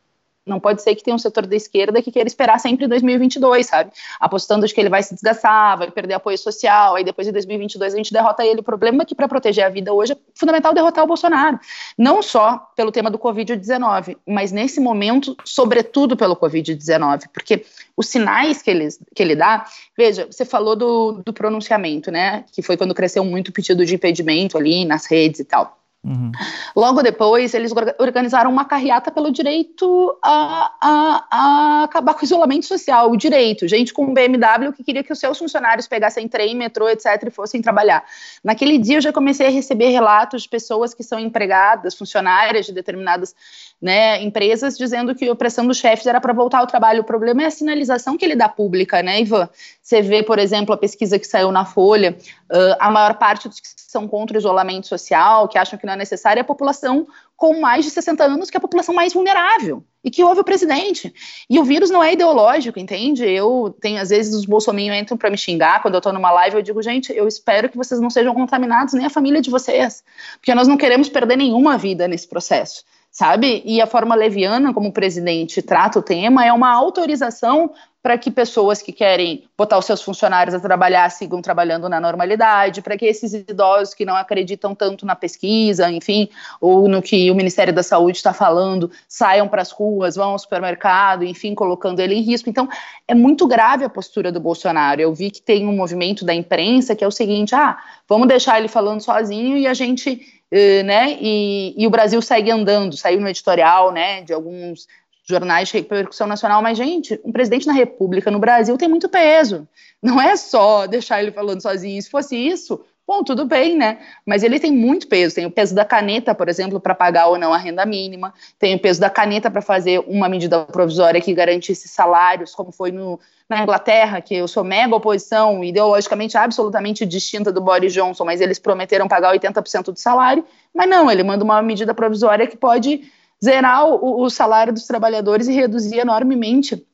Não 0.47 0.61
pode 0.61 0.81
ser 0.81 0.95
que 0.95 1.03
tenha 1.03 1.15
um 1.15 1.19
setor 1.19 1.45
da 1.45 1.57
esquerda 1.57 2.01
que 2.01 2.13
queira 2.13 2.29
esperar 2.29 2.61
sempre 2.61 2.87
2022, 2.87 3.67
sabe? 3.67 3.91
Apostando 4.21 4.65
de 4.65 4.73
que 4.73 4.81
ele 4.81 4.89
vai 4.89 5.03
se 5.03 5.13
desgastar, 5.13 5.77
vai 5.77 5.91
perder 5.91 6.15
apoio 6.15 6.39
social, 6.39 6.95
aí 6.95 7.03
depois 7.03 7.27
de 7.27 7.33
2022 7.33 7.93
a 7.93 7.97
gente 7.97 8.13
derrota 8.13 8.47
ele. 8.47 8.61
O 8.61 8.63
problema 8.63 9.03
é 9.03 9.05
que 9.05 9.15
para 9.15 9.27
proteger 9.27 9.65
a 9.65 9.69
vida 9.69 9.93
hoje 9.93 10.13
é 10.13 10.17
fundamental 10.35 10.73
derrotar 10.73 11.03
o 11.03 11.07
Bolsonaro. 11.07 11.59
Não 11.99 12.23
só 12.23 12.71
pelo 12.77 12.93
tema 12.93 13.11
do 13.11 13.19
Covid-19, 13.19 14.17
mas 14.25 14.53
nesse 14.53 14.81
momento, 14.81 15.37
sobretudo 15.45 16.17
pelo 16.17 16.37
Covid-19, 16.37 17.25
porque 17.33 17.65
os 17.97 18.09
sinais 18.09 18.63
que 18.63 18.71
ele, 18.71 18.89
que 19.15 19.23
ele 19.23 19.35
dá. 19.35 19.67
Veja, 19.97 20.27
você 20.31 20.45
falou 20.45 20.77
do, 20.77 21.23
do 21.25 21.33
pronunciamento, 21.33 22.11
né? 22.11 22.45
Que 22.53 22.63
foi 22.63 22.77
quando 22.77 22.95
cresceu 22.95 23.25
muito 23.25 23.49
o 23.49 23.53
pedido 23.53 23.85
de 23.85 23.95
impedimento 23.95 24.57
ali 24.57 24.85
nas 24.85 25.07
redes 25.07 25.41
e 25.41 25.45
tal. 25.45 25.77
Uhum. 26.07 26.31
Logo 26.77 27.03
depois, 27.03 27.53
eles 27.53 27.73
organizaram 27.99 28.49
uma 28.49 28.65
carreata 28.65 29.11
pelo 29.11 29.33
direito 29.33 30.17
a, 30.23 30.73
a, 30.81 31.27
a, 31.29 31.83
acabar 31.83 32.15
com 32.15 32.21
o 32.21 32.25
isolamento 32.25 32.65
social, 32.65 33.11
o 33.11 33.17
direito. 33.17 33.67
Gente 33.67 33.93
com 33.93 34.15
BMW 34.15 34.73
que 34.73 34.85
queria 34.85 35.03
que 35.03 35.13
os 35.13 35.19
seus 35.19 35.37
funcionários 35.37 35.89
pegassem 35.89 36.29
trem, 36.29 36.55
metrô, 36.55 36.89
etc., 36.89 37.25
e 37.27 37.31
fossem 37.31 37.61
trabalhar. 37.61 38.05
Naquele 38.45 38.79
dia, 38.79 38.99
eu 38.99 39.01
já 39.01 39.13
comecei 39.13 39.49
a 39.49 39.51
receber 39.51 39.89
relatos 39.89 40.43
de 40.43 40.49
pessoas 40.49 40.95
que 40.95 41.03
são 41.03 41.19
empregadas, 41.19 41.97
funcionárias 41.97 42.67
de 42.67 42.73
determinadas 42.73 43.35
né, 43.83 44.23
empresas, 44.23 44.79
dizendo 44.79 45.13
que 45.13 45.29
a 45.29 45.33
opressão 45.33 45.67
dos 45.67 45.79
chefes 45.79 46.07
era 46.07 46.21
para 46.21 46.33
voltar 46.33 46.59
ao 46.59 46.69
trabalho. 46.69 47.01
O 47.01 47.05
problema 47.05 47.43
é 47.43 47.47
a 47.47 47.51
sinalização 47.51 48.17
que 48.17 48.25
ele 48.25 48.37
dá 48.37 48.49
pública, 48.49 49.03
né, 49.03 49.21
Ivan? 49.21 49.49
Você 49.83 50.01
vê, 50.03 50.23
por 50.23 50.39
exemplo, 50.39 50.73
a 50.73 50.79
pesquisa 50.79 51.19
que 51.19 51.27
saiu 51.27 51.51
na 51.51 51.65
Folha, 51.65 52.17
uh, 52.51 52.77
a 52.79 52.91
maior 52.91 53.15
parte 53.15 53.49
dos 53.49 53.61
que 53.61 53.69
são 53.77 54.07
contra 54.07 54.37
o 54.37 54.39
isolamento 54.39 54.87
social, 54.87 55.49
que 55.49 55.59
acham 55.59 55.79
que 55.79 55.87
não 55.87 55.95
é 55.95 55.97
necessário, 55.97 56.41
é 56.41 56.43
a 56.43 56.45
população 56.45 57.07
com 57.37 57.61
mais 57.61 57.85
de 57.85 57.91
60 57.91 58.25
anos, 58.25 58.51
que 58.51 58.57
é 58.57 58.59
a 58.59 58.61
população 58.61 58.95
mais 58.95 59.13
vulnerável, 59.13 59.85
e 60.03 60.11
que 60.11 60.25
ouve 60.25 60.41
o 60.41 60.45
presidente. 60.45 61.13
E 61.49 61.59
o 61.59 61.65
vírus 61.65 61.91
não 61.91 62.03
é 62.03 62.13
ideológico, 62.13 62.79
entende? 62.79 63.25
Eu 63.25 63.77
tenho, 63.81 64.01
às 64.01 64.11
vezes, 64.11 64.35
os 64.35 64.47
bolsominions 64.47 65.01
entram 65.01 65.17
para 65.17 65.31
me 65.31 65.37
xingar 65.37 65.83
quando 65.83 65.95
eu 65.95 65.99
estou 65.99 66.13
numa 66.13 66.31
live, 66.31 66.57
eu 66.57 66.63
digo, 66.63 66.83
gente, 66.83 67.13
eu 67.13 67.29
espero 67.29 67.69
que 67.69 67.77
vocês 67.77 68.01
não 68.01 68.11
sejam 68.11 68.35
contaminados, 68.35 68.95
nem 68.95 69.07
a 69.07 69.11
família 69.11 69.41
de 69.41 69.51
vocês, 69.51 70.03
porque 70.39 70.55
nós 70.55 70.67
não 70.67 70.77
queremos 70.77 71.09
perder 71.09 71.37
nenhuma 71.37 71.77
vida 71.77 72.09
nesse 72.09 72.29
processo 72.29 72.85
sabe? 73.17 73.63
E 73.65 73.81
a 73.81 73.87
forma 73.87 74.15
leviana 74.15 74.75
como 74.75 74.91
o 74.91 74.93
presidente 74.93 75.63
trata 75.63 75.99
o 75.99 76.03
tema 76.03 76.45
é 76.45 76.53
uma 76.53 76.71
autorização 76.71 77.73
para 78.07 78.17
que 78.17 78.31
pessoas 78.31 78.81
que 78.81 78.93
querem 78.93 79.43
botar 79.59 79.77
os 79.77 79.85
seus 79.85 80.01
funcionários 80.01 80.55
a 80.55 80.61
trabalhar 80.61 81.11
sigam 81.11 81.43
trabalhando 81.43 81.89
na 81.89 81.99
normalidade, 81.99 82.81
para 82.81 82.97
que 82.97 83.05
esses 83.05 83.35
idosos 83.35 83.95
que 83.95 84.05
não 84.05 84.15
acreditam 84.15 84.77
tanto 84.77 85.05
na 85.05 85.17
pesquisa, 85.17 85.91
enfim, 85.91 86.29
ou 86.61 86.87
no 86.87 87.03
que 87.03 87.29
o 87.33 87.35
Ministério 87.35 87.75
da 87.75 87.83
Saúde 87.83 88.19
está 88.19 88.33
falando, 88.33 88.93
saiam 89.09 89.49
para 89.49 89.61
as 89.61 89.73
ruas, 89.73 90.15
vão 90.15 90.31
ao 90.31 90.39
supermercado, 90.39 91.25
enfim, 91.25 91.53
colocando 91.53 91.99
ele 91.99 92.15
em 92.15 92.21
risco. 92.21 92.49
Então, 92.49 92.69
é 93.09 93.15
muito 93.15 93.45
grave 93.45 93.85
a 93.85 93.91
postura 93.91 94.31
do 94.31 94.39
Bolsonaro. 94.39 95.01
Eu 95.01 95.13
vi 95.13 95.29
que 95.29 95.43
tem 95.43 95.67
um 95.67 95.75
movimento 95.75 96.25
da 96.25 96.33
imprensa 96.33 96.95
que 96.95 97.03
é 97.03 97.09
o 97.09 97.11
seguinte: 97.11 97.57
ah, 97.57 97.77
vamos 98.09 98.29
deixar 98.29 98.61
ele 98.61 98.69
falando 98.69 99.01
sozinho 99.01 99.57
e 99.57 99.67
a 99.67 99.75
gente. 99.75 100.33
Uh, 100.47 100.85
né, 100.85 101.19
e, 101.21 101.75
e, 101.77 101.89
o 101.89 101.91
Brasil 101.91 102.23
segue 102.23 102.53
andando, 102.53 102.97
saiu 102.97 103.21
no 103.21 103.29
editorial, 103.29 103.91
né, 103.91 104.23
de 104.23 104.33
alguns 104.33 104.87
jornais 105.29 105.69
de 105.69 105.75
repercussão 105.75 106.27
nacional, 106.27 106.63
mas, 106.63 106.79
gente, 106.79 107.21
um 107.25 107.33
presidente 107.33 107.67
da 107.67 107.73
República 107.73 108.31
no 108.31 108.39
Brasil 108.39 108.79
tem 108.79 108.89
muito 108.89 109.09
peso. 109.09 109.67
Não 110.01 110.21
é 110.21 110.37
só 110.37 110.87
deixar 110.87 111.21
ele 111.21 111.33
falando 111.33 111.61
sozinho. 111.61 112.01
Se 112.01 112.09
fosse 112.09 112.37
isso, 112.37 112.81
bom, 113.05 113.25
tudo 113.25 113.45
bem, 113.45 113.77
né? 113.77 113.99
Mas 114.25 114.45
ele 114.45 114.61
tem 114.61 114.71
muito 114.71 115.09
peso. 115.09 115.35
Tem 115.35 115.45
o 115.45 115.51
peso 115.51 115.75
da 115.75 115.85
caneta, 115.85 116.33
por 116.33 116.49
exemplo, 116.49 116.79
para 116.79 116.95
pagar 116.95 117.27
ou 117.27 117.39
não 117.39 117.53
a 117.53 117.59
renda 117.59 117.85
mínima. 117.85 118.33
Tem 118.57 118.77
o 118.77 118.79
peso 118.79 119.01
da 119.01 119.11
caneta 119.11 119.51
para 119.51 119.61
fazer 119.61 119.99
uma 120.07 120.29
medida 120.29 120.65
provisória 120.65 121.21
que 121.21 121.35
garantisse 121.35 121.89
salários, 121.89 122.55
como 122.55 122.71
foi 122.71 122.93
no, 122.93 123.19
na 123.49 123.61
Inglaterra, 123.61 124.21
que 124.21 124.37
eu 124.37 124.47
sou 124.47 124.63
mega 124.63 124.95
oposição, 124.95 125.65
ideologicamente 125.65 126.37
absolutamente 126.37 127.05
distinta 127.05 127.51
do 127.51 127.61
Boris 127.61 127.93
Johnson, 127.93 128.25
mas 128.25 128.41
eles 128.41 128.61
prometeram 128.61 129.09
pagar 129.09 129.37
80% 129.37 129.87
do 129.93 129.99
salário. 129.99 130.45
Mas 130.73 130.89
não, 130.89 131.11
ele 131.11 131.25
manda 131.25 131.43
uma 131.43 131.61
medida 131.61 131.93
provisória 131.93 132.47
que 132.47 132.57
pode 132.57 133.11
zerar 133.45 133.87
o, 133.87 134.23
o 134.23 134.31
salário 134.31 134.73
dos 134.73 134.87
trabalhadores 134.87 135.49
e 135.49 135.53
reduzir 135.53 135.99
enormemente 135.99 136.85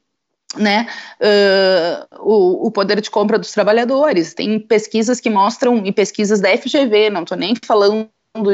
né, 0.56 0.86
uh, 1.20 2.18
o, 2.20 2.66
o, 2.66 2.70
poder 2.70 3.00
de 3.00 3.10
compra 3.10 3.38
dos 3.38 3.52
trabalhadores. 3.52 4.34
Tem 4.34 4.58
pesquisas 4.60 5.20
que 5.20 5.30
mostram, 5.30 5.78
e 5.86 5.92
pesquisas 5.92 6.40
da 6.40 6.56
FGV, 6.56 7.10
não 7.10 7.22
estou 7.22 7.38
nem 7.38 7.54
falando 7.64 8.10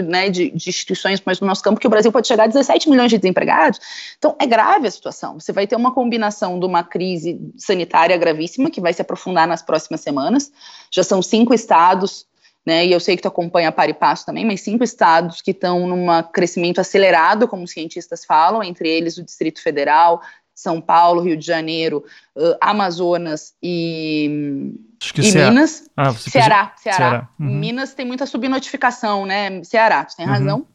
né, 0.07 0.29
de, 0.29 0.51
de, 0.51 0.69
instituições, 0.69 1.23
mas 1.25 1.41
no 1.41 1.47
nosso 1.47 1.63
campo, 1.63 1.81
que 1.81 1.87
o 1.87 1.91
Brasil 1.91 2.11
pode 2.11 2.27
chegar 2.27 2.45
a 2.45 2.49
17 2.49 2.91
milhões 2.91 3.11
de 3.11 3.19
desempregados. 3.19 3.81
Então, 4.19 4.35
é 4.39 4.47
grave 4.47 4.87
a 4.87 4.91
situação. 4.91 5.39
Você 5.39 5.53
vai 5.53 5.67
ter 5.67 5.77
uma 5.77 5.93
combinação 5.93 6.59
de 6.59 6.67
uma 6.67 6.83
crise 6.83 7.41
sanitária 7.57 8.17
gravíssima, 8.17 8.71
que 8.71 8.81
vai 8.81 8.93
se 8.93 9.03
aprofundar 9.03 9.47
nas 9.47 9.63
próximas 9.63 10.01
semanas. 10.01 10.53
Já 10.91 11.05
são 11.05 11.23
cinco 11.23 11.55
estados 11.55 12.27
né, 12.69 12.85
e 12.85 12.93
eu 12.93 13.01
sei 13.01 13.17
que 13.17 13.23
tu 13.23 13.29
acompanha 13.29 13.73
par 13.73 13.89
e 13.89 13.95
passo 13.95 14.27
também, 14.27 14.45
mas 14.45 14.61
cinco 14.61 14.85
estados 14.85 15.41
que 15.41 15.53
estão 15.53 15.87
num 15.87 16.07
crescimento 16.25 16.79
acelerado, 16.79 17.49
como 17.49 17.65
os 17.65 17.71
cientistas 17.71 18.27
falam, 18.27 18.63
entre 18.63 18.87
eles 18.87 19.17
o 19.17 19.25
Distrito 19.25 19.63
Federal, 19.63 20.21
São 20.55 20.79
Paulo, 20.79 21.23
Rio 21.23 21.35
de 21.35 21.47
Janeiro, 21.47 22.05
uh, 22.37 22.59
Amazonas 22.61 23.55
e, 23.63 24.75
e 25.17 25.33
Minas. 25.33 25.89
Ah, 25.97 26.13
Ceará, 26.13 26.75
Ceará. 26.77 26.97
Ceará. 26.99 27.29
Uhum. 27.41 27.47
Minas 27.47 27.95
tem 27.95 28.05
muita 28.05 28.27
subnotificação, 28.27 29.25
né? 29.25 29.65
Ceará, 29.65 30.05
tu 30.05 30.15
tem 30.15 30.27
uhum. 30.27 30.33
razão. 30.33 30.67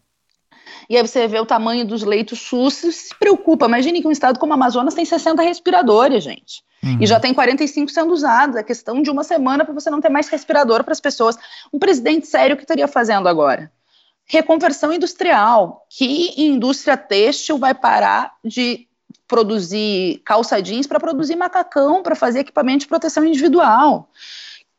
E 0.90 0.98
aí 0.98 1.02
você 1.02 1.28
vê 1.28 1.40
o 1.40 1.46
tamanho 1.46 1.86
dos 1.86 2.04
leitos 2.04 2.40
SUS 2.40 2.74
se 2.74 3.16
preocupa. 3.18 3.66
Imagine 3.66 4.02
que 4.02 4.08
um 4.08 4.12
estado 4.12 4.40
como 4.40 4.54
Amazonas 4.54 4.94
tem 4.94 5.06
60 5.06 5.42
respiradores, 5.42 6.24
gente. 6.24 6.64
Uhum. 6.84 6.98
E 7.02 7.08
já 7.08 7.20
tem 7.20 7.34
45 7.34 7.92
sendo 7.92 8.14
usados. 8.14 8.56
É 8.56 8.64
questão 8.64 9.02
de 9.02 9.10
uma 9.10 9.24
semana 9.24 9.64
para 9.64 9.74
você 9.74 9.90
não 9.90 10.02
ter 10.02 10.10
mais 10.10 10.28
respirador 10.28 10.84
para 10.84 10.92
as 10.92 11.00
pessoas. 11.00 11.38
Um 11.72 11.80
presidente 11.80 12.28
sério, 12.28 12.56
o 12.56 12.58
que 12.58 12.64
estaria 12.64 12.88
fazendo 12.88 13.28
agora? 13.28 13.72
Reconversão 14.26 14.92
industrial. 14.92 15.86
Que 15.90 16.34
indústria 16.42 16.98
têxtil 16.98 17.58
vai 17.58 17.74
parar 17.74 18.34
de 18.44 18.88
produzir 19.28 20.22
calça 20.26 20.62
jeans 20.62 20.86
para 20.86 21.00
produzir 21.00 21.36
macacão, 21.36 22.04
para 22.04 22.16
fazer 22.16 22.40
equipamento 22.40 22.80
de 22.80 22.88
proteção 22.88 23.26
individual? 23.26 24.10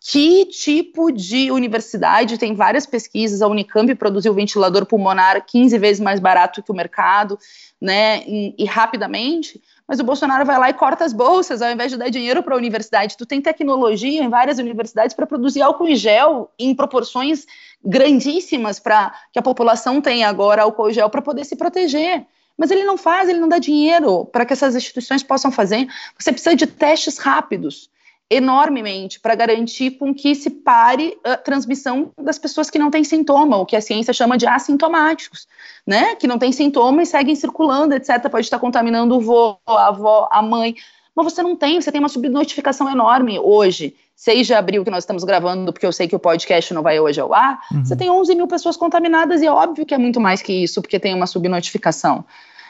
Que 0.07 0.44
tipo 0.44 1.11
de 1.11 1.50
universidade, 1.50 2.36
tem 2.36 2.55
várias 2.55 2.84
pesquisas, 2.84 3.40
a 3.40 3.48
Unicamp 3.48 3.94
produziu 3.94 4.34
ventilador 4.34 4.84
pulmonar 4.84 5.42
15 5.46 5.78
vezes 5.78 5.98
mais 5.98 6.20
barato 6.20 6.62
que 6.62 6.70
o 6.70 6.74
mercado, 6.74 7.38
né, 7.80 8.22
e, 8.26 8.55
e, 8.59 8.66
rapidamente, 8.66 9.62
mas 9.88 10.00
o 10.00 10.05
Bolsonaro 10.05 10.44
vai 10.44 10.59
lá 10.59 10.68
e 10.68 10.74
corta 10.74 11.07
as 11.07 11.14
bolsas, 11.14 11.62
ao 11.62 11.70
invés 11.70 11.90
de 11.90 11.96
dar 11.96 12.11
dinheiro 12.11 12.42
para 12.42 12.55
a 12.55 12.59
universidade. 12.59 13.16
Tu 13.16 13.24
tem 13.24 13.40
tecnologia 13.40 14.22
em 14.22 14.28
várias 14.28 14.59
universidades 14.59 15.16
para 15.16 15.26
produzir 15.26 15.62
álcool 15.62 15.88
em 15.88 15.96
gel 15.96 16.50
em 16.59 16.74
proporções 16.74 17.46
grandíssimas 17.82 18.78
para 18.78 19.11
que 19.32 19.38
a 19.38 19.42
população 19.42 20.02
tenha 20.02 20.28
agora 20.28 20.64
álcool 20.64 20.90
em 20.90 20.92
gel 20.92 21.09
para 21.09 21.22
poder 21.22 21.44
se 21.46 21.57
proteger. 21.57 22.26
Mas 22.59 22.70
ele 22.70 22.84
não 22.84 22.98
faz, 22.98 23.28
ele 23.28 23.40
não 23.40 23.48
dá 23.48 23.59
dinheiro 23.59 24.26
para 24.26 24.44
que 24.44 24.52
essas 24.52 24.76
instituições 24.76 25.22
possam 25.22 25.50
fazer. 25.50 25.88
Você 26.18 26.30
precisa 26.30 26.55
de 26.55 26.66
testes 26.66 27.16
rápidos 27.16 27.88
enormemente 28.30 29.20
para 29.20 29.34
garantir 29.34 29.92
com 29.92 30.14
que 30.14 30.34
se 30.34 30.50
pare 30.50 31.16
a 31.22 31.36
transmissão 31.36 32.10
das 32.18 32.38
pessoas 32.38 32.70
que 32.70 32.78
não 32.78 32.90
têm 32.90 33.04
sintoma, 33.04 33.56
o 33.56 33.66
que 33.66 33.76
a 33.76 33.80
ciência 33.80 34.12
chama 34.12 34.38
de 34.38 34.46
assintomáticos, 34.46 35.46
né? 35.86 36.14
Que 36.16 36.26
não 36.26 36.38
têm 36.38 36.50
sintoma 36.50 37.02
e 37.02 37.06
seguem 37.06 37.34
circulando, 37.34 37.94
etc. 37.94 38.28
Pode 38.30 38.46
estar 38.46 38.58
contaminando 38.58 39.16
o 39.16 39.20
vô, 39.20 39.58
a 39.66 39.88
avó, 39.88 40.28
a 40.30 40.42
mãe. 40.42 40.74
Mas 41.14 41.32
você 41.32 41.42
não 41.42 41.54
tem, 41.54 41.80
você 41.80 41.92
tem 41.92 42.00
uma 42.00 42.08
subnotificação 42.08 42.90
enorme 42.90 43.38
hoje. 43.38 43.94
6 44.16 44.46
de 44.46 44.54
abril 44.54 44.84
que 44.84 44.90
nós 44.90 45.02
estamos 45.02 45.24
gravando, 45.24 45.72
porque 45.72 45.84
eu 45.84 45.92
sei 45.92 46.06
que 46.06 46.14
o 46.14 46.20
podcast 46.20 46.72
não 46.72 46.82
vai 46.82 47.00
hoje 47.00 47.20
ao 47.20 47.34
ar, 47.34 47.58
uhum. 47.72 47.84
você 47.84 47.96
tem 47.96 48.08
11 48.08 48.34
mil 48.36 48.46
pessoas 48.46 48.76
contaminadas 48.76 49.42
e 49.42 49.46
é 49.46 49.50
óbvio 49.50 49.84
que 49.84 49.92
é 49.92 49.98
muito 49.98 50.20
mais 50.20 50.40
que 50.40 50.52
isso, 50.52 50.80
porque 50.80 51.00
tem 51.00 51.12
uma 51.12 51.26
subnotificação. 51.26 52.24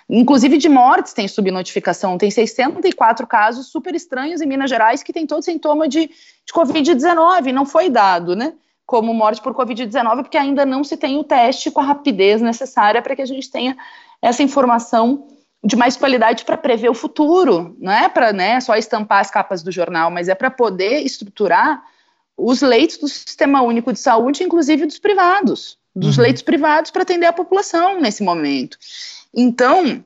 Inclusive 0.09 0.59
de 0.59 0.69
mortes 0.69 1.13
tem 1.13 1.27
subnotificação, 1.27 2.19
tem 2.19 2.31
64 2.31 3.27
casos 3.27 3.69
super 3.69 3.95
estranhos 3.95 4.41
em 4.41 4.47
Minas 4.47 4.69
Gerais 4.69 5.03
que 5.03 5.13
tem 5.13 5.27
todo 5.27 5.43
sintoma 5.43 5.89
de, 5.89 6.07
de 6.09 6.53
Covid-19, 6.53 7.53
não 7.53 7.65
foi 7.65 7.89
dado, 7.89 8.37
né? 8.37 8.53
Como 8.85 9.15
morte 9.15 9.41
por 9.41 9.55
Covid-19, 9.55 10.23
porque 10.23 10.37
ainda 10.37 10.67
não 10.67 10.85
se 10.85 10.97
tem 10.97 11.17
o 11.19 11.25
teste 11.25 11.71
com 11.71 11.81
a 11.81 11.85
rapidez 11.85 12.43
necessária 12.43 13.01
para 13.01 13.17
que 13.17 13.23
a 13.23 13.27
gente 13.27 13.51
tenha 13.51 13.77
essa 14.21 14.43
informação 14.43 15.27
de 15.65 15.77
mais 15.77 15.97
qualidade 15.97 16.45
para 16.45 16.59
prever 16.59 16.91
o 16.91 16.95
futuro, 16.95 17.75
não 17.81 17.91
é 17.91 18.07
para 18.07 18.35
né, 18.35 18.61
só 18.61 18.77
estampar 18.77 19.21
as 19.21 19.31
capas 19.31 19.63
do 19.63 19.73
jornal, 19.73 20.11
mas 20.11 20.29
é 20.29 20.35
para 20.35 20.51
poder 20.51 21.01
estruturar 21.01 21.83
os 22.37 22.61
leitos 22.61 22.99
do 22.99 23.09
Sistema 23.09 23.63
Único 23.63 23.91
de 23.91 23.99
Saúde, 23.99 24.45
inclusive 24.45 24.85
dos 24.85 24.99
privados, 24.99 25.79
dos 25.97 26.19
uhum. 26.19 26.25
leitos 26.25 26.43
privados 26.43 26.91
para 26.91 27.03
atender 27.03 27.27
a 27.27 27.33
população 27.33 27.99
nesse 27.99 28.23
momento. 28.23 28.77
Então, 29.37 30.05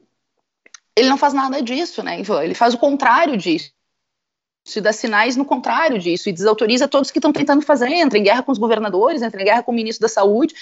ele 0.97 1.09
não 1.09 1.18
faz 1.18 1.33
nada 1.33 1.62
disso, 1.62 2.03
né? 2.03 2.20
Ele 2.43 2.55
faz 2.55 2.74
o 2.74 2.79
contrário 2.79 3.37
disso. 3.37 3.70
Se 4.64 4.81
dá 4.81 4.93
sinais 4.93 5.37
no 5.37 5.45
contrário 5.45 5.99
disso 5.99 6.29
e 6.29 6.33
desautoriza 6.33 6.89
todos 6.89 7.11
que 7.11 7.18
estão 7.18 7.33
tentando 7.33 7.62
fazer, 7.62 7.89
entra 7.89 8.18
em 8.18 8.22
guerra 8.22 8.43
com 8.43 8.53
os 8.53 8.59
governadores, 8.59 9.22
entra 9.22 9.41
em 9.41 9.45
guerra 9.45 9.62
com 9.62 9.72
o 9.72 9.74
ministro 9.74 10.03
da 10.03 10.09
Saúde. 10.09 10.55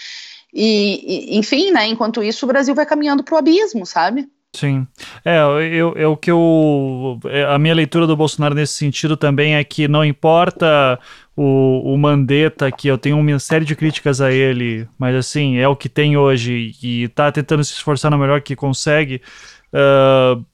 E, 0.52 1.32
e 1.34 1.38
enfim, 1.38 1.72
né? 1.72 1.86
Enquanto 1.86 2.22
isso, 2.22 2.44
o 2.44 2.48
Brasil 2.48 2.74
vai 2.74 2.86
caminhando 2.86 3.24
para 3.24 3.34
o 3.34 3.38
abismo, 3.38 3.84
sabe? 3.84 4.28
Sim. 4.54 4.86
É, 5.24 5.38
eu, 5.40 5.92
eu, 5.94 6.12
o 6.12 6.16
que 6.16 6.30
eu. 6.30 7.18
É, 7.26 7.44
a 7.44 7.58
minha 7.58 7.74
leitura 7.74 8.06
do 8.06 8.16
Bolsonaro 8.16 8.54
nesse 8.54 8.72
sentido 8.74 9.16
também 9.16 9.54
é 9.54 9.64
que 9.64 9.86
não 9.86 10.04
importa 10.04 10.98
o, 11.36 11.92
o 11.92 11.98
Mandetta, 11.98 12.72
que 12.72 12.88
eu 12.88 12.96
tenho 12.96 13.18
uma 13.18 13.38
série 13.38 13.64
de 13.64 13.76
críticas 13.76 14.20
a 14.20 14.32
ele, 14.32 14.88
mas 14.98 15.14
assim, 15.14 15.58
é 15.58 15.68
o 15.68 15.76
que 15.76 15.88
tem 15.88 16.16
hoje 16.16 16.74
e 16.82 17.08
tá 17.08 17.30
tentando 17.30 17.62
se 17.62 17.74
esforçar 17.74 18.10
no 18.10 18.18
melhor 18.18 18.40
que 18.40 18.56
consegue. 18.56 19.20
Uh, 19.72 20.44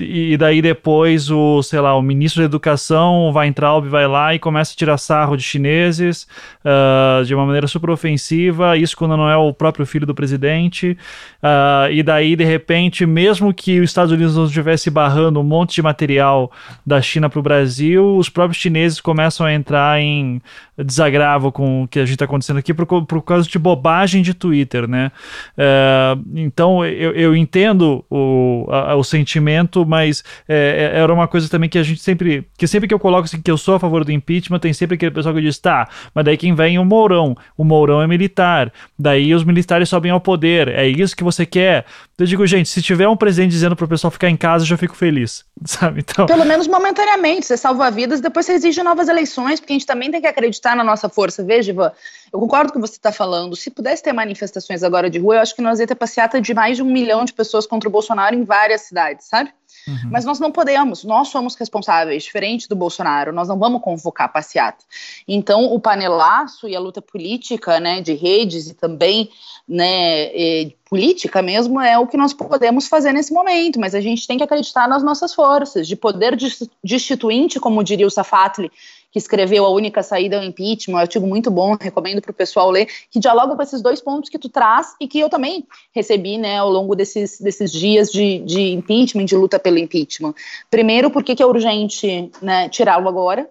e 0.00 0.36
daí 0.36 0.60
depois 0.60 1.30
o, 1.30 1.62
sei 1.62 1.78
lá, 1.78 1.96
o 1.96 2.02
ministro 2.02 2.42
da 2.42 2.46
Educação, 2.46 3.28
o 3.28 3.32
Weintraub, 3.32 3.86
vai 3.86 4.08
lá 4.08 4.34
e 4.34 4.40
começa 4.40 4.72
a 4.72 4.76
tirar 4.76 4.98
sarro 4.98 5.36
de 5.36 5.42
chineses 5.42 6.26
uh, 6.64 7.24
de 7.24 7.32
uma 7.32 7.46
maneira 7.46 7.68
super 7.68 7.90
ofensiva, 7.90 8.76
isso 8.76 8.96
quando 8.96 9.16
não 9.16 9.30
é 9.30 9.36
o 9.36 9.52
próprio 9.54 9.86
filho 9.86 10.04
do 10.04 10.14
presidente, 10.14 10.98
uh, 11.42 11.92
e 11.92 12.02
daí 12.02 12.34
de 12.34 12.44
repente, 12.44 13.06
mesmo 13.06 13.54
que 13.54 13.78
os 13.78 13.90
Estados 13.90 14.10
Unidos 14.10 14.36
não 14.36 14.46
estivesse 14.46 14.90
barrando 14.90 15.38
um 15.38 15.44
monte 15.44 15.76
de 15.76 15.82
material 15.82 16.50
da 16.84 17.00
China 17.00 17.30
para 17.30 17.38
o 17.38 17.42
Brasil, 17.42 18.16
os 18.16 18.28
próprios 18.28 18.60
chineses 18.60 19.00
começam 19.00 19.46
a 19.46 19.54
entrar 19.54 20.00
em 20.00 20.42
desagravo 20.76 21.52
com 21.52 21.84
o 21.84 21.88
que 21.88 22.00
a 22.00 22.04
gente 22.04 22.14
está 22.14 22.24
acontecendo 22.24 22.58
aqui 22.58 22.74
por, 22.74 23.04
por 23.04 23.22
causa 23.22 23.48
de 23.48 23.58
bobagem 23.60 24.22
de 24.22 24.34
Twitter, 24.34 24.88
né? 24.88 25.12
Uh, 25.56 26.20
então 26.34 26.84
eu, 26.84 27.12
eu 27.12 27.36
entendo 27.36 28.04
o, 28.10 28.66
a, 28.68 28.96
o 28.96 29.04
sentimento 29.04 29.83
mas 29.86 30.24
é, 30.48 30.92
é, 30.94 31.00
era 31.00 31.12
uma 31.12 31.28
coisa 31.28 31.48
também 31.48 31.68
que 31.68 31.78
a 31.78 31.82
gente 31.82 32.00
sempre. 32.00 32.46
Que 32.56 32.66
sempre 32.66 32.88
que 32.88 32.94
eu 32.94 32.98
coloco 32.98 33.24
assim, 33.24 33.40
que 33.40 33.50
eu 33.50 33.56
sou 33.56 33.74
a 33.74 33.80
favor 33.80 34.04
do 34.04 34.12
impeachment, 34.12 34.58
tem 34.58 34.72
sempre 34.72 34.94
aquele 34.94 35.10
pessoal 35.10 35.34
que 35.34 35.40
diz, 35.40 35.58
tá, 35.58 35.88
mas 36.14 36.24
daí 36.24 36.36
quem 36.36 36.54
vem 36.54 36.76
é 36.76 36.80
o 36.80 36.84
Mourão. 36.84 37.36
O 37.56 37.64
Mourão 37.64 38.02
é 38.02 38.06
militar. 38.06 38.72
Daí 38.98 39.34
os 39.34 39.44
militares 39.44 39.88
sobem 39.88 40.10
ao 40.10 40.20
poder. 40.20 40.68
É 40.68 40.86
isso 40.86 41.16
que 41.16 41.24
você 41.24 41.44
quer? 41.46 41.84
Eu 42.16 42.26
digo, 42.26 42.46
gente, 42.46 42.68
se 42.68 42.80
tiver 42.80 43.08
um 43.08 43.16
presidente 43.16 43.50
dizendo 43.50 43.74
pro 43.74 43.88
pessoal 43.88 44.10
ficar 44.10 44.30
em 44.30 44.36
casa, 44.36 44.64
eu 44.64 44.68
já 44.68 44.76
fico 44.76 44.94
feliz. 44.94 45.44
Sabe? 45.64 46.00
Então... 46.00 46.26
Pelo 46.26 46.44
menos 46.44 46.68
momentaneamente, 46.68 47.46
você 47.46 47.56
salva 47.56 47.90
vidas, 47.90 48.20
depois 48.20 48.46
você 48.46 48.52
exige 48.52 48.82
novas 48.82 49.08
eleições, 49.08 49.58
porque 49.58 49.72
a 49.72 49.76
gente 49.76 49.86
também 49.86 50.10
tem 50.10 50.20
que 50.20 50.26
acreditar 50.26 50.76
na 50.76 50.84
nossa 50.84 51.08
força. 51.08 51.42
Veja, 51.42 51.72
Ivan, 51.72 51.92
eu 52.32 52.38
concordo 52.38 52.72
com 52.72 52.78
o 52.78 52.82
que 52.82 52.88
você 52.88 52.96
está 52.96 53.12
falando. 53.12 53.56
Se 53.56 53.70
pudesse 53.70 54.02
ter 54.02 54.12
manifestações 54.12 54.82
agora 54.82 55.08
de 55.10 55.18
rua, 55.18 55.36
eu 55.36 55.40
acho 55.40 55.54
que 55.54 55.62
nós 55.62 55.80
ia 55.80 55.86
ter 55.86 55.94
passeata 55.94 56.40
de 56.40 56.54
mais 56.54 56.76
de 56.76 56.82
um 56.82 56.86
milhão 56.86 57.24
de 57.24 57.32
pessoas 57.32 57.66
contra 57.66 57.88
o 57.88 57.92
Bolsonaro 57.92 58.34
em 58.34 58.44
várias 58.44 58.82
cidades, 58.82 59.26
sabe? 59.26 59.50
Uhum. 59.86 60.10
Mas 60.10 60.24
nós 60.24 60.40
não 60.40 60.50
podemos, 60.50 61.04
nós 61.04 61.28
somos 61.28 61.54
responsáveis, 61.54 62.24
diferente 62.24 62.68
do 62.68 62.76
Bolsonaro, 62.76 63.32
nós 63.32 63.48
não 63.48 63.58
vamos 63.58 63.82
convocar 63.82 64.32
passeata. 64.32 64.84
Então, 65.28 65.72
o 65.72 65.78
panelaço 65.78 66.68
e 66.68 66.74
a 66.74 66.80
luta 66.80 67.02
política, 67.02 67.78
né, 67.78 68.00
de 68.00 68.14
redes 68.14 68.68
e 68.68 68.74
também, 68.74 69.30
né, 69.68 70.70
política 70.88 71.42
mesmo, 71.42 71.80
é 71.80 71.98
o 71.98 72.06
que 72.06 72.16
nós 72.16 72.32
podemos 72.32 72.86
fazer 72.86 73.12
nesse 73.12 73.32
momento, 73.32 73.80
mas 73.80 73.94
a 73.94 74.00
gente 74.00 74.26
tem 74.26 74.38
que 74.38 74.44
acreditar 74.44 74.88
nas 74.88 75.02
nossas 75.02 75.34
forças, 75.34 75.86
de 75.86 75.96
poder 75.96 76.36
destituinte, 76.82 77.60
como 77.60 77.84
diria 77.84 78.06
o 78.06 78.10
Safatli, 78.10 78.70
que 79.14 79.18
escreveu 79.18 79.64
A 79.64 79.70
Única 79.70 80.02
Saída 80.02 80.38
ao 80.38 80.42
Impeachment, 80.42 80.96
um 80.96 80.98
artigo 80.98 81.24
muito 81.24 81.48
bom, 81.48 81.76
recomendo 81.80 82.20
para 82.20 82.32
o 82.32 82.34
pessoal 82.34 82.68
ler, 82.68 82.88
que 83.08 83.20
dialoga 83.20 83.54
com 83.54 83.62
esses 83.62 83.80
dois 83.80 84.00
pontos 84.00 84.28
que 84.28 84.40
tu 84.40 84.48
traz 84.48 84.96
e 85.00 85.06
que 85.06 85.20
eu 85.20 85.28
também 85.28 85.64
recebi 85.94 86.36
né, 86.36 86.58
ao 86.58 86.68
longo 86.68 86.96
desses, 86.96 87.40
desses 87.40 87.70
dias 87.70 88.10
de, 88.10 88.40
de 88.40 88.72
impeachment, 88.72 89.26
de 89.26 89.36
luta 89.36 89.56
pelo 89.56 89.78
impeachment. 89.78 90.34
Primeiro, 90.68 91.12
por 91.12 91.22
que 91.22 91.40
é 91.40 91.46
urgente 91.46 92.28
né, 92.42 92.68
tirá-lo 92.68 93.08
agora? 93.08 93.48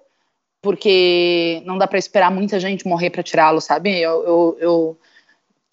Porque 0.62 1.64
não 1.66 1.78
dá 1.78 1.88
para 1.88 1.98
esperar 1.98 2.30
muita 2.30 2.60
gente 2.60 2.86
morrer 2.86 3.10
para 3.10 3.24
tirá-lo, 3.24 3.62
sabe? 3.62 4.02
Eu, 4.02 4.22
eu, 4.26 4.58
eu, 4.60 4.98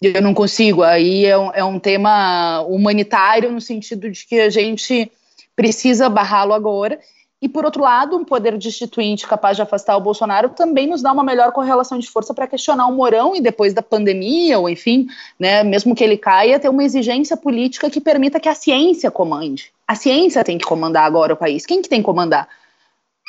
eu, 0.01 0.21
não 0.21 0.33
consigo. 0.33 0.83
Aí 0.83 1.25
é 1.25 1.37
um, 1.37 1.51
é 1.53 1.63
um 1.65 1.77
tema 1.77 2.61
humanitário 2.61 3.51
no 3.51 3.59
sentido 3.59 4.09
de 4.09 4.25
que 4.25 4.39
a 4.39 4.49
gente 4.49 5.11
precisa 5.53 6.07
barrá-lo 6.07 6.53
agora 6.53 6.97
e, 7.41 7.49
por 7.49 7.65
outro 7.65 7.81
lado, 7.81 8.15
um 8.15 8.23
poder 8.23 8.55
destituinte 8.55 9.27
capaz 9.27 9.55
de 9.55 9.63
afastar 9.63 9.97
o 9.97 10.01
Bolsonaro 10.01 10.49
também 10.49 10.85
nos 10.85 11.01
dá 11.01 11.11
uma 11.11 11.23
melhor 11.23 11.51
correlação 11.51 11.97
de 11.97 12.07
força 12.07 12.35
para 12.35 12.45
questionar 12.45 12.85
o 12.85 12.93
Morão 12.93 13.35
e, 13.35 13.41
depois 13.41 13.73
da 13.73 13.81
pandemia, 13.81 14.59
ou 14.59 14.69
enfim, 14.69 15.07
né, 15.39 15.63
mesmo 15.63 15.95
que 15.95 16.03
ele 16.03 16.17
caia, 16.17 16.59
ter 16.59 16.69
uma 16.69 16.83
exigência 16.83 17.35
política 17.35 17.89
que 17.89 17.99
permita 17.99 18.39
que 18.39 18.47
a 18.47 18.53
ciência 18.53 19.09
comande. 19.09 19.71
A 19.87 19.95
ciência 19.95 20.43
tem 20.43 20.59
que 20.59 20.65
comandar 20.65 21.03
agora 21.03 21.33
o 21.33 21.37
país. 21.37 21.65
Quem 21.65 21.81
que 21.81 21.89
tem 21.89 21.99
que 21.99 22.05
comandar? 22.05 22.47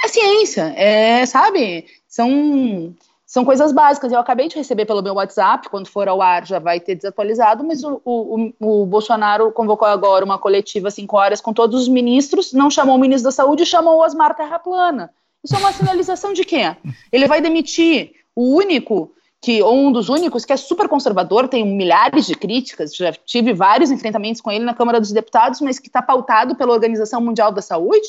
A 0.05 0.09
ciência, 0.09 0.75
é, 0.77 1.25
sabe? 1.25 1.87
São 2.07 2.95
são 3.33 3.47
coisas 3.47 3.73
básicas. 3.73 4.13
Eu 4.13 4.19
acabei 4.19 4.47
de 4.47 4.57
receber 4.57 4.85
pelo 4.85 5.01
meu 5.01 5.15
WhatsApp, 5.15 5.71
quando 5.71 5.89
for 5.89 6.07
ao 6.07 6.21
ar 6.21 6.45
já 6.45 6.59
vai 6.59 6.79
ter 6.79 6.97
desatualizado, 6.97 7.65
mas 7.65 7.83
o, 7.83 7.99
o, 8.05 8.53
o 8.61 8.85
Bolsonaro 8.85 9.51
convocou 9.51 9.89
agora 9.89 10.23
uma 10.23 10.39
coletiva 10.39 10.91
5 10.91 11.17
horas 11.17 11.41
com 11.41 11.51
todos 11.51 11.81
os 11.81 11.89
ministros, 11.89 12.53
não 12.53 12.71
chamou 12.71 12.95
o 12.95 12.99
ministro 12.99 13.25
da 13.25 13.33
Saúde, 13.33 13.65
chamou 13.65 13.97
o 13.97 14.05
Osmar 14.05 14.37
Terraplana. 14.37 15.15
Isso 15.43 15.57
é 15.57 15.59
uma 15.59 15.73
sinalização 15.73 16.35
de 16.35 16.45
quê? 16.45 16.77
Ele 17.11 17.27
vai 17.27 17.41
demitir 17.41 18.13
o 18.37 18.55
único 18.55 19.15
que 19.41 19.63
ou 19.63 19.79
um 19.79 19.91
dos 19.91 20.11
únicos 20.11 20.45
que 20.45 20.53
é 20.53 20.57
super 20.59 20.87
conservador, 20.87 21.49
tem 21.49 21.65
milhares 21.65 22.27
de 22.27 22.35
críticas, 22.35 22.95
já 22.95 23.13
tive 23.13 23.55
vários 23.55 23.91
enfrentamentos 23.91 24.43
com 24.43 24.53
ele 24.53 24.67
na 24.67 24.75
Câmara 24.75 25.01
dos 25.01 25.11
Deputados, 25.11 25.59
mas 25.63 25.79
que 25.79 25.89
está 25.89 26.03
pautado 26.03 26.55
pela 26.55 26.75
Organização 26.75 27.19
Mundial 27.23 27.51
da 27.51 27.63
Saúde 27.63 28.09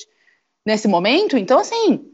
nesse 0.65 0.85
momento. 0.85 1.37
Então, 1.37 1.59
assim, 1.59 2.11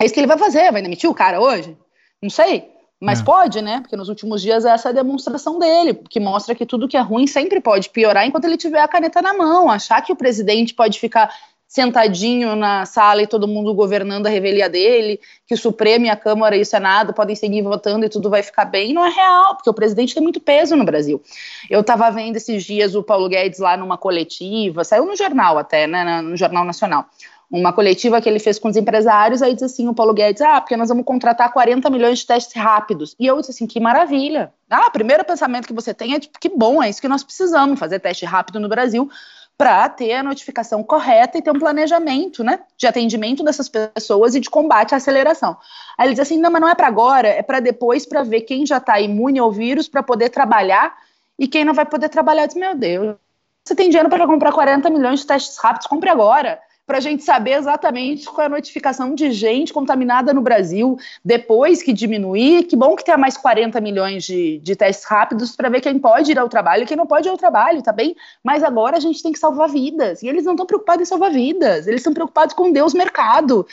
é 0.00 0.04
isso 0.04 0.14
que 0.14 0.20
ele 0.20 0.28
vai 0.28 0.38
fazer, 0.38 0.70
vai 0.70 0.82
demitir 0.82 1.10
o 1.10 1.14
cara 1.14 1.40
hoje? 1.40 1.76
Não 2.24 2.30
sei. 2.30 2.72
Mas 2.98 3.20
é. 3.20 3.22
pode, 3.22 3.60
né? 3.60 3.80
Porque 3.80 3.96
nos 3.96 4.08
últimos 4.08 4.40
dias 4.40 4.64
essa 4.64 4.88
é 4.88 4.90
a 4.90 4.94
demonstração 4.94 5.58
dele, 5.58 6.00
que 6.08 6.18
mostra 6.18 6.54
que 6.54 6.64
tudo 6.64 6.88
que 6.88 6.96
é 6.96 7.00
ruim 7.00 7.26
sempre 7.26 7.60
pode 7.60 7.90
piorar 7.90 8.26
enquanto 8.26 8.46
ele 8.46 8.56
tiver 8.56 8.80
a 8.80 8.88
caneta 8.88 9.20
na 9.20 9.34
mão. 9.34 9.70
Achar 9.70 10.00
que 10.00 10.10
o 10.10 10.16
presidente 10.16 10.72
pode 10.72 10.98
ficar 10.98 11.30
sentadinho 11.68 12.56
na 12.56 12.86
sala 12.86 13.20
e 13.20 13.26
todo 13.26 13.48
mundo 13.48 13.74
governando 13.74 14.26
a 14.26 14.30
revelia 14.30 14.70
dele, 14.70 15.20
que 15.46 15.52
o 15.52 15.58
Supremo 15.58 16.06
e 16.06 16.08
a 16.08 16.16
Câmara 16.16 16.56
e 16.56 16.62
o 16.62 16.64
Senado 16.64 17.12
podem 17.12 17.36
seguir 17.36 17.60
votando 17.62 18.06
e 18.06 18.08
tudo 18.08 18.30
vai 18.30 18.42
ficar 18.42 18.64
bem, 18.64 18.94
não 18.94 19.04
é 19.04 19.10
real, 19.10 19.56
porque 19.56 19.68
o 19.68 19.74
presidente 19.74 20.14
tem 20.14 20.22
muito 20.22 20.40
peso 20.40 20.76
no 20.76 20.84
Brasil. 20.84 21.20
Eu 21.68 21.80
estava 21.80 22.08
vendo 22.10 22.36
esses 22.36 22.64
dias 22.64 22.94
o 22.94 23.02
Paulo 23.02 23.28
Guedes 23.28 23.58
lá 23.58 23.76
numa 23.76 23.98
coletiva, 23.98 24.84
saiu 24.84 25.04
no 25.04 25.16
jornal 25.16 25.58
até, 25.58 25.86
né, 25.86 26.22
no 26.22 26.36
Jornal 26.36 26.64
Nacional 26.64 27.06
uma 27.50 27.72
coletiva 27.72 28.20
que 28.20 28.28
ele 28.28 28.38
fez 28.38 28.58
com 28.58 28.68
os 28.68 28.76
empresários, 28.76 29.42
aí 29.42 29.54
diz 29.54 29.62
assim, 29.62 29.86
o 29.88 29.94
Paulo 29.94 30.14
Guedes, 30.14 30.42
ah, 30.42 30.60
porque 30.60 30.76
nós 30.76 30.88
vamos 30.88 31.04
contratar 31.04 31.52
40 31.52 31.88
milhões 31.90 32.18
de 32.18 32.26
testes 32.26 32.54
rápidos. 32.54 33.14
E 33.18 33.26
eu 33.26 33.36
disse 33.38 33.52
assim, 33.52 33.66
que 33.66 33.78
maravilha. 33.78 34.52
Ah, 34.68 34.86
o 34.88 34.90
primeiro 34.90 35.24
pensamento 35.24 35.66
que 35.66 35.72
você 35.72 35.94
tem 35.94 36.14
é 36.14 36.20
tipo, 36.20 36.38
que 36.38 36.48
bom, 36.48 36.82
é 36.82 36.88
isso 36.88 37.00
que 37.00 37.08
nós 37.08 37.22
precisamos, 37.22 37.78
fazer 37.78 38.00
teste 38.00 38.24
rápido 38.24 38.58
no 38.58 38.68
Brasil 38.68 39.08
para 39.56 39.88
ter 39.88 40.14
a 40.14 40.22
notificação 40.22 40.82
correta 40.82 41.38
e 41.38 41.42
ter 41.42 41.50
um 41.50 41.58
planejamento, 41.58 42.42
né, 42.42 42.58
de 42.76 42.88
atendimento 42.88 43.44
dessas 43.44 43.68
pessoas 43.68 44.34
e 44.34 44.40
de 44.40 44.50
combate 44.50 44.94
à 44.94 44.96
aceleração. 44.96 45.56
Aí 45.96 46.08
ele 46.08 46.14
diz 46.14 46.22
assim, 46.22 46.38
não, 46.38 46.50
mas 46.50 46.60
não 46.60 46.68
é 46.68 46.74
para 46.74 46.88
agora, 46.88 47.28
é 47.28 47.42
para 47.42 47.60
depois, 47.60 48.04
para 48.04 48.24
ver 48.24 48.40
quem 48.40 48.66
já 48.66 48.78
está 48.78 49.00
imune 49.00 49.38
ao 49.38 49.52
vírus, 49.52 49.86
para 49.86 50.02
poder 50.02 50.30
trabalhar, 50.30 50.96
e 51.38 51.46
quem 51.46 51.64
não 51.64 51.72
vai 51.72 51.86
poder 51.86 52.08
trabalhar, 52.08 52.42
eu 52.42 52.46
disse, 52.48 52.58
meu 52.58 52.74
Deus, 52.74 53.16
você 53.64 53.76
tem 53.76 53.88
dinheiro 53.88 54.08
para 54.08 54.26
comprar 54.26 54.52
40 54.52 54.90
milhões 54.90 55.20
de 55.20 55.26
testes 55.26 55.56
rápidos, 55.58 55.86
compre 55.86 56.10
agora 56.10 56.58
para 56.86 56.98
a 56.98 57.00
gente 57.00 57.22
saber 57.22 57.52
exatamente 57.52 58.26
qual 58.26 58.42
é 58.42 58.46
a 58.46 58.50
notificação 58.50 59.14
de 59.14 59.32
gente 59.32 59.72
contaminada 59.72 60.34
no 60.34 60.42
Brasil, 60.42 60.98
depois 61.24 61.82
que 61.82 61.92
diminuir. 61.92 62.64
Que 62.64 62.76
bom 62.76 62.94
que 62.94 63.04
tenha 63.04 63.16
mais 63.16 63.36
40 63.36 63.80
milhões 63.80 64.24
de, 64.24 64.58
de 64.58 64.76
testes 64.76 65.06
rápidos 65.06 65.56
para 65.56 65.70
ver 65.70 65.80
quem 65.80 65.98
pode 65.98 66.32
ir 66.32 66.38
ao 66.38 66.48
trabalho 66.48 66.82
e 66.82 66.86
quem 66.86 66.96
não 66.96 67.06
pode 67.06 67.26
ir 67.26 67.30
ao 67.30 67.38
trabalho, 67.38 67.82
tá 67.82 67.92
bem? 67.92 68.14
Mas 68.42 68.62
agora 68.62 68.98
a 68.98 69.00
gente 69.00 69.22
tem 69.22 69.32
que 69.32 69.38
salvar 69.38 69.68
vidas. 69.68 70.22
E 70.22 70.28
eles 70.28 70.44
não 70.44 70.52
estão 70.52 70.66
preocupados 70.66 71.02
em 71.02 71.08
salvar 71.08 71.30
vidas, 71.30 71.86
eles 71.86 72.00
estão 72.00 72.12
preocupados 72.12 72.54
com 72.54 72.70
Deus 72.70 72.92
mercado. 72.92 73.66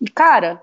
E, 0.00 0.06
cara, 0.10 0.62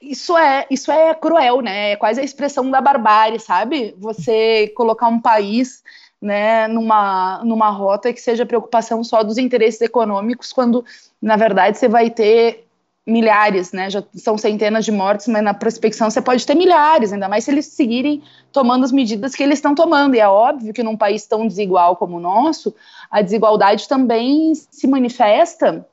isso 0.00 0.36
é, 0.36 0.66
isso 0.70 0.92
é 0.92 1.14
cruel, 1.14 1.60
né? 1.62 1.92
É 1.92 1.96
quase 1.96 2.20
a 2.20 2.24
expressão 2.24 2.70
da 2.70 2.80
barbárie, 2.80 3.40
sabe? 3.40 3.94
Você 3.98 4.68
colocar 4.76 5.08
um 5.08 5.20
país 5.20 5.82
né, 6.26 6.66
numa, 6.66 7.40
numa 7.44 7.70
rota 7.70 8.12
que 8.12 8.20
seja 8.20 8.44
preocupação 8.44 9.04
só 9.04 9.22
dos 9.22 9.38
interesses 9.38 9.80
econômicos, 9.80 10.52
quando, 10.52 10.84
na 11.22 11.36
verdade, 11.36 11.78
você 11.78 11.88
vai 11.88 12.10
ter 12.10 12.66
milhares, 13.06 13.70
né, 13.70 13.88
já 13.88 14.02
são 14.16 14.36
centenas 14.36 14.84
de 14.84 14.90
mortes, 14.90 15.28
mas 15.28 15.42
na 15.42 15.54
prospecção 15.54 16.10
você 16.10 16.20
pode 16.20 16.44
ter 16.44 16.56
milhares, 16.56 17.12
ainda 17.12 17.28
mais 17.28 17.44
se 17.44 17.52
eles 17.52 17.66
seguirem 17.66 18.20
tomando 18.50 18.84
as 18.84 18.90
medidas 18.90 19.36
que 19.36 19.44
eles 19.44 19.58
estão 19.58 19.76
tomando, 19.76 20.16
e 20.16 20.18
é 20.18 20.26
óbvio 20.28 20.74
que 20.74 20.82
num 20.82 20.96
país 20.96 21.24
tão 21.24 21.46
desigual 21.46 21.94
como 21.94 22.16
o 22.16 22.20
nosso, 22.20 22.74
a 23.08 23.22
desigualdade 23.22 23.86
também 23.88 24.52
se 24.54 24.88
manifesta 24.88 25.86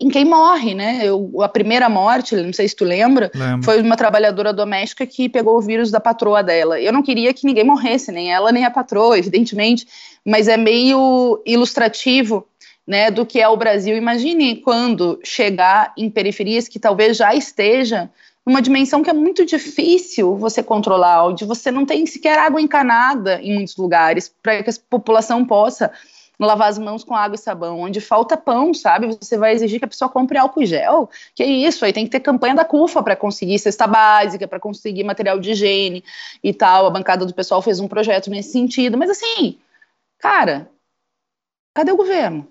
em 0.00 0.08
quem 0.08 0.24
morre, 0.24 0.74
né? 0.74 1.00
Eu, 1.02 1.30
a 1.42 1.48
primeira 1.48 1.88
morte, 1.88 2.36
não 2.36 2.52
sei 2.52 2.68
se 2.68 2.76
tu 2.76 2.84
lembra, 2.84 3.30
Lembro. 3.34 3.64
foi 3.64 3.80
uma 3.80 3.96
trabalhadora 3.96 4.52
doméstica 4.52 5.06
que 5.06 5.28
pegou 5.28 5.56
o 5.56 5.60
vírus 5.60 5.90
da 5.90 6.00
patroa 6.00 6.42
dela. 6.42 6.80
Eu 6.80 6.92
não 6.92 7.02
queria 7.02 7.32
que 7.34 7.46
ninguém 7.46 7.64
morresse, 7.64 8.12
nem 8.12 8.32
ela 8.32 8.52
nem 8.52 8.64
a 8.64 8.70
patroa, 8.70 9.18
evidentemente, 9.18 9.86
mas 10.24 10.48
é 10.48 10.56
meio 10.56 11.42
ilustrativo 11.46 12.46
né, 12.86 13.10
do 13.10 13.26
que 13.26 13.40
é 13.40 13.48
o 13.48 13.56
Brasil. 13.56 13.96
Imagine 13.96 14.56
quando 14.56 15.20
chegar 15.22 15.92
em 15.96 16.08
periferias 16.08 16.66
que 16.66 16.78
talvez 16.78 17.16
já 17.16 17.34
esteja 17.34 18.10
numa 18.48 18.62
dimensão 18.62 19.02
que 19.02 19.10
é 19.10 19.12
muito 19.12 19.44
difícil 19.44 20.34
você 20.34 20.62
controlar, 20.62 21.26
onde 21.26 21.44
você 21.44 21.70
não 21.70 21.84
tem 21.84 22.06
sequer 22.06 22.38
água 22.38 22.62
encanada 22.62 23.38
em 23.42 23.54
muitos 23.54 23.76
lugares 23.76 24.32
para 24.42 24.62
que 24.62 24.70
a 24.70 24.72
população 24.88 25.44
possa 25.44 25.92
lavar 26.38 26.68
as 26.68 26.78
mãos 26.78 27.02
com 27.02 27.14
água 27.14 27.34
e 27.34 27.38
sabão. 27.38 27.80
Onde 27.80 28.00
falta 28.00 28.36
pão, 28.36 28.72
sabe? 28.72 29.06
Você 29.06 29.36
vai 29.36 29.52
exigir 29.52 29.78
que 29.78 29.84
a 29.84 29.88
pessoa 29.88 30.08
compre 30.08 30.38
álcool 30.38 30.64
gel. 30.64 31.10
Que 31.34 31.44
isso? 31.44 31.84
Aí 31.84 31.92
tem 31.92 32.04
que 32.04 32.10
ter 32.10 32.20
campanha 32.20 32.54
da 32.54 32.64
CUFA 32.64 33.02
para 33.02 33.16
conseguir 33.16 33.58
cesta 33.58 33.86
básica, 33.86 34.46
para 34.46 34.60
conseguir 34.60 35.04
material 35.04 35.38
de 35.38 35.50
higiene 35.50 36.04
e 36.42 36.54
tal. 36.54 36.86
A 36.86 36.90
bancada 36.90 37.26
do 37.26 37.34
pessoal 37.34 37.60
fez 37.60 37.80
um 37.80 37.88
projeto 37.88 38.30
nesse 38.30 38.52
sentido. 38.52 38.96
Mas 38.96 39.10
assim, 39.10 39.58
cara, 40.18 40.70
cadê 41.74 41.90
o 41.90 41.96
governo? 41.96 42.46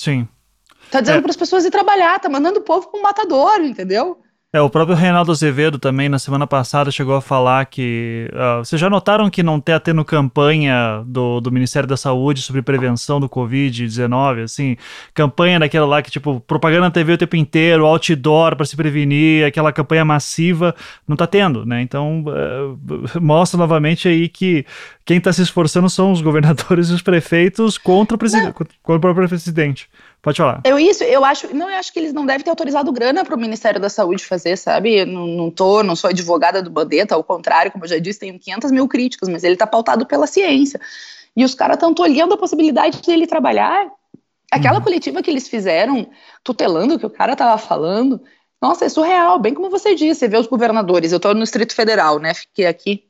Sim. 0.00 0.28
Tá 0.90 1.00
dizendo 1.00 1.18
é. 1.18 1.22
para 1.22 1.30
as 1.30 1.36
pessoas 1.36 1.64
ir 1.64 1.70
trabalhar, 1.70 2.18
tá 2.18 2.28
mandando 2.28 2.60
o 2.60 2.62
povo 2.62 2.88
para 2.88 2.98
um 2.98 3.02
matadouro, 3.02 3.64
entendeu? 3.64 4.20
É, 4.50 4.62
o 4.62 4.70
próprio 4.70 4.96
Reinaldo 4.96 5.30
Azevedo 5.30 5.78
também, 5.78 6.08
na 6.08 6.18
semana 6.18 6.46
passada, 6.46 6.90
chegou 6.90 7.14
a 7.14 7.20
falar 7.20 7.66
que. 7.66 8.30
Uh, 8.32 8.64
vocês 8.64 8.80
já 8.80 8.88
notaram 8.88 9.28
que 9.28 9.42
não 9.42 9.58
está 9.58 9.78
tendo 9.78 10.02
campanha 10.06 11.04
do, 11.06 11.38
do 11.38 11.52
Ministério 11.52 11.86
da 11.86 11.98
Saúde 11.98 12.40
sobre 12.40 12.62
prevenção 12.62 13.20
do 13.20 13.28
Covid-19? 13.28 14.44
Assim, 14.44 14.78
campanha 15.12 15.60
daquela 15.60 15.84
lá 15.84 16.00
que, 16.00 16.10
tipo, 16.10 16.40
propaganda 16.40 16.80
na 16.80 16.90
TV 16.90 17.12
o 17.12 17.18
tempo 17.18 17.36
inteiro, 17.36 17.84
outdoor 17.84 18.56
para 18.56 18.64
se 18.64 18.74
prevenir, 18.74 19.44
aquela 19.44 19.70
campanha 19.70 20.02
massiva, 20.02 20.74
não 21.06 21.12
está 21.12 21.26
tendo, 21.26 21.66
né? 21.66 21.82
Então, 21.82 22.24
uh, 22.26 23.20
mostra 23.20 23.58
novamente 23.58 24.08
aí 24.08 24.30
que 24.30 24.64
quem 25.04 25.18
está 25.18 25.30
se 25.30 25.42
esforçando 25.42 25.90
são 25.90 26.10
os 26.10 26.22
governadores 26.22 26.88
e 26.88 26.94
os 26.94 27.02
prefeitos 27.02 27.76
contra 27.76 28.16
o, 28.16 28.18
contra 28.82 28.96
o 28.96 28.98
próprio 28.98 29.28
presidente. 29.28 29.90
Pode 30.20 30.36
falar. 30.36 30.60
Eu 30.64 30.78
isso, 30.78 31.04
eu 31.04 31.24
acho, 31.24 31.54
não, 31.54 31.70
eu 31.70 31.76
acho 31.76 31.92
que 31.92 31.98
eles 31.98 32.12
não 32.12 32.26
devem 32.26 32.42
ter 32.42 32.50
autorizado 32.50 32.90
grana 32.92 33.24
para 33.24 33.36
o 33.36 33.38
Ministério 33.38 33.80
da 33.80 33.88
Saúde 33.88 34.24
fazer, 34.24 34.56
sabe? 34.56 35.04
não, 35.04 35.26
não 35.26 35.50
tô, 35.50 35.82
não 35.82 35.94
sou 35.94 36.10
advogada 36.10 36.62
do 36.62 36.70
Bandeta, 36.70 37.14
ao 37.14 37.22
contrário, 37.22 37.70
como 37.70 37.84
eu 37.84 37.88
já 37.88 37.98
disse, 37.98 38.20
tenho 38.20 38.38
500 38.38 38.72
mil 38.72 38.88
críticas, 38.88 39.28
mas 39.28 39.44
ele 39.44 39.54
está 39.54 39.66
pautado 39.66 40.04
pela 40.06 40.26
ciência. 40.26 40.80
E 41.36 41.44
os 41.44 41.54
caras 41.54 41.76
estão 41.76 41.94
tolhendo 41.94 42.34
a 42.34 42.38
possibilidade 42.38 43.00
de 43.00 43.10
ele 43.12 43.26
trabalhar. 43.26 43.88
Aquela 44.50 44.78
uhum. 44.78 44.84
coletiva 44.84 45.22
que 45.22 45.30
eles 45.30 45.46
fizeram, 45.46 46.08
tutelando 46.42 46.94
o 46.94 46.98
que 46.98 47.06
o 47.06 47.10
cara 47.10 47.34
estava 47.34 47.56
falando, 47.56 48.20
nossa, 48.60 48.86
é 48.86 48.88
surreal, 48.88 49.38
bem 49.38 49.54
como 49.54 49.70
você 49.70 49.94
disse, 49.94 50.20
você 50.20 50.28
vê 50.28 50.36
os 50.36 50.48
governadores, 50.48 51.12
eu 51.12 51.18
estou 51.18 51.32
no 51.32 51.42
Distrito 51.42 51.74
Federal, 51.74 52.18
né? 52.18 52.34
Fiquei 52.34 52.66
aqui 52.66 53.07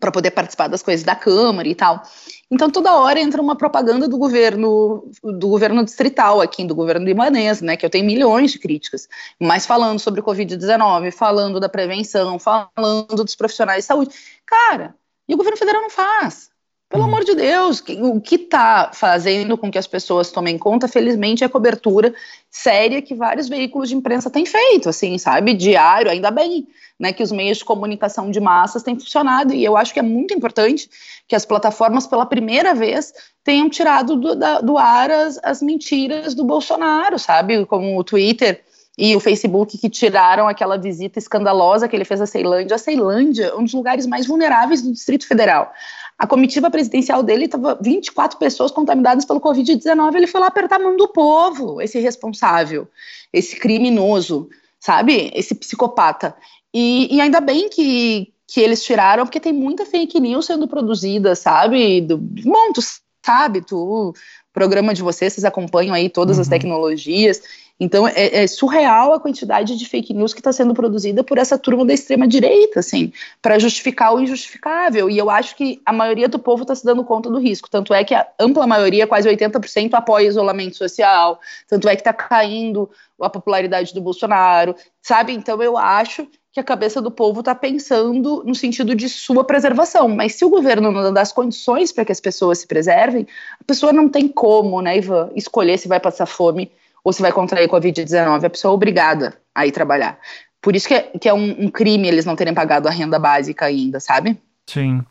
para 0.00 0.10
poder 0.10 0.30
participar 0.30 0.66
das 0.66 0.82
coisas 0.82 1.04
da 1.04 1.14
Câmara 1.14 1.68
e 1.68 1.74
tal. 1.74 2.02
Então 2.50 2.70
toda 2.70 2.96
hora 2.96 3.20
entra 3.20 3.40
uma 3.40 3.54
propaganda 3.54 4.08
do 4.08 4.18
governo 4.18 5.08
do 5.22 5.48
governo 5.48 5.84
distrital 5.84 6.40
aqui, 6.40 6.64
do 6.64 6.74
governo 6.74 7.06
libanês, 7.06 7.60
né, 7.60 7.76
que 7.76 7.86
eu 7.86 7.90
tenho 7.90 8.06
milhões 8.06 8.50
de 8.50 8.58
críticas, 8.58 9.08
mas 9.38 9.66
falando 9.66 10.00
sobre 10.00 10.20
o 10.20 10.24
COVID-19, 10.24 11.12
falando 11.12 11.60
da 11.60 11.68
prevenção, 11.68 12.38
falando 12.38 13.24
dos 13.24 13.36
profissionais 13.36 13.84
de 13.84 13.86
saúde. 13.86 14.14
Cara, 14.44 14.96
e 15.28 15.34
o 15.34 15.36
governo 15.36 15.58
federal 15.58 15.82
não 15.82 15.90
faz. 15.90 16.49
Pelo 16.90 17.04
amor 17.04 17.22
de 17.22 17.36
Deus, 17.36 17.80
o 18.02 18.20
que 18.20 18.34
está 18.34 18.90
fazendo 18.92 19.56
com 19.56 19.70
que 19.70 19.78
as 19.78 19.86
pessoas 19.86 20.32
tomem 20.32 20.58
conta, 20.58 20.88
felizmente, 20.88 21.44
é 21.44 21.46
a 21.46 21.50
cobertura 21.50 22.12
séria 22.50 23.00
que 23.00 23.14
vários 23.14 23.48
veículos 23.48 23.88
de 23.88 23.94
imprensa 23.94 24.28
têm 24.28 24.44
feito, 24.44 24.88
assim, 24.88 25.16
sabe, 25.16 25.54
diário, 25.54 26.10
ainda 26.10 26.32
bem, 26.32 26.66
né, 26.98 27.12
que 27.12 27.22
os 27.22 27.30
meios 27.30 27.58
de 27.58 27.64
comunicação 27.64 28.28
de 28.28 28.40
massas 28.40 28.82
têm 28.82 28.98
funcionado, 28.98 29.54
e 29.54 29.64
eu 29.64 29.76
acho 29.76 29.94
que 29.94 30.00
é 30.00 30.02
muito 30.02 30.34
importante 30.34 30.90
que 31.28 31.36
as 31.36 31.46
plataformas, 31.46 32.08
pela 32.08 32.26
primeira 32.26 32.74
vez, 32.74 33.12
tenham 33.44 33.70
tirado 33.70 34.16
do, 34.16 34.34
da, 34.34 34.60
do 34.60 34.76
ar 34.76 35.12
as, 35.12 35.38
as 35.44 35.62
mentiras 35.62 36.34
do 36.34 36.42
Bolsonaro, 36.42 37.20
sabe, 37.20 37.64
como 37.66 37.96
o 37.96 38.02
Twitter 38.02 38.64
e 38.98 39.14
o 39.14 39.20
Facebook 39.20 39.78
que 39.78 39.88
tiraram 39.88 40.48
aquela 40.48 40.76
visita 40.76 41.20
escandalosa 41.20 41.88
que 41.88 41.94
ele 41.94 42.04
fez 42.04 42.20
à 42.20 42.26
Ceilândia. 42.26 42.74
A 42.74 42.78
Ceilândia 42.78 43.46
é 43.46 43.54
um 43.54 43.62
dos 43.62 43.72
lugares 43.72 44.06
mais 44.06 44.26
vulneráveis 44.26 44.82
do 44.82 44.92
Distrito 44.92 45.26
Federal. 45.26 45.72
A 46.20 46.26
comitiva 46.26 46.70
presidencial 46.70 47.22
dele 47.22 47.46
estava 47.46 47.78
24 47.80 48.38
pessoas 48.38 48.70
contaminadas 48.70 49.24
pelo 49.24 49.40
Covid-19. 49.40 50.14
Ele 50.14 50.26
foi 50.26 50.38
lá 50.38 50.48
apertar 50.48 50.76
a 50.76 50.78
mão 50.78 50.94
do 50.94 51.08
povo, 51.08 51.80
esse 51.80 51.98
responsável, 51.98 52.86
esse 53.32 53.56
criminoso, 53.56 54.50
sabe? 54.78 55.30
Esse 55.34 55.54
psicopata. 55.54 56.36
E, 56.74 57.16
e 57.16 57.22
ainda 57.22 57.40
bem 57.40 57.70
que, 57.70 58.34
que 58.46 58.60
eles 58.60 58.84
tiraram, 58.84 59.24
porque 59.24 59.40
tem 59.40 59.54
muita 59.54 59.86
fake 59.86 60.20
news 60.20 60.44
sendo 60.44 60.68
produzida, 60.68 61.34
sabe? 61.34 62.02
Do, 62.02 62.18
bom, 62.18 62.70
tu 62.74 62.82
sabe, 63.24 63.62
tu, 63.62 64.12
programa 64.52 64.92
de 64.92 65.00
vocês, 65.00 65.32
vocês 65.32 65.44
acompanham 65.46 65.94
aí 65.94 66.10
todas 66.10 66.36
uhum. 66.36 66.42
as 66.42 66.48
tecnologias. 66.48 67.40
Então 67.80 68.06
é, 68.06 68.42
é, 68.42 68.46
surreal 68.46 69.14
a 69.14 69.18
quantidade 69.18 69.76
de 69.76 69.88
fake 69.88 70.12
news 70.12 70.34
que 70.34 70.40
está 70.40 70.52
sendo 70.52 70.74
produzida 70.74 71.24
por 71.24 71.38
essa 71.38 71.58
turma 71.58 71.86
da 71.86 71.94
extrema 71.94 72.28
direita, 72.28 72.80
assim, 72.80 73.10
para 73.40 73.58
justificar 73.58 74.14
o 74.14 74.20
injustificável. 74.20 75.08
E 75.08 75.16
eu 75.16 75.30
acho 75.30 75.56
que 75.56 75.80
a 75.86 75.92
maioria 75.92 76.28
do 76.28 76.38
povo 76.38 76.62
está 76.62 76.74
se 76.74 76.84
dando 76.84 77.02
conta 77.02 77.30
do 77.30 77.38
risco. 77.38 77.70
Tanto 77.70 77.94
é 77.94 78.04
que 78.04 78.14
a 78.14 78.26
ampla 78.38 78.66
maioria, 78.66 79.06
quase 79.06 79.26
80%, 79.26 79.94
apoia 79.94 80.28
isolamento 80.28 80.76
social. 80.76 81.40
Tanto 81.66 81.88
é 81.88 81.96
que 81.96 82.02
está 82.02 82.12
caindo 82.12 82.90
a 83.18 83.30
popularidade 83.30 83.94
do 83.94 84.00
Bolsonaro, 84.02 84.76
sabe? 85.00 85.32
Então 85.32 85.62
eu 85.62 85.78
acho 85.78 86.28
que 86.52 86.60
a 86.60 86.64
cabeça 86.64 87.00
do 87.00 87.10
povo 87.10 87.40
está 87.40 87.54
pensando 87.54 88.42
no 88.44 88.54
sentido 88.54 88.94
de 88.94 89.08
sua 89.08 89.44
preservação. 89.44 90.08
Mas 90.08 90.34
se 90.34 90.44
o 90.44 90.50
governo 90.50 90.90
não 90.90 91.12
dá 91.12 91.22
as 91.22 91.32
condições 91.32 91.92
para 91.92 92.04
que 92.04 92.12
as 92.12 92.20
pessoas 92.20 92.58
se 92.58 92.66
preservem, 92.66 93.26
a 93.58 93.64
pessoa 93.64 93.92
não 93.92 94.08
tem 94.08 94.26
como, 94.28 94.82
né, 94.82 94.98
Ivan, 94.98 95.30
escolher 95.34 95.78
se 95.78 95.88
vai 95.88 96.00
passar 96.00 96.26
fome 96.26 96.70
ou 97.04 97.12
se 97.12 97.22
vai 97.22 97.32
contrair 97.32 97.68
Covid-19, 97.68 98.44
a 98.44 98.50
pessoa 98.50 98.72
é 98.72 98.74
obrigada 98.74 99.38
a 99.54 99.66
ir 99.66 99.72
trabalhar. 99.72 100.18
Por 100.60 100.76
isso 100.76 100.88
que 100.88 100.94
é, 100.94 101.02
que 101.18 101.28
é 101.28 101.34
um, 101.34 101.64
um 101.64 101.70
crime 101.70 102.06
eles 102.06 102.24
não 102.24 102.36
terem 102.36 102.54
pagado 102.54 102.86
a 102.86 102.90
renda 102.90 103.18
básica 103.18 103.64
ainda, 103.66 103.98
sabe? 103.98 104.38
Sim. 104.66 105.02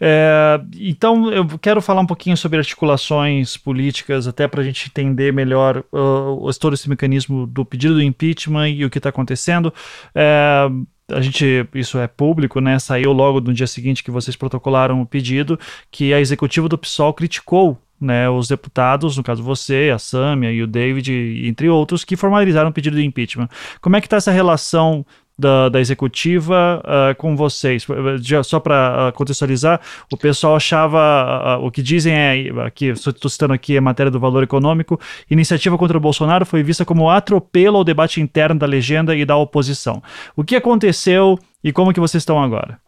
É, 0.00 0.60
então, 0.78 1.32
eu 1.32 1.46
quero 1.58 1.82
falar 1.82 2.00
um 2.00 2.06
pouquinho 2.06 2.36
sobre 2.36 2.58
articulações 2.58 3.56
políticas, 3.56 4.28
até 4.28 4.46
para 4.46 4.60
a 4.60 4.64
gente 4.64 4.88
entender 4.88 5.32
melhor 5.32 5.82
uh, 5.92 6.58
todo 6.60 6.74
esse 6.74 6.88
mecanismo 6.88 7.44
do 7.44 7.64
pedido 7.64 7.94
do 7.94 8.02
impeachment 8.02 8.68
e 8.68 8.84
o 8.84 8.90
que 8.90 8.98
está 8.98 9.08
acontecendo. 9.08 9.74
É, 10.14 10.68
a 11.10 11.20
gente, 11.20 11.66
isso 11.74 11.98
é 11.98 12.06
público, 12.06 12.60
né? 12.60 12.78
Saiu 12.78 13.12
logo 13.12 13.40
no 13.40 13.52
dia 13.52 13.66
seguinte 13.66 14.04
que 14.04 14.10
vocês 14.10 14.36
protocolaram 14.36 15.00
o 15.00 15.06
pedido, 15.06 15.58
que 15.90 16.14
a 16.14 16.20
executiva 16.20 16.68
do 16.68 16.78
PSOL 16.78 17.12
criticou 17.12 17.76
né, 18.00 18.28
os 18.28 18.48
deputados, 18.48 19.16
no 19.16 19.22
caso 19.22 19.42
você, 19.42 19.90
a 19.92 19.98
Sâmia 19.98 20.52
e 20.52 20.62
o 20.62 20.66
David, 20.66 21.46
entre 21.46 21.68
outros, 21.68 22.04
que 22.04 22.16
formalizaram 22.16 22.70
o 22.70 22.72
pedido 22.72 22.96
de 22.96 23.04
impeachment. 23.04 23.48
Como 23.80 23.96
é 23.96 24.00
que 24.00 24.06
está 24.06 24.16
essa 24.16 24.30
relação 24.30 25.04
da, 25.38 25.68
da 25.68 25.80
executiva 25.80 26.82
uh, 26.84 27.14
com 27.16 27.36
vocês? 27.36 27.86
Já, 28.20 28.42
só 28.42 28.58
para 28.58 29.08
uh, 29.08 29.12
contextualizar, 29.12 29.80
o 30.12 30.16
pessoal 30.16 30.56
achava, 30.56 31.58
uh, 31.60 31.64
o 31.64 31.70
que 31.70 31.82
dizem 31.82 32.12
é, 32.12 32.50
aqui, 32.64 32.86
estou 32.86 33.30
citando 33.30 33.54
aqui 33.54 33.76
a 33.76 33.80
matéria 33.80 34.10
do 34.10 34.18
valor 34.18 34.42
econômico, 34.42 35.00
iniciativa 35.30 35.78
contra 35.78 35.96
o 35.96 36.00
Bolsonaro 36.00 36.44
foi 36.44 36.62
vista 36.62 36.84
como 36.84 37.08
atropelo 37.08 37.78
ao 37.78 37.84
debate 37.84 38.20
interno 38.20 38.58
da 38.58 38.66
legenda 38.66 39.14
e 39.14 39.24
da 39.24 39.36
oposição. 39.36 40.02
O 40.34 40.42
que 40.42 40.56
aconteceu 40.56 41.38
e 41.62 41.72
como 41.72 41.92
que 41.92 42.00
vocês 42.00 42.22
estão 42.22 42.42
agora? 42.42 42.78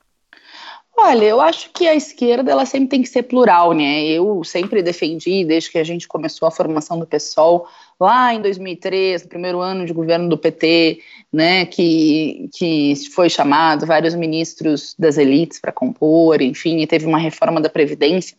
Olha, 1.03 1.24
eu 1.24 1.40
acho 1.40 1.70
que 1.72 1.88
a 1.88 1.94
esquerda 1.94 2.51
ela 2.51 2.66
sempre 2.66 2.88
tem 2.88 3.03
que 3.03 3.09
ser 3.09 3.22
plural, 3.22 3.72
né? 3.72 4.05
Eu 4.05 4.44
sempre 4.44 4.82
defendi, 4.82 5.46
desde 5.46 5.70
que 5.70 5.78
a 5.78 5.84
gente 5.84 6.07
começou 6.07 6.46
a 6.46 6.51
formação 6.51 6.98
do 6.98 7.07
PSOL, 7.07 7.66
lá 7.98 8.34
em 8.34 8.42
2003, 8.42 9.22
no 9.22 9.28
primeiro 9.30 9.61
ano 9.61 9.86
de 9.86 9.94
governo 9.94 10.28
do 10.28 10.36
PT, 10.36 11.01
né, 11.32 11.64
que, 11.64 12.51
que 12.53 12.94
foi 13.14 13.30
chamado 13.30 13.86
vários 13.86 14.14
ministros 14.14 14.94
das 14.98 15.16
elites 15.16 15.59
para 15.59 15.72
compor, 15.72 16.42
enfim, 16.42 16.80
e 16.80 16.86
teve 16.86 17.07
uma 17.07 17.18
reforma 17.18 17.61
da 17.61 17.70
Previdência 17.70 18.36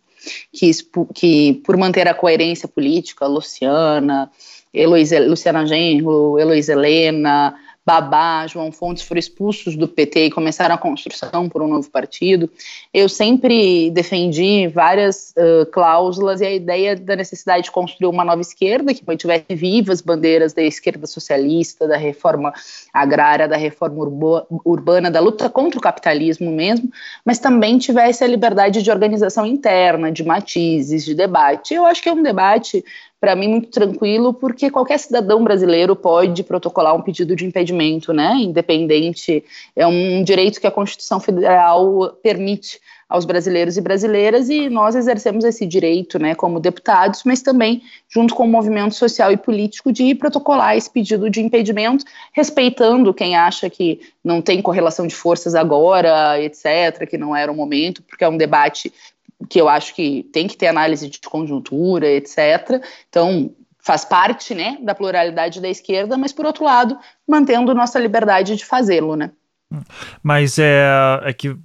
que, 0.54 0.72
que 1.14 1.62
por 1.66 1.76
manter 1.78 2.08
a 2.08 2.14
coerência 2.14 2.68
política, 2.68 3.26
Luciana, 3.26 4.32
Heloísa, 4.74 5.20
Luciana 5.20 5.66
Genro, 5.66 6.40
Heloísa 6.40 6.74
Helena, 6.74 7.56
Babá, 7.84 8.46
João 8.46 8.72
Fontes 8.72 9.02
foram 9.02 9.18
expulsos 9.18 9.76
do 9.76 9.88
PT 9.88 10.26
e 10.26 10.32
começaram 10.32 10.76
a 10.76 10.78
construção 10.78 11.50
por 11.50 11.64
um 11.64 11.68
novo 11.68 11.90
partido. 11.90 12.48
Eu 12.94 13.10
sempre 13.10 13.90
defendi 13.90 14.68
várias 14.68 15.32
uh, 15.32 15.66
cláusulas 15.72 16.42
e 16.42 16.46
a 16.46 16.52
ideia 16.52 16.96
da 16.96 17.16
necessidade 17.16 17.64
de 17.64 17.72
construir 17.72 18.08
uma 18.08 18.24
nova 18.24 18.42
esquerda 18.42 18.94
que 18.94 19.04
mantivesse 19.06 19.46
vivas 19.50 20.00
bandeiras 20.00 20.54
da 20.54 20.62
esquerda 20.62 21.08
socialista, 21.08 21.88
da 21.88 21.98
reforma 21.98 22.54
agrária, 22.94 23.48
da 23.48 23.58
reforma 23.58 24.46
urbana, 24.64 25.10
da 25.10 25.20
luta 25.20 25.50
contra 25.50 25.80
o 25.80 25.82
capitalismo 25.82 26.52
mesmo, 26.52 26.88
mas 27.26 27.40
também 27.40 27.80
tivesse 27.80 28.24
a 28.24 28.28
liberdade 28.28 28.84
de 28.84 28.92
organização 28.92 29.44
interna, 29.44 30.12
de 30.12 30.24
matizes, 30.24 31.04
de 31.04 31.16
debate. 31.16 31.74
Eu 31.74 31.86
acho 31.86 32.04
que 32.04 32.10
é 32.10 32.14
um 32.14 32.22
debate 32.22 32.86
para 33.22 33.36
mim, 33.36 33.48
muito 33.48 33.70
tranquilo, 33.70 34.34
porque 34.34 34.72
qualquer 34.72 34.98
cidadão 34.98 35.44
brasileiro 35.44 35.96
pode 35.96 36.44
protocolar 36.44 36.96
um 36.96 37.04
pedido 37.04 37.36
de 37.36 37.46
impedimento, 37.46 38.12
né? 38.12 38.34
Independente, 38.40 39.46
é 39.76 39.86
um 39.86 40.24
direito 40.24 40.60
que 40.60 40.66
a 40.66 40.72
Constituição 40.72 41.20
Federal 41.20 42.18
permite 42.24 42.80
aos 43.08 43.26
brasileiros 43.26 43.76
e 43.76 43.82
brasileiras 43.82 44.50
e 44.50 44.70
nós 44.70 44.96
exercemos 44.96 45.44
esse 45.44 45.66
direito, 45.66 46.18
né, 46.18 46.34
como 46.34 46.62
deputados, 46.62 47.24
mas 47.26 47.42
também 47.42 47.84
junto 48.08 48.34
com 48.34 48.46
o 48.46 48.48
movimento 48.48 48.96
social 48.96 49.34
e 49.34 49.38
político 49.38 49.92
de 49.92 50.16
protocolar 50.16 50.78
esse 50.78 50.90
pedido 50.90 51.30
de 51.30 51.42
impedimento, 51.42 52.06
respeitando 52.32 53.14
quem 53.14 53.36
acha 53.36 53.70
que 53.70 54.00
não 54.24 54.42
tem 54.42 54.62
correlação 54.62 55.06
de 55.06 55.14
forças 55.14 55.56
agora, 55.56 56.42
etc, 56.42 57.06
que 57.06 57.18
não 57.18 57.36
era 57.36 57.52
o 57.52 57.56
momento, 57.56 58.02
porque 58.02 58.24
é 58.24 58.30
um 58.30 58.38
debate 58.38 58.94
que 59.50 59.60
eu 59.60 59.68
acho 59.68 59.96
que 59.96 60.24
tem 60.32 60.48
que 60.48 60.58
ter 60.58 60.68
análise 60.68 61.10
de 61.10 61.20
conjuntura, 61.20 62.08
etc. 62.08 62.84
Então, 63.10 63.54
faz 63.80 64.06
parte, 64.06 64.54
né, 64.54 64.78
da 64.82 64.94
pluralidade 64.94 65.60
da 65.60 65.70
esquerda, 65.70 66.18
mas 66.18 66.32
por 66.32 66.46
outro 66.46 66.64
lado, 66.64 66.98
mantendo 67.28 67.74
nossa 67.74 68.00
liberdade 68.00 68.56
de 68.56 68.66
fazê-lo, 68.66 69.16
né? 69.16 69.32
Mas 70.22 70.60
é, 70.60 70.84
é 71.24 71.34
que 71.34 71.56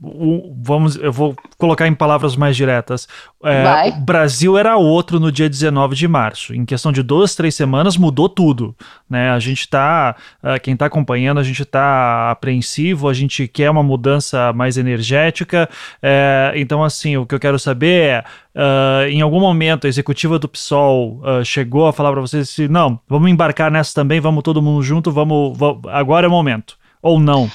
vamos, 0.63 0.97
eu 0.97 1.13
vou 1.13 1.35
colocar 1.59 1.87
em 1.89 1.95
palavras 1.95 2.37
mais 2.37 2.57
diretas. 2.57 3.09
É, 3.43 3.89
o 3.89 4.01
Brasil 4.01 4.57
era 4.57 4.77
outro 4.77 5.19
no 5.19 5.33
dia 5.33 5.49
19 5.49 5.97
de 5.97 6.07
março. 6.07 6.55
Em 6.55 6.65
questão 6.65 6.93
de 6.93 7.03
duas, 7.03 7.35
três 7.35 7.55
semanas 7.55 7.97
mudou 7.97 8.29
tudo. 8.29 8.75
Né? 9.11 9.31
A 9.31 9.39
gente 9.39 9.61
está, 9.61 10.15
é, 10.43 10.59
quem 10.59 10.75
está 10.75 10.87
acompanhando, 10.87 11.39
a 11.39 11.43
gente 11.43 11.63
está 11.63 12.31
apreensivo, 12.31 13.09
a 13.09 13.15
gente 13.15 13.49
quer 13.49 13.71
uma 13.71 13.83
mudança 13.83 14.53
mais 14.53 14.77
energética. 14.77 15.69
É, 16.01 16.53
então, 16.57 16.85
assim, 16.85 17.17
o 17.17 17.27
que 17.27 17.35
eu 17.35 17.41
quero 17.41 17.59
saber 17.59 18.03
é. 18.03 18.25
Uh, 18.57 19.05
em 19.11 19.21
algum 19.21 19.39
momento 19.39 19.87
a 19.87 19.89
executiva 19.89 20.39
do 20.39 20.49
PSOL 20.49 21.21
uh, 21.21 21.45
chegou 21.45 21.87
a 21.87 21.93
falar 21.93 22.11
para 22.11 22.23
vocês 22.23 22.49
assim, 22.49 22.67
não, 22.67 22.99
vamos 23.07 23.31
embarcar 23.31 23.71
nessa 23.71 23.93
também, 23.93 24.19
vamos 24.19 24.43
todo 24.43 24.63
mundo 24.63 24.83
junto, 24.83 25.13
vamos, 25.13 25.59
vamos 25.59 25.83
agora 25.89 26.25
é 26.25 26.29
o 26.29 26.31
momento. 26.31 26.79
Ou 27.03 27.21
não? 27.21 27.51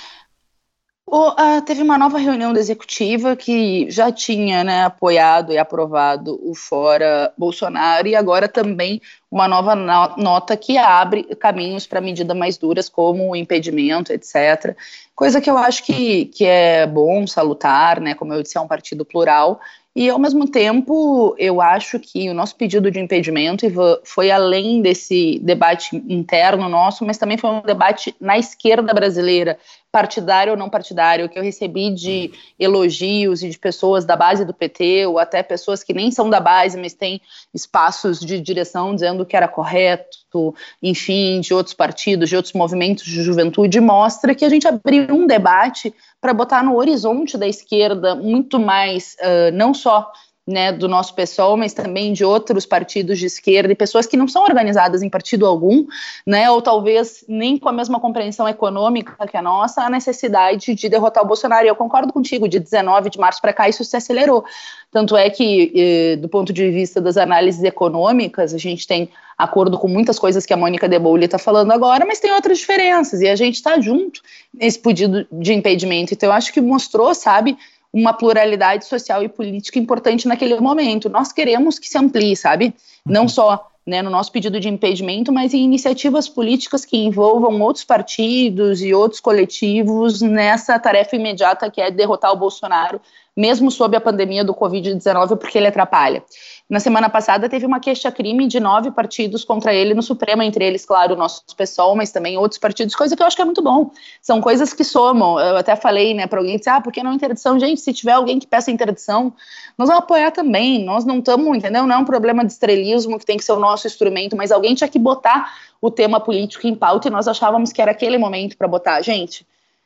O, 1.14 1.32
uh, 1.32 1.62
teve 1.66 1.84
uma 1.84 1.98
nova 1.98 2.18
reunião 2.18 2.54
da 2.54 2.60
executiva 2.62 3.36
que 3.36 3.92
já 3.92 4.10
tinha 4.14 4.64
né, 4.64 4.86
apoiado 4.86 5.52
e 5.52 5.58
aprovado 5.58 6.40
o 6.42 6.56
Fora 6.56 7.34
Bolsonaro 7.38 8.08
e 8.08 8.16
agora 8.16 8.48
também 8.48 9.02
uma 9.30 9.46
nova 9.46 9.76
no 9.76 10.16
nota 10.16 10.56
que 10.56 10.78
abre 10.78 11.24
caminhos 11.36 11.86
para 11.86 12.00
medidas 12.00 12.38
mais 12.38 12.58
duras, 12.58 12.88
como 12.88 13.30
o 13.30 13.36
impedimento, 13.36 14.14
etc. 14.14 14.74
Coisa 15.14 15.42
que 15.42 15.50
eu 15.50 15.58
acho 15.58 15.84
que, 15.84 16.28
que 16.28 16.46
é 16.46 16.88
bom, 16.88 17.28
salutar, 17.28 18.00
né? 18.00 18.16
Como 18.16 18.34
eu 18.34 18.42
disse, 18.42 18.58
é 18.58 18.62
um 18.62 18.68
partido 18.68 19.04
plural 19.04 19.60
e, 19.94 20.10
ao 20.10 20.18
mesmo 20.18 20.50
tempo, 20.50 21.36
eu 21.38 21.60
acho 21.60 22.00
que 22.00 22.30
o 22.30 22.34
nosso 22.34 22.56
pedido 22.56 22.90
de 22.90 23.00
impedimento 23.00 23.66
foi 24.06 24.32
além 24.32 24.82
desse 24.82 25.38
debate 25.44 25.98
interno 26.08 26.70
nosso, 26.70 27.06
mas 27.06 27.18
também 27.18 27.38
foi 27.38 27.50
um 27.50 27.62
debate 27.62 28.16
na 28.20 28.38
esquerda 28.38 28.94
brasileira, 28.94 29.60
partidário 29.92 30.54
ou 30.54 30.58
não 30.58 30.70
partidário, 30.70 31.28
que 31.28 31.38
eu 31.38 31.44
recebi 31.44 31.94
de 31.94 32.32
elogios 32.58 33.44
e 33.44 33.50
de 33.50 33.60
pessoas 33.60 34.06
da 34.06 34.16
base 34.16 34.46
do 34.46 34.54
PT, 34.54 35.06
ou 35.06 35.20
até 35.20 35.44
pessoas 35.44 35.84
que 35.84 35.94
nem 35.94 36.10
são 36.10 36.30
da 36.30 36.40
base, 36.40 36.80
mas 36.80 36.94
têm 36.94 37.22
espaços 37.54 38.20
de 38.20 38.40
direção 38.40 38.96
dizendo 38.96 39.26
que 39.26 39.36
era 39.36 39.48
correto, 39.48 40.56
enfim, 40.82 41.42
de 41.42 41.54
outros 41.54 41.74
partidos, 41.74 42.30
de 42.30 42.36
outros 42.36 42.54
movimentos 42.54 43.04
de 43.04 43.22
juventude, 43.22 43.82
mostra 43.82 44.34
que 44.34 44.46
a 44.46 44.50
gente 44.50 44.68
abriu 44.68 45.14
um 45.14 45.28
debate 45.28 45.94
para 46.22 46.34
botar 46.34 46.64
no 46.64 46.78
horizonte 46.78 47.38
da 47.38 47.48
esquerda 47.48 48.16
muito 48.16 48.60
mais, 48.60 49.18
uh, 49.20 49.52
não 49.54 49.74
só 49.74 50.10
né, 50.46 50.72
do 50.72 50.88
nosso 50.88 51.14
pessoal, 51.14 51.56
mas 51.56 51.74
também 51.74 52.14
de 52.14 52.26
outros 52.26 52.66
partidos 52.66 53.20
de 53.20 53.28
esquerda 53.28 53.72
e 53.72 53.76
pessoas 53.76 54.08
que 54.08 54.18
não 54.18 54.28
são 54.28 54.44
organizadas 54.44 55.04
em 55.04 55.10
partido 55.10 55.46
algum, 55.46 55.86
né, 56.26 56.50
ou 56.50 56.62
talvez 56.62 57.24
nem 57.28 57.58
com 57.58 57.70
a 57.70 57.72
mesma 57.72 58.00
compreensão 58.00 58.48
econômica 58.50 59.16
que 59.28 59.38
a 59.38 59.42
nossa, 59.42 59.84
a 59.84 59.90
necessidade 59.90 60.74
de 60.74 60.90
derrotar 60.90 61.24
o 61.24 61.28
Bolsonaro. 61.28 61.66
E 61.66 61.70
eu 61.70 61.76
concordo 61.76 62.12
contigo, 62.12 62.48
de 62.48 62.60
19 62.60 63.10
de 63.10 63.20
março 63.20 63.40
para 63.40 63.54
cá 63.54 63.70
isso 63.70 63.84
se 63.84 63.96
acelerou. 63.96 64.44
Tanto 64.92 65.16
é 65.16 65.30
que, 65.30 65.72
eh, 65.76 66.16
do 66.18 66.28
ponto 66.28 66.52
de 66.52 66.70
vista 66.70 67.00
das 67.00 67.18
análises 67.18 67.64
econômicas, 67.64 68.54
a 68.54 68.58
gente 68.58 68.86
tem 68.86 69.10
acordo 69.38 69.78
com 69.78 69.88
muitas 69.88 70.20
coisas 70.20 70.46
que 70.46 70.54
a 70.54 70.58
Mônica 70.58 70.88
de 70.88 71.00
Bouli 71.00 71.26
está 71.26 71.38
falando 71.38 71.72
agora, 71.72 72.06
mas 72.06 72.20
tem 72.20 72.32
outras 72.32 72.60
diferenças, 72.60 73.22
e 73.22 73.28
a 73.28 73.36
gente 73.36 73.56
está 73.56 73.80
junto 73.80 74.22
nesse 74.54 74.78
pedido 74.78 75.26
de 75.32 75.54
impedimento. 75.54 76.14
Então, 76.14 76.30
eu 76.30 76.34
acho 76.34 76.52
que 76.54 76.62
mostrou, 76.62 77.14
sabe, 77.16 77.58
uma 77.94 78.14
pluralidade 78.14 78.86
social 78.86 79.24
e 79.24 79.30
política 79.30 79.78
importante 79.78 80.28
naquele 80.28 80.60
momento. 80.60 81.10
Nós 81.10 81.32
queremos 81.32 81.78
que 81.78 81.88
se 81.88 81.98
amplie, 81.98 82.36
sabe? 82.36 82.74
Não 83.06 83.24
uhum. 83.24 83.30
só 83.30 83.72
né, 83.86 84.02
no 84.02 84.10
nosso 84.10 84.32
pedido 84.32 84.60
de 84.60 84.70
impedimento, 84.70 85.32
mas 85.32 85.54
em 85.54 85.64
iniciativas 85.64 86.30
políticas 86.30 86.86
que 86.86 86.98
envolvam 86.98 87.60
outros 87.62 87.84
partidos 87.84 88.82
e 88.82 88.94
outros 88.94 89.20
coletivos 89.20 90.22
nessa 90.22 90.78
tarefa 90.78 91.16
imediata 91.16 91.70
que 91.70 91.82
é 91.82 91.90
derrotar 91.90 92.32
o 92.32 92.38
Bolsonaro, 92.38 93.02
mesmo 93.36 93.72
sob 93.72 93.96
a 93.96 94.02
pandemia 94.02 94.44
do 94.44 94.54
Covid-19, 94.54 95.38
porque 95.38 95.58
ele 95.58 95.68
atrapalha. 95.68 96.24
Na 96.70 96.80
semana 96.80 97.10
passada 97.10 97.50
teve 97.50 97.66
uma 97.66 97.80
queixa-crime 97.80 98.48
de 98.48 98.60
nove 98.60 98.92
partidos 98.92 99.44
contra 99.44 99.74
ele 99.74 99.94
no 99.94 100.02
Supremo, 100.02 100.42
entre 100.42 100.66
eles, 100.66 100.86
claro, 100.86 101.14
o 101.14 101.18
nosso 101.18 101.44
pessoal, 101.56 101.96
mas 101.96 102.12
também 102.12 102.38
outros 102.38 102.60
partidos, 102.60 102.96
coisa 102.96 103.16
que 103.16 103.22
eu 103.22 103.28
acho 103.28 103.36
que 103.36 103.42
é 103.42 103.46
muito 103.46 103.62
bom. 103.62 103.92
São 104.22 104.42
coisas 104.42 104.74
que 104.74 104.84
somam. 104.84 105.40
Eu 105.40 105.58
até 105.58 105.76
falei, 105.76 106.14
né, 106.14 106.28
para 106.28 106.40
alguém, 106.40 106.58
disse, 106.58 106.70
ah, 106.70 106.82
por 106.82 106.92
que 106.92 107.04
não 107.04 107.14
interdição? 107.14 107.60
Gente, 107.60 107.82
se 107.82 107.94
tiver 107.94 108.14
alguém 108.14 108.40
que 108.40 108.48
peça 108.48 108.72
interdição, 108.72 109.34
nós 109.78 109.88
vamos 109.88 110.04
apoiar 110.04 110.32
também. 110.32 110.84
Nós 110.84 111.06
não 111.06 111.20
estamos, 111.20 111.58
entendeu? 111.58 111.86
Não 111.86 111.96
é 111.96 111.98
um 111.98 112.06
problema 112.06 112.46
de 112.46 112.52
estrelismo 112.52 113.18
que 113.18 113.26
tem 113.26 113.38
que 113.38 113.44
ser 113.44 113.54
o 113.54 113.60
nosso 113.60 113.88
instrumento, 113.88 114.36
mas 114.36 114.52
alguém 114.52 114.76
tinha 114.76 114.88
que 114.88 115.00
botar 115.00 115.54
o 115.82 115.90
tema 115.90 116.20
político 116.20 116.68
em 116.68 116.76
pauta 116.76 117.08
e 117.08 117.12
nós 117.12 117.28
achávamos 117.28 117.72
que 117.72 117.82
era 117.82 117.92
aquele 117.92 118.18
momento 118.18 118.58
para 118.58 118.68
botar. 118.68 119.02
Gente, 119.02 119.46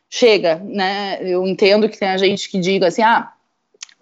chega, 0.10 0.62
né? 0.64 1.18
Eu 1.22 1.48
entendo 1.48 1.90
que 1.90 1.98
tem 1.98 2.10
a 2.10 2.18
gente 2.18 2.50
que 2.50 2.60
diga 2.60 2.88
assim, 2.88 3.02
ah, 3.02 3.32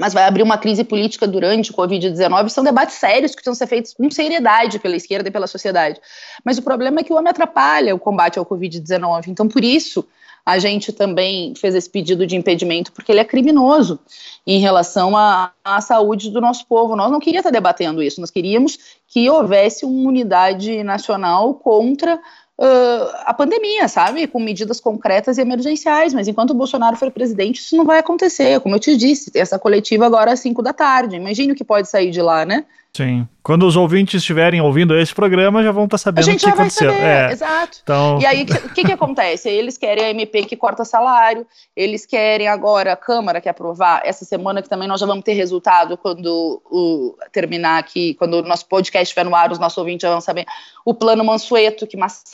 mas 0.03 0.13
vai 0.13 0.25
abrir 0.25 0.43
uma 0.43 0.57
crise 0.57 0.83
política 0.83 1.25
durante 1.25 1.71
o 1.71 1.73
Covid-19. 1.73 2.49
São 2.49 2.61
debates 2.61 2.97
sérios 2.97 3.31
que 3.31 3.37
precisam 3.37 3.55
ser 3.55 3.67
feitos 3.67 3.93
com 3.93 4.11
seriedade 4.11 4.77
pela 4.77 4.97
esquerda 4.97 5.29
e 5.29 5.31
pela 5.31 5.47
sociedade. 5.47 5.97
Mas 6.43 6.57
o 6.57 6.61
problema 6.61 6.99
é 6.99 7.03
que 7.05 7.13
o 7.13 7.15
homem 7.15 7.29
atrapalha 7.29 7.95
o 7.95 7.99
combate 7.99 8.37
ao 8.37 8.45
Covid-19. 8.45 9.29
Então, 9.29 9.47
por 9.47 9.63
isso, 9.63 10.05
a 10.45 10.59
gente 10.59 10.91
também 10.91 11.55
fez 11.55 11.73
esse 11.73 11.89
pedido 11.89 12.27
de 12.27 12.35
impedimento, 12.35 12.91
porque 12.91 13.13
ele 13.13 13.21
é 13.21 13.23
criminoso 13.23 13.97
em 14.45 14.59
relação 14.59 15.15
à, 15.15 15.53
à 15.63 15.79
saúde 15.79 16.31
do 16.31 16.41
nosso 16.41 16.67
povo. 16.67 16.97
Nós 16.97 17.09
não 17.09 17.21
queríamos 17.21 17.45
estar 17.45 17.57
debatendo 17.57 18.03
isso, 18.03 18.19
nós 18.19 18.29
queríamos 18.29 18.77
que 19.07 19.29
houvesse 19.29 19.85
uma 19.85 20.09
unidade 20.09 20.83
nacional 20.83 21.53
contra 21.53 22.19
uh, 22.59 23.09
a 23.25 23.33
pandemia, 23.33 23.87
sabe? 23.87 24.27
Com 24.27 24.39
medidas 24.39 24.79
concretas 24.79 25.37
e 25.37 25.41
emergenciais. 25.41 26.13
Mas 26.13 26.27
enquanto 26.27 26.51
o 26.51 26.55
Bolsonaro 26.55 26.95
for 26.95 27.11
presidente, 27.11 27.59
isso 27.59 27.75
não 27.75 27.85
vai 27.85 27.99
acontecer. 27.99 28.59
Como 28.59 28.75
eu 28.75 28.79
te 28.79 28.95
disse, 28.95 29.31
tem 29.31 29.41
essa 29.41 29.59
coletiva 29.59 30.05
agora 30.05 30.33
às 30.33 30.39
5 30.39 30.61
da 30.61 30.73
tarde. 30.73 31.15
Imagine 31.15 31.53
o 31.53 31.55
que 31.55 31.63
pode 31.63 31.89
sair 31.89 32.11
de 32.11 32.21
lá, 32.21 32.45
né? 32.45 32.65
Sim. 32.95 33.27
Quando 33.41 33.65
os 33.65 33.75
ouvintes 33.75 34.21
estiverem 34.21 34.61
ouvindo 34.61 34.95
esse 34.97 35.13
programa, 35.13 35.63
já 35.63 35.71
vão 35.71 35.85
estar 35.85 35.97
tá 35.97 36.03
sabendo 36.03 36.31
o 36.31 36.37
que 36.37 36.45
aconteceu. 36.45 36.91
Saber, 36.91 37.03
é. 37.03 37.31
Exato. 37.31 37.79
Então... 37.81 38.19
E 38.21 38.25
aí, 38.25 38.43
o 38.43 38.69
que, 38.69 38.83
que 38.85 38.91
acontece? 38.91 39.49
Eles 39.49 39.77
querem 39.77 40.05
a 40.05 40.09
MP 40.11 40.43
que 40.43 40.55
corta 40.55 40.85
salário, 40.85 41.45
eles 41.75 42.05
querem 42.05 42.47
agora 42.47 42.93
a 42.93 42.95
Câmara 42.95 43.41
que 43.41 43.49
aprovar 43.49 44.01
essa 44.05 44.23
semana, 44.23 44.61
que 44.61 44.69
também 44.69 44.87
nós 44.87 44.99
já 44.99 45.07
vamos 45.07 45.23
ter 45.23 45.33
resultado 45.33 45.97
quando 45.97 46.61
o, 46.65 47.17
terminar 47.31 47.79
aqui, 47.79 48.13
quando 48.13 48.35
o 48.35 48.41
nosso 48.43 48.67
podcast 48.67 49.05
estiver 49.05 49.25
no 49.25 49.35
ar, 49.35 49.51
os 49.51 49.59
nossos 49.59 49.77
ouvintes 49.79 50.03
já 50.03 50.11
vão 50.11 50.21
saber. 50.21 50.45
O 50.85 50.93
plano 50.93 51.25
Mansueto, 51.25 51.87
que 51.87 51.97
massacra 51.97 52.33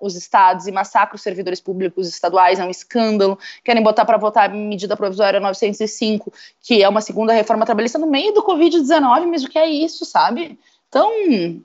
os 0.00 0.14
estados 0.14 0.66
e 0.66 0.72
massacra 0.72 1.16
os 1.16 1.22
servidores 1.22 1.60
públicos 1.60 2.08
estaduais, 2.08 2.60
é 2.60 2.64
um 2.64 2.70
escândalo. 2.70 3.38
Querem 3.64 3.82
botar 3.82 4.04
para 4.04 4.18
votar 4.18 4.48
a 4.48 4.52
medida 4.52 4.96
provisória 4.96 5.40
905, 5.40 6.32
que 6.60 6.82
é 6.82 6.88
uma 6.88 7.00
segunda 7.00 7.32
reforma 7.32 7.66
trabalhista 7.66 7.98
no 7.98 8.06
meio 8.06 8.32
do 8.32 8.42
Covid-19, 8.42 9.26
mas 9.26 9.42
o 9.42 9.48
que 9.48 9.58
é 9.58 9.66
isso? 9.66 10.04
sabe? 10.12 10.58
Então, 10.88 11.10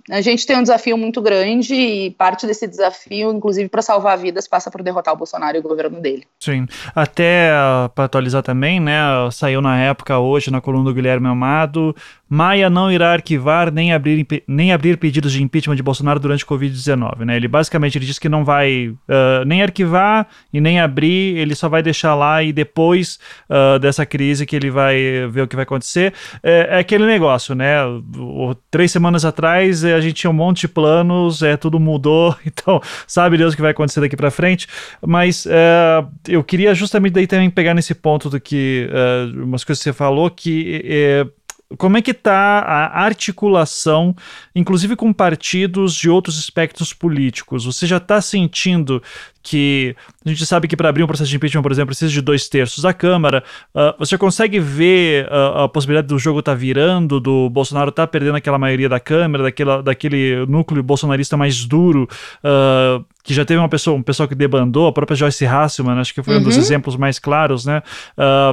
a 0.09 0.21
gente 0.21 0.47
tem 0.47 0.55
um 0.55 0.61
desafio 0.61 0.97
muito 0.97 1.21
grande 1.21 1.75
e 1.75 2.11
parte 2.11 2.47
desse 2.47 2.65
desafio, 2.65 3.33
inclusive 3.33 3.67
para 3.67 3.81
salvar 3.81 4.17
vidas, 4.17 4.47
passa 4.47 4.71
por 4.71 4.81
derrotar 4.81 5.13
o 5.13 5.17
Bolsonaro 5.17 5.57
e 5.57 5.59
o 5.59 5.63
governo 5.63 5.99
dele. 5.99 6.25
Sim. 6.39 6.65
Até 6.95 7.49
para 7.93 8.05
atualizar 8.05 8.41
também, 8.41 8.79
né? 8.79 8.97
Saiu 9.33 9.61
na 9.61 9.77
época 9.77 10.17
hoje 10.17 10.49
na 10.49 10.61
coluna 10.61 10.85
do 10.85 10.93
Guilherme 10.93 11.27
Amado 11.27 11.93
Maia 12.29 12.69
não 12.69 12.91
irá 12.91 13.13
arquivar 13.13 13.71
nem 13.71 13.93
abrir, 13.93 14.25
nem 14.47 14.73
abrir 14.73 14.97
pedidos 14.97 15.31
de 15.31 15.41
impeachment 15.41 15.75
de 15.75 15.83
Bolsonaro 15.83 16.19
durante 16.19 16.43
o 16.43 16.47
Covid-19. 16.47 17.25
Né? 17.25 17.37
Ele 17.37 17.47
basicamente 17.47 17.97
ele 17.97 18.05
disse 18.05 18.19
que 18.19 18.27
não 18.27 18.43
vai 18.43 18.87
uh, 18.89 19.45
nem 19.45 19.61
arquivar 19.61 20.27
e 20.51 20.59
nem 20.59 20.79
abrir, 20.79 21.37
ele 21.37 21.55
só 21.55 21.69
vai 21.69 21.81
deixar 21.81 22.15
lá 22.15 22.43
e 22.43 22.51
depois 22.51 23.19
uh, 23.49 23.79
dessa 23.79 24.05
crise 24.05 24.45
que 24.45 24.55
ele 24.55 24.69
vai 24.69 25.27
ver 25.29 25.41
o 25.43 25.47
que 25.47 25.55
vai 25.55 25.63
acontecer. 25.63 26.13
É, 26.43 26.67
é 26.71 26.79
aquele 26.79 27.05
negócio, 27.05 27.55
né? 27.55 27.83
O, 27.85 28.55
três 28.69 28.91
semanas 28.91 29.23
atrás 29.23 29.85
a 29.85 30.01
gente 30.01 30.15
tinha 30.15 30.31
um 30.31 30.33
monte 30.33 30.61
de 30.61 30.67
planos, 30.67 31.41
é, 31.41 31.55
tudo 31.55 31.79
mudou, 31.79 32.35
então 32.45 32.81
sabe 33.05 33.37
Deus 33.37 33.53
o 33.53 33.55
que 33.55 33.61
vai 33.61 33.71
acontecer 33.71 34.01
daqui 34.01 34.17
para 34.17 34.29
frente. 34.31 34.67
Mas 35.05 35.45
uh, 35.45 36.07
eu 36.27 36.43
queria 36.43 36.75
justamente 36.75 37.13
daí 37.13 37.27
também 37.27 37.49
pegar 37.49 37.73
nesse 37.73 37.93
ponto 37.93 38.29
do 38.29 38.39
que 38.39 38.89
umas 39.33 39.63
coisas 39.63 39.81
que 39.81 39.89
você 39.89 39.93
falou 39.93 40.29
que 40.29 41.31
como 41.77 41.97
é 41.97 42.01
que 42.01 42.11
está 42.11 42.59
a 42.59 43.01
articulação, 43.01 44.15
inclusive 44.55 44.95
com 44.95 45.11
partidos 45.11 45.93
de 45.93 46.09
outros 46.09 46.39
espectros 46.39 46.93
políticos? 46.93 47.65
Você 47.65 47.85
já 47.85 47.97
está 47.97 48.21
sentindo 48.21 49.03
que 49.47 49.95
a 50.25 50.29
gente 50.29 50.45
sabe 50.45 50.67
que 50.67 50.75
para 50.75 50.89
abrir 50.89 51.03
um 51.03 51.07
processo 51.07 51.29
de 51.29 51.37
impeachment, 51.37 51.61
por 51.61 51.71
exemplo, 51.71 51.87
precisa 51.87 52.11
de 52.11 52.21
dois 52.21 52.49
terços 52.49 52.83
da 52.83 52.93
Câmara. 52.93 53.41
Uh, 53.73 53.97
você 53.97 54.17
consegue 54.17 54.59
ver 54.59 55.25
uh, 55.27 55.63
a 55.63 55.69
possibilidade 55.69 56.07
do 56.07 56.19
jogo 56.19 56.39
estar 56.39 56.51
tá 56.51 56.57
virando, 56.57 57.17
do 57.21 57.49
Bolsonaro 57.49 57.89
estar 57.89 58.05
tá 58.05 58.07
perdendo 58.07 58.35
aquela 58.35 58.57
maioria 58.57 58.89
da 58.89 58.99
Câmara, 58.99 59.45
daquela, 59.45 59.81
daquele 59.81 60.45
núcleo 60.47 60.83
bolsonarista 60.83 61.37
mais 61.37 61.63
duro, 61.63 62.09
uh, 62.43 63.05
que 63.23 63.33
já 63.33 63.45
teve 63.45 63.57
uma 63.57 63.69
pessoa, 63.69 63.95
um 63.95 64.03
pessoal 64.03 64.27
que 64.27 64.35
debandou, 64.35 64.85
a 64.85 64.91
própria 64.91 65.15
Joyce 65.15 65.45
Hasselman, 65.45 65.97
acho 65.97 66.13
que 66.13 66.21
foi 66.21 66.35
uhum. 66.35 66.41
um 66.41 66.43
dos 66.43 66.55
uhum. 66.55 66.61
exemplos 66.61 66.97
mais 66.97 67.17
claros, 67.17 67.65
né? 67.65 67.83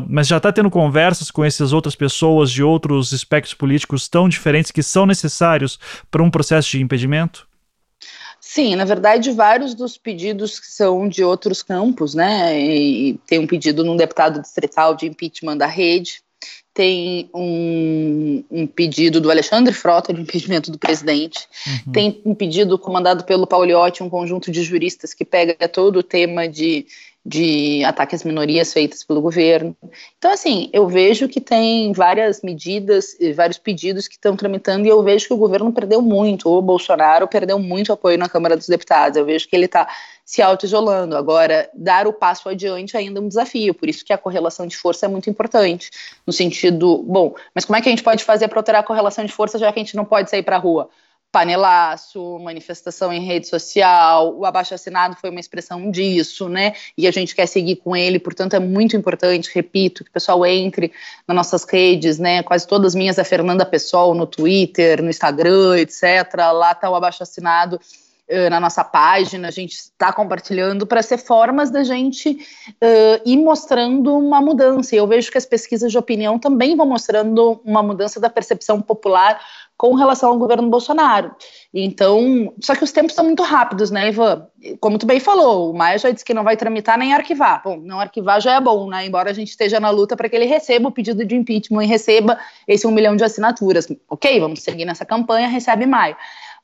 Mas 0.09 0.26
já 0.26 0.38
está 0.38 0.51
tendo 0.51 0.68
conversas 0.68 1.30
com 1.30 1.45
essas 1.45 1.72
outras 1.72 1.95
pessoas 1.95 2.51
de 2.51 2.61
outros 2.61 3.12
espectros 3.12 3.55
políticos 3.55 4.09
tão 4.09 4.28
diferentes 4.28 4.72
que 4.72 4.82
são 4.82 5.07
necessários 5.07 5.78
para 6.11 6.24
um 6.24 6.30
processo 6.30 6.72
de 6.72 6.82
impedimento? 6.82 7.47
Sim, 8.55 8.77
na 8.77 8.85
verdade, 8.85 9.33
vários 9.33 9.75
dos 9.75 9.99
pedidos 9.99 10.61
que 10.61 10.69
são 10.69 11.09
de 11.09 11.25
outros 11.25 11.61
campos, 11.61 12.15
né? 12.15 12.57
E 12.57 13.19
tem 13.27 13.41
um 13.41 13.49
pedido 13.49 13.83
num 13.83 13.97
deputado 13.97 14.41
distrital 14.41 14.95
de 14.95 15.07
impeachment 15.07 15.57
da 15.57 15.67
rede, 15.67 16.23
tem 16.73 17.29
um, 17.35 18.45
um, 18.49 18.65
pedido 18.65 19.21
do 19.21 19.29
Alexandre 19.29 19.75
Frota 19.75 20.15
de 20.15 20.21
impedimento 20.21 20.71
do 20.71 20.79
presidente, 20.79 21.49
uhum. 21.67 21.93
tem 21.93 22.23
um 22.25 22.33
pedido 22.33 22.79
comandado 22.79 23.25
pelo 23.25 23.45
Pauliotti, 23.45 24.05
um 24.05 24.09
conjunto 24.09 24.53
de 24.53 24.63
juristas 24.63 25.13
que 25.13 25.25
pega 25.25 25.69
todo 25.69 25.97
o 25.97 26.03
tema 26.05 26.47
de 26.47 26.87
de 27.25 27.83
ataques 27.85 28.20
às 28.20 28.25
minorias 28.25 28.72
feitas 28.72 29.03
pelo 29.03 29.22
governo. 29.22 29.75
Então, 30.18 30.31
assim, 30.31 30.68
eu 30.72 30.87
vejo 30.87 31.27
que 31.27 31.41
tem 31.41 31.91
várias 31.93 32.43
medidas, 32.43 33.16
vários 33.35 33.57
pedidos 33.57 34.07
que 34.07 34.14
estão 34.14 34.37
tramitando 34.37 34.87
e 34.87 34.91
eu 34.91 35.03
vejo 35.03 35.29
que 35.29 35.33
o 35.33 35.39
governo 35.39 35.72
perdeu 35.72 36.03
muito, 36.03 36.51
o 36.51 36.61
Bolsonaro 36.61 37.27
perdeu 37.27 37.59
muito 37.59 37.93
apoio 37.93 38.18
na 38.18 38.29
Câmara 38.29 38.57
dos 38.57 38.68
Deputados. 38.68 39.16
Eu 39.16 39.25
vejo 39.25 39.49
que 39.49 39.57
ele 39.57 39.64
está 39.64 39.89
se 40.22 40.43
auto-isolando. 40.43 41.16
Agora, 41.16 41.70
dar 41.72 42.07
o 42.07 42.12
passo 42.12 42.49
adiante 42.49 42.97
ainda 42.97 43.20
é 43.20 43.22
um 43.22 43.29
desafio, 43.29 43.72
por 43.72 43.89
isso 43.89 44.05
que 44.05 44.12
a 44.12 44.18
correlação 44.18 44.66
de 44.66 44.77
força 44.77 45.07
é 45.07 45.09
muito 45.09 45.31
importante. 45.31 45.91
No 46.27 46.33
sentido, 46.33 47.03
bom, 47.05 47.35
mas 47.55 47.64
como 47.64 47.77
é 47.77 47.81
que 47.81 47.89
a 47.89 47.93
gente 47.93 48.03
pode 48.03 48.22
fazer 48.22 48.49
para 48.49 48.59
alterar 48.59 48.83
a 48.83 48.87
correlação 48.87 49.25
de 49.25 49.33
força 49.33 49.59
já 49.59 49.72
que 49.72 49.79
a 49.79 49.83
gente 49.83 49.97
não 49.97 50.05
pode 50.05 50.29
sair 50.29 50.43
para 50.43 50.57
a 50.57 50.59
rua? 50.59 50.91
Panelaço, 51.35 52.39
manifestação 52.39 53.12
em 53.12 53.26
rede 53.26 53.49
social, 53.49 54.39
o 54.39 54.47
abaixo-assinado 54.47 55.16
foi 55.20 55.30
uma 55.30 55.41
expressão 55.41 55.91
disso, 55.91 56.49
né? 56.49 56.74
E 56.97 57.09
a 57.09 57.11
gente 57.11 57.35
quer 57.35 57.47
seguir 57.47 57.74
com 57.74 57.97
ele, 57.97 58.20
portanto 58.20 58.55
é 58.55 58.61
muito 58.61 58.97
importante, 58.97 59.51
repito, 59.53 60.05
que 60.05 60.11
o 60.11 60.12
pessoal 60.12 60.47
entre 60.47 60.93
nas 61.26 61.35
nossas 61.35 61.64
redes, 61.64 62.20
né? 62.20 62.45
Quase 62.45 62.68
todas 62.68 62.95
minhas 62.95 63.18
é 63.18 63.24
Fernanda 63.24 63.66
Pessoal 63.66 64.14
no 64.14 64.28
Twitter, 64.28 65.03
no 65.03 65.11
Instagram, 65.11 65.76
etc. 65.76 66.32
Lá 66.53 66.72
tá 66.72 66.89
o 66.89 66.95
abaixo-assinado 66.95 67.80
uh, 68.31 68.51
na 68.51 68.61
nossa 68.61 68.85
página, 68.85 69.49
a 69.49 69.51
gente 69.51 69.72
está 69.72 70.12
compartilhando 70.12 70.87
para 70.87 71.03
ser 71.03 71.18
formas 71.18 71.70
da 71.70 71.83
gente 71.83 72.31
uh, 72.31 73.22
ir 73.25 73.37
mostrando 73.37 74.16
uma 74.16 74.41
mudança. 74.41 74.95
E 74.95 74.99
eu 74.99 75.07
vejo 75.07 75.31
que 75.31 75.39
as 75.39 75.47
pesquisas 75.47 75.91
de 75.91 75.99
opinião 75.99 76.39
também 76.39 76.77
vão 76.77 76.87
mostrando 76.87 77.61
uma 77.64 77.83
mudança 77.83 78.20
da 78.20 78.31
percepção 78.31 78.81
popular 78.81 79.41
com 79.77 79.95
relação 79.95 80.31
ao 80.31 80.39
governo 80.39 80.70
Bolsonaro. 80.70 81.35
Então, 81.72 82.53
só 82.61 82.75
que 82.77 82.85
os 82.85 82.93
tempos 82.93 83.11
estão 83.11 83.25
muito 83.25 83.43
rápidos, 83.43 83.91
né, 83.91 84.09
Ivan? 84.09 84.47
Como 84.81 84.99
tu 84.99 85.05
bem 85.05 85.18
falou, 85.18 85.70
o 85.70 85.77
Maia 85.77 85.99
já 85.99 86.11
disse 86.11 86.25
que 86.25 86.33
não 86.33 86.45
vai 86.45 86.57
tramitar 86.57 86.97
nem 86.97 87.12
arquivar. 87.12 87.61
Bom, 87.64 87.77
não 87.79 87.99
arquivar 87.99 88.41
já 88.41 88.55
é 88.55 88.61
bom, 88.61 88.89
né? 88.89 89.05
Embora 89.05 89.31
a 89.31 89.35
gente 89.35 89.49
esteja 89.49 89.81
na 89.81 89.91
luta 89.91 90.16
para 90.16 90.29
que 90.29 90.37
ele 90.37 90.47
receba 90.47 90.89
o 90.89 90.93
pedido 90.93 91.25
de 91.25 91.35
impeachment 91.35 91.85
e 91.85 91.87
receba 91.87 92.39
esse 92.68 92.87
um 92.87 92.93
milhão 92.93 93.16
de 93.16 93.25
assinaturas. 93.25 93.89
Ok, 94.09 94.39
vamos 94.39 94.62
seguir 94.62 94.85
nessa 94.85 95.05
campanha, 95.05 95.49
recebe 95.49 95.87
Maia. 95.87 96.16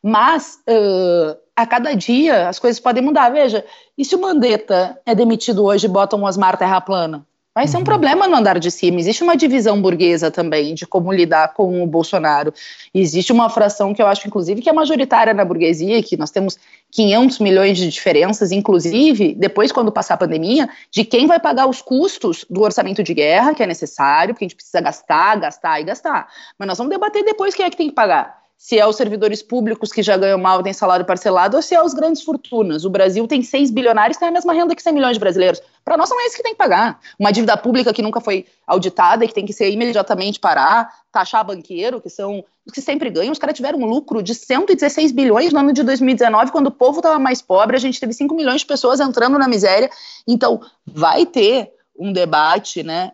Mas 0.03 0.59
uh, 0.69 1.37
a 1.55 1.67
cada 1.67 1.95
dia 1.95 2.49
as 2.49 2.59
coisas 2.59 2.81
podem 2.81 3.03
mudar. 3.03 3.31
Veja, 3.31 3.65
e 3.97 4.05
se 4.05 4.15
o 4.15 4.21
Mandetta 4.21 4.99
é 5.05 5.15
demitido 5.15 5.65
hoje 5.65 5.87
e 5.87 5.91
botam 5.91 6.21
o 6.21 6.25
Osmar 6.25 6.57
Terra 6.57 6.81
Plana? 6.81 7.27
Vai 7.53 7.67
ser 7.67 7.79
um 7.79 7.81
uhum. 7.81 7.85
problema 7.85 8.29
no 8.29 8.37
andar 8.37 8.61
de 8.61 8.71
cima. 8.71 9.01
Existe 9.01 9.25
uma 9.25 9.37
divisão 9.37 9.83
burguesa 9.83 10.31
também 10.31 10.73
de 10.73 10.87
como 10.87 11.13
lidar 11.13 11.53
com 11.53 11.83
o 11.83 11.87
Bolsonaro. 11.87 12.55
Existe 12.95 13.33
uma 13.33 13.51
fração 13.51 13.93
que 13.93 14.01
eu 14.01 14.07
acho, 14.07 14.29
inclusive, 14.29 14.63
que 14.63 14.71
é 14.71 14.73
majoritária 14.73 15.35
na 15.35 15.45
burguesia, 15.45 16.01
que 16.01 16.17
nós 16.17 16.31
temos 16.31 16.57
500 16.93 17.41
milhões 17.41 17.77
de 17.77 17.89
diferenças, 17.89 18.53
inclusive, 18.53 19.35
depois, 19.35 19.73
quando 19.73 19.91
passar 19.91 20.15
a 20.15 20.19
pandemia, 20.19 20.69
de 20.93 21.05
quem 21.05 21.27
vai 21.27 21.41
pagar 21.41 21.67
os 21.67 21.83
custos 21.83 22.47
do 22.49 22.63
orçamento 22.63 23.03
de 23.03 23.13
guerra, 23.13 23.53
que 23.53 23.65
é 23.65 23.67
necessário, 23.67 24.33
porque 24.33 24.45
a 24.45 24.49
gente 24.49 24.57
precisa 24.57 24.81
gastar, 24.81 25.41
gastar 25.41 25.81
e 25.81 25.85
gastar. 25.85 26.29
Mas 26.57 26.69
nós 26.69 26.79
vamos 26.79 26.93
debater 26.93 27.25
depois 27.25 27.53
quem 27.53 27.67
é 27.67 27.71
que 27.71 27.77
tem 27.77 27.89
que 27.89 27.95
pagar 27.95 28.40
se 28.63 28.79
é 28.79 28.87
os 28.87 28.97
servidores 28.97 29.43
públicos 29.43 29.91
que 29.91 30.03
já 30.03 30.19
ganham 30.19 30.39
mal, 30.39 30.63
têm 30.63 30.75
salário 30.75 31.07
parcelado, 31.07 31.57
ou 31.57 31.63
se 31.63 31.75
é 31.75 31.83
os 31.83 31.95
grandes 31.95 32.21
fortunas. 32.21 32.85
O 32.85 32.91
Brasil 32.91 33.27
tem 33.27 33.41
6 33.41 33.71
bilionários, 33.71 34.19
tem 34.19 34.29
a 34.29 34.31
mesma 34.31 34.53
renda 34.53 34.77
que 34.77 34.83
100 34.83 34.93
milhões 34.93 35.15
de 35.15 35.19
brasileiros. 35.19 35.63
Para 35.83 35.97
nós 35.97 36.11
não 36.11 36.21
é 36.21 36.27
isso 36.27 36.37
que 36.37 36.43
tem 36.43 36.53
que 36.53 36.59
pagar. 36.59 37.01
Uma 37.19 37.33
dívida 37.33 37.57
pública 37.57 37.91
que 37.91 38.03
nunca 38.03 38.21
foi 38.21 38.45
auditada 38.67 39.25
e 39.25 39.29
que 39.29 39.33
tem 39.33 39.47
que 39.47 39.55
ser 39.55 39.71
imediatamente 39.71 40.39
parar, 40.39 40.93
taxar 41.11 41.43
banqueiro, 41.43 42.03
que 42.03 42.11
são 42.11 42.45
os 42.67 42.71
que 42.71 42.83
sempre 42.83 43.09
ganham. 43.09 43.33
Os 43.33 43.39
caras 43.39 43.57
tiveram 43.57 43.79
um 43.79 43.87
lucro 43.87 44.23
de 44.23 44.35
116 44.35 45.11
bilhões 45.11 45.55
no 45.55 45.61
ano 45.61 45.73
de 45.73 45.83
2019, 45.83 46.53
quando 46.53 46.67
o 46.67 46.71
povo 46.71 46.99
estava 46.99 47.19
mais 47.19 47.41
pobre, 47.41 47.77
a 47.77 47.81
gente 47.81 47.99
teve 47.99 48.13
5 48.13 48.35
milhões 48.35 48.61
de 48.61 48.67
pessoas 48.67 49.01
entrando 49.01 49.39
na 49.39 49.49
miséria. 49.49 49.89
Então, 50.29 50.61
vai 50.87 51.25
ter 51.25 51.73
um 52.01 52.15
debate 52.15 52.83
né, 52.83 53.13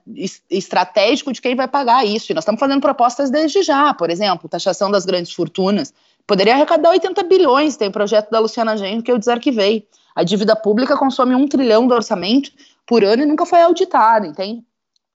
estratégico 0.49 1.33
de 1.33 1.43
quem 1.43 1.57
vai 1.57 1.67
pagar 1.67 2.07
isso. 2.07 2.31
E 2.31 2.35
nós 2.35 2.43
estamos 2.43 2.61
fazendo 2.61 2.81
propostas 2.81 3.29
desde 3.31 3.61
já, 3.63 3.93
por 3.93 4.09
exemplo, 4.09 4.49
taxação 4.49 4.89
das 4.89 5.05
grandes 5.05 5.33
fortunas. 5.33 5.93
Poderia 6.25 6.55
arrecadar 6.55 6.91
80 6.91 7.21
bilhões, 7.25 7.77
tem 7.77 7.91
projeto 7.91 8.31
da 8.31 8.39
Luciana 8.39 8.77
Genro 8.77 9.03
que 9.03 9.11
eu 9.11 9.19
desarquivei. 9.19 9.89
A 10.15 10.23
dívida 10.23 10.55
pública 10.55 10.97
consome 10.97 11.35
um 11.35 11.49
trilhão 11.49 11.87
do 11.87 11.95
orçamento 11.95 12.53
por 12.87 13.03
ano 13.03 13.25
e 13.25 13.27
nunca 13.27 13.45
foi 13.45 13.61
auditada, 13.61 14.25
entende? 14.25 14.63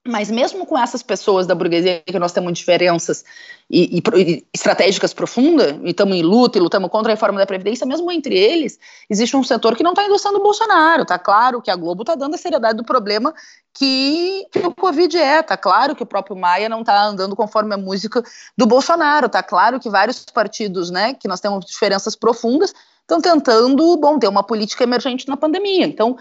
Mas 0.06 0.32
mesmo 0.32 0.66
com 0.66 0.76
essas 0.76 1.00
pessoas 1.00 1.46
da 1.46 1.54
burguesia 1.54 2.02
que 2.04 2.18
nós 2.18 2.32
temos 2.32 2.52
diferenças 2.54 3.24
e, 3.70 3.98
e, 3.98 4.02
e 4.20 4.46
estratégicas 4.52 5.14
profundas, 5.14 5.76
e 5.80 5.90
estamos 5.90 6.16
em 6.16 6.22
luta 6.22 6.58
e 6.58 6.60
lutamos 6.60 6.90
contra 6.90 7.12
a 7.12 7.14
reforma 7.14 7.38
da 7.38 7.46
Previdência, 7.46 7.86
mesmo 7.86 8.10
entre 8.10 8.36
eles, 8.36 8.80
existe 9.08 9.36
um 9.36 9.44
setor 9.44 9.76
que 9.76 9.84
não 9.84 9.92
está 9.92 10.04
endossando 10.04 10.38
o 10.38 10.42
Bolsonaro. 10.42 11.02
Está 11.02 11.20
claro 11.20 11.62
que 11.62 11.70
a 11.70 11.76
Globo 11.76 12.02
está 12.02 12.16
dando 12.16 12.34
a 12.34 12.38
seriedade 12.38 12.76
do 12.76 12.84
problema 12.84 13.32
que, 13.72 14.44
que, 14.50 14.58
o 14.58 14.74
Covid 14.74 15.16
é. 15.16 15.38
Está 15.38 15.56
claro 15.56 15.94
que 15.94 16.02
o 16.02 16.06
próprio 16.06 16.36
Maia 16.36 16.68
não 16.68 16.80
está 16.80 17.04
andando 17.04 17.36
conforme 17.36 17.72
a 17.72 17.78
música 17.78 18.24
do 18.56 18.66
Bolsonaro. 18.66 19.26
Está 19.26 19.42
claro 19.42 19.78
que 19.78 19.88
vários 19.88 20.24
partidos, 20.24 20.90
né, 20.90 21.14
que 21.14 21.28
nós 21.28 21.38
temos 21.38 21.64
diferenças 21.64 22.16
profundas, 22.16 22.74
estão 23.02 23.20
tentando, 23.20 23.96
bom, 23.96 24.18
ter 24.18 24.26
uma 24.26 24.42
política 24.42 24.82
emergente 24.82 25.28
na 25.28 25.36
pandemia. 25.36 25.86
Então, 25.86 26.16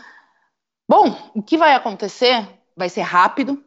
bom, 0.88 1.15
o 1.34 1.41
que 1.41 1.57
vai 1.57 1.73
acontecer? 1.73 2.47
Vai 2.75 2.89
ser 2.89 3.01
rápido, 3.01 3.61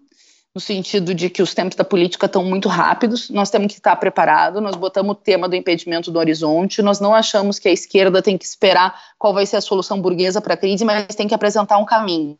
no 0.55 0.61
sentido 0.61 1.13
de 1.13 1.29
que 1.29 1.43
os 1.43 1.53
tempos 1.53 1.75
da 1.75 1.85
política 1.85 2.27
estão 2.27 2.45
muito 2.45 2.69
rápidos, 2.69 3.29
nós 3.29 3.51
temos 3.51 3.73
que 3.73 3.81
estar 3.81 3.97
preparados, 3.97 4.63
nós 4.63 4.77
botamos 4.77 5.13
o 5.13 5.15
tema 5.17 5.49
do 5.49 5.57
impedimento 5.57 6.13
do 6.13 6.19
horizonte, 6.19 6.81
nós 6.81 7.01
não 7.01 7.13
achamos 7.13 7.59
que 7.59 7.69
a 7.69 7.73
esquerda 7.73 8.23
tem 8.23 8.39
que 8.39 8.45
esperar 8.45 8.99
qual 9.19 9.35
vai 9.35 9.45
ser 9.47 9.57
a 9.57 9.61
solução 9.61 10.01
burguesa 10.01 10.41
para 10.41 10.55
a 10.55 10.57
crise, 10.57 10.85
mas 10.85 11.15
tem 11.17 11.27
que 11.27 11.35
apresentar 11.35 11.77
um 11.79 11.85
caminho. 11.85 12.39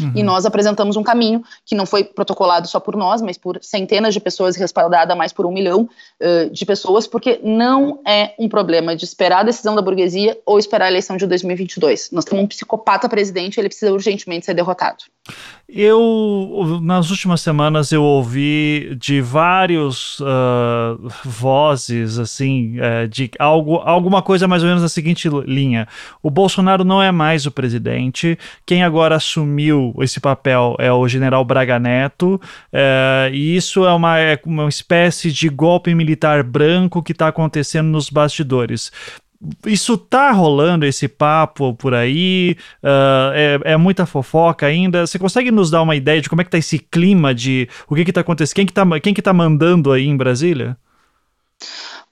Uhum. 0.00 0.12
E 0.14 0.22
nós 0.22 0.44
apresentamos 0.46 0.96
um 0.96 1.02
caminho 1.02 1.42
que 1.64 1.74
não 1.74 1.86
foi 1.86 2.04
protocolado 2.04 2.68
só 2.68 2.80
por 2.80 2.96
nós, 2.96 3.22
mas 3.22 3.36
por 3.36 3.58
centenas 3.62 4.14
de 4.14 4.20
pessoas, 4.20 4.56
respaldada 4.56 5.14
mais 5.14 5.32
por 5.32 5.46
um 5.46 5.52
milhão 5.52 5.88
uh, 6.20 6.50
de 6.50 6.64
pessoas, 6.64 7.06
porque 7.06 7.40
não 7.42 8.00
é 8.06 8.34
um 8.38 8.48
problema 8.48 8.94
de 8.94 9.04
esperar 9.04 9.40
a 9.40 9.44
decisão 9.44 9.74
da 9.74 9.82
burguesia 9.82 10.38
ou 10.44 10.58
esperar 10.58 10.86
a 10.86 10.90
eleição 10.90 11.16
de 11.16 11.26
2022. 11.26 12.10
Nós 12.12 12.24
temos 12.24 12.44
um 12.44 12.46
psicopata 12.46 13.08
presidente, 13.08 13.58
ele 13.58 13.68
precisa 13.68 13.92
urgentemente 13.92 14.46
ser 14.46 14.54
derrotado. 14.54 15.04
Eu, 15.68 16.78
nas 16.80 17.10
últimas 17.10 17.40
semanas, 17.40 17.90
eu 17.90 18.00
ouvi 18.00 18.96
de 19.00 19.20
vários 19.20 20.20
uh, 20.20 21.10
vozes, 21.24 22.20
assim, 22.20 22.76
uh, 22.78 23.08
de 23.08 23.28
algo, 23.36 23.76
alguma 23.78 24.22
coisa 24.22 24.46
mais 24.46 24.62
ou 24.62 24.68
menos 24.68 24.82
na 24.82 24.88
seguinte 24.88 25.28
linha: 25.44 25.88
o 26.22 26.30
Bolsonaro 26.30 26.84
não 26.84 27.02
é 27.02 27.10
mais 27.10 27.46
o 27.46 27.50
presidente, 27.50 28.38
quem 28.64 28.84
agora 28.84 29.16
assumiu 29.16 29.65
esse 30.00 30.20
papel 30.20 30.76
é 30.78 30.92
o 30.92 31.06
general 31.08 31.44
Braga 31.44 31.78
Neto, 31.78 32.34
uh, 32.72 33.32
e 33.32 33.56
isso 33.56 33.84
é 33.84 33.92
uma, 33.92 34.18
é 34.18 34.38
uma 34.44 34.68
espécie 34.68 35.30
de 35.32 35.48
golpe 35.48 35.94
militar 35.94 36.42
branco 36.42 37.02
que 37.02 37.12
está 37.12 37.28
acontecendo 37.28 37.88
nos 37.88 38.10
bastidores 38.10 38.92
isso 39.66 39.98
tá 39.98 40.30
rolando 40.32 40.86
esse 40.86 41.08
papo 41.08 41.74
por 41.74 41.94
aí? 41.94 42.56
Uh, 42.82 43.32
é, 43.34 43.60
é, 43.72 43.76
muita 43.76 44.06
fofoca 44.06 44.66
ainda? 44.66 45.06
Você 45.06 45.18
consegue 45.18 45.50
nos 45.50 45.70
dar 45.70 45.82
uma 45.82 45.94
ideia 45.94 46.20
de 46.20 46.28
como 46.28 46.40
é 46.40 46.44
que 46.44 46.50
tá 46.50 46.58
esse 46.58 46.78
clima 46.78 47.34
de 47.34 47.68
o 47.88 47.94
que 47.94 48.04
que 48.04 48.12
tá 48.12 48.22
acontecendo? 48.22 48.56
Quem 48.56 48.66
que 48.66 48.72
tá, 48.72 49.00
quem 49.00 49.14
que 49.14 49.22
tá 49.22 49.32
mandando 49.32 49.92
aí 49.92 50.06
em 50.06 50.16
Brasília? 50.16 50.76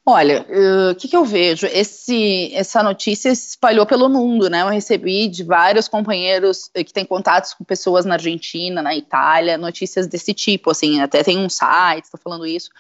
Olha, 0.07 0.45
o 0.49 0.91
uh, 0.91 0.95
que, 0.95 1.09
que 1.09 1.17
eu 1.17 1.25
vejo? 1.25 1.67
Esse, 1.67 2.53
essa 2.55 2.83
notícia 2.83 3.35
se 3.35 3.51
espalhou 3.51 3.87
pelo 3.87 4.09
mundo, 4.09 4.51
né? 4.51 4.61
Eu 4.61 4.69
recebi 4.69 5.29
de 5.29 5.43
vários 5.43 5.89
companheiros 5.89 6.69
que 6.75 6.93
têm 6.93 7.07
contatos 7.07 7.55
com 7.55 7.65
pessoas 7.65 8.05
na 8.05 8.15
Argentina, 8.15 8.83
na 8.83 8.95
Itália, 8.95 9.57
notícias 9.57 10.07
desse 10.07 10.35
tipo, 10.35 10.71
assim, 10.71 11.01
até 11.01 11.23
tem 11.23 11.39
um 11.39 11.49
site, 11.49 12.05
estou 12.05 12.21
falando 12.23 12.47
isso 12.47 12.71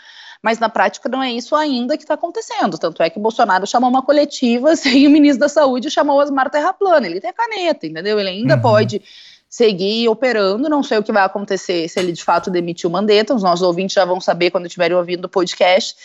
mas 0.44 0.58
na 0.58 0.68
prática 0.68 1.08
não 1.08 1.22
é 1.22 1.32
isso 1.32 1.56
ainda 1.56 1.96
que 1.96 2.04
está 2.04 2.12
acontecendo. 2.12 2.76
Tanto 2.76 3.02
é 3.02 3.08
que 3.08 3.18
Bolsonaro 3.18 3.66
chamou 3.66 3.88
uma 3.88 4.02
coletiva 4.02 4.76
sem 4.76 5.06
o 5.08 5.10
ministro 5.10 5.40
da 5.40 5.48
Saúde 5.48 5.90
chamou 5.90 6.20
Osmar 6.20 6.50
Terraplano. 6.50 7.06
Ele 7.06 7.18
tem 7.18 7.30
a 7.30 7.32
caneta, 7.32 7.86
entendeu? 7.86 8.20
Ele 8.20 8.28
ainda 8.28 8.56
uhum. 8.56 8.60
pode 8.60 9.00
seguir 9.48 10.06
operando. 10.06 10.68
Não 10.68 10.82
sei 10.82 10.98
o 10.98 11.02
que 11.02 11.10
vai 11.10 11.24
acontecer 11.24 11.88
se 11.88 11.98
ele 11.98 12.12
de 12.12 12.22
fato 12.22 12.50
demitir 12.50 12.86
o 12.86 12.92
Mandetta. 12.92 13.34
Os 13.34 13.42
nossos 13.42 13.62
ouvintes 13.62 13.94
já 13.94 14.04
vão 14.04 14.20
saber 14.20 14.50
quando 14.50 14.66
estiverem 14.66 14.94
ouvindo 14.94 15.24
o 15.24 15.30
podcast. 15.30 15.96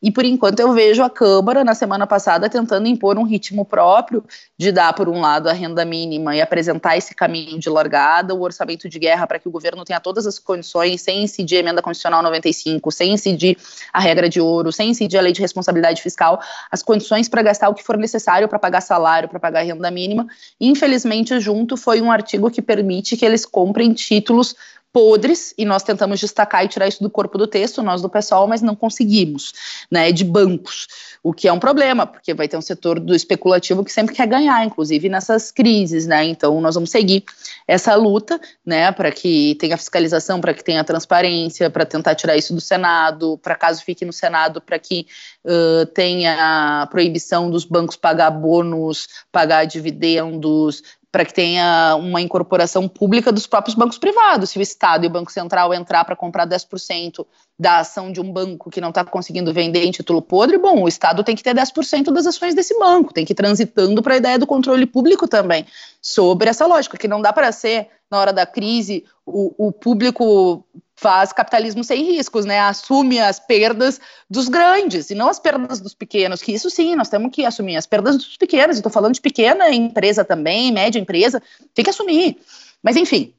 E 0.00 0.12
por 0.12 0.24
enquanto 0.24 0.60
eu 0.60 0.72
vejo 0.72 1.02
a 1.02 1.10
Câmara, 1.10 1.64
na 1.64 1.74
semana 1.74 2.06
passada, 2.06 2.48
tentando 2.48 2.86
impor 2.86 3.18
um 3.18 3.24
ritmo 3.24 3.64
próprio 3.64 4.24
de 4.56 4.70
dar, 4.70 4.92
por 4.92 5.08
um 5.08 5.20
lado, 5.20 5.48
a 5.48 5.52
renda 5.52 5.84
mínima 5.84 6.36
e 6.36 6.40
apresentar 6.40 6.96
esse 6.96 7.14
caminho 7.14 7.58
de 7.58 7.68
largada, 7.68 8.32
o 8.32 8.40
orçamento 8.40 8.88
de 8.88 8.98
guerra 8.98 9.26
para 9.26 9.40
que 9.40 9.48
o 9.48 9.50
governo 9.50 9.84
tenha 9.84 9.98
todas 9.98 10.24
as 10.24 10.38
condições, 10.38 11.00
sem 11.00 11.24
incidir 11.24 11.56
a 11.56 11.60
emenda 11.60 11.82
constitucional 11.82 12.22
95, 12.22 12.92
sem 12.92 13.12
incidir 13.12 13.58
a 13.92 13.98
regra 13.98 14.28
de 14.28 14.40
ouro, 14.40 14.70
sem 14.70 14.90
incidir 14.90 15.18
a 15.18 15.22
lei 15.22 15.32
de 15.32 15.40
responsabilidade 15.40 16.00
fiscal, 16.00 16.40
as 16.70 16.82
condições 16.82 17.28
para 17.28 17.42
gastar 17.42 17.68
o 17.68 17.74
que 17.74 17.82
for 17.82 17.96
necessário 17.96 18.48
para 18.48 18.58
pagar 18.58 18.80
salário, 18.80 19.28
para 19.28 19.40
pagar 19.40 19.62
renda 19.62 19.90
mínima. 19.90 20.28
Infelizmente, 20.60 21.38
junto 21.40 21.76
foi 21.76 22.00
um 22.00 22.12
artigo 22.12 22.50
que 22.50 22.62
permite 22.62 23.16
que 23.16 23.26
eles 23.26 23.44
comprem 23.44 23.92
títulos 23.92 24.54
podres, 24.92 25.54
e 25.58 25.64
nós 25.64 25.82
tentamos 25.82 26.18
destacar 26.18 26.64
e 26.64 26.68
tirar 26.68 26.88
isso 26.88 27.02
do 27.02 27.10
corpo 27.10 27.36
do 27.36 27.46
texto, 27.46 27.82
nós 27.82 28.02
do 28.02 28.08
pessoal, 28.08 28.46
mas 28.46 28.62
não 28.62 28.74
conseguimos, 28.74 29.52
né, 29.90 30.10
de 30.10 30.24
bancos, 30.24 30.86
o 31.22 31.32
que 31.32 31.46
é 31.46 31.52
um 31.52 31.58
problema, 31.58 32.06
porque 32.06 32.32
vai 32.32 32.48
ter 32.48 32.56
um 32.56 32.62
setor 32.62 32.98
do 32.98 33.14
especulativo 33.14 33.84
que 33.84 33.92
sempre 33.92 34.14
quer 34.14 34.26
ganhar, 34.26 34.64
inclusive 34.64 35.08
nessas 35.08 35.50
crises, 35.50 36.06
né, 36.06 36.24
então 36.24 36.60
nós 36.60 36.74
vamos 36.74 36.90
seguir 36.90 37.24
essa 37.66 37.94
luta, 37.94 38.40
né, 38.64 38.90
para 38.92 39.10
que 39.12 39.56
tenha 39.56 39.76
fiscalização, 39.76 40.40
para 40.40 40.54
que 40.54 40.64
tenha 40.64 40.82
transparência, 40.82 41.68
para 41.68 41.84
tentar 41.84 42.14
tirar 42.14 42.36
isso 42.36 42.54
do 42.54 42.60
Senado, 42.60 43.38
para 43.38 43.54
caso 43.54 43.82
fique 43.84 44.04
no 44.04 44.12
Senado, 44.12 44.60
para 44.60 44.78
que 44.78 45.06
uh, 45.44 45.86
tenha 45.86 46.88
proibição 46.90 47.50
dos 47.50 47.64
bancos 47.64 47.96
pagar 47.96 48.30
bônus, 48.30 49.08
pagar 49.30 49.64
dividendos, 49.64 50.82
para 51.10 51.24
que 51.24 51.32
tenha 51.32 51.96
uma 51.96 52.20
incorporação 52.20 52.86
pública 52.88 53.32
dos 53.32 53.46
próprios 53.46 53.74
bancos 53.74 53.98
privados. 53.98 54.50
Se 54.50 54.58
o 54.58 54.62
Estado 54.62 55.04
e 55.04 55.06
o 55.06 55.10
Banco 55.10 55.32
Central 55.32 55.72
entrar 55.72 56.04
para 56.04 56.16
comprar 56.16 56.46
10% 56.46 57.26
da 57.58 57.80
ação 57.80 58.12
de 58.12 58.20
um 58.20 58.32
banco 58.32 58.70
que 58.70 58.80
não 58.80 58.90
está 58.90 59.04
conseguindo 59.04 59.52
vender 59.52 59.84
em 59.84 59.90
título 59.90 60.22
podre, 60.22 60.56
bom, 60.58 60.82
o 60.82 60.88
Estado 60.88 61.24
tem 61.24 61.34
que 61.34 61.42
ter 61.42 61.54
10% 61.54 62.12
das 62.12 62.26
ações 62.26 62.54
desse 62.54 62.78
banco, 62.78 63.12
tem 63.12 63.24
que 63.24 63.32
ir 63.32 63.36
transitando 63.36 64.00
para 64.00 64.14
a 64.14 64.16
ideia 64.16 64.38
do 64.38 64.46
controle 64.46 64.86
público 64.86 65.26
também, 65.26 65.66
sobre 66.00 66.48
essa 66.48 66.66
lógica, 66.66 66.96
que 66.96 67.08
não 67.08 67.20
dá 67.20 67.32
para 67.32 67.50
ser, 67.50 67.88
na 68.08 68.18
hora 68.20 68.32
da 68.32 68.46
crise, 68.46 69.04
o, 69.26 69.68
o 69.68 69.72
público 69.72 70.64
faz 70.94 71.32
capitalismo 71.32 71.84
sem 71.84 72.04
riscos, 72.04 72.44
né? 72.44 72.58
Assume 72.60 73.20
as 73.20 73.38
perdas 73.38 74.00
dos 74.28 74.48
grandes 74.48 75.10
e 75.10 75.14
não 75.14 75.28
as 75.28 75.38
perdas 75.38 75.80
dos 75.80 75.94
pequenos, 75.94 76.42
que 76.42 76.52
isso 76.52 76.68
sim, 76.70 76.94
nós 76.96 77.08
temos 77.08 77.30
que 77.32 77.44
assumir 77.44 77.76
as 77.76 77.86
perdas 77.86 78.16
dos 78.16 78.36
pequenos. 78.36 78.76
Estou 78.76 78.90
falando 78.90 79.14
de 79.14 79.20
pequena 79.20 79.70
empresa 79.70 80.24
também, 80.24 80.72
média 80.72 80.98
empresa, 80.98 81.40
tem 81.72 81.84
que 81.84 81.90
assumir. 81.90 82.38
Mas 82.82 82.96
enfim, 82.96 83.32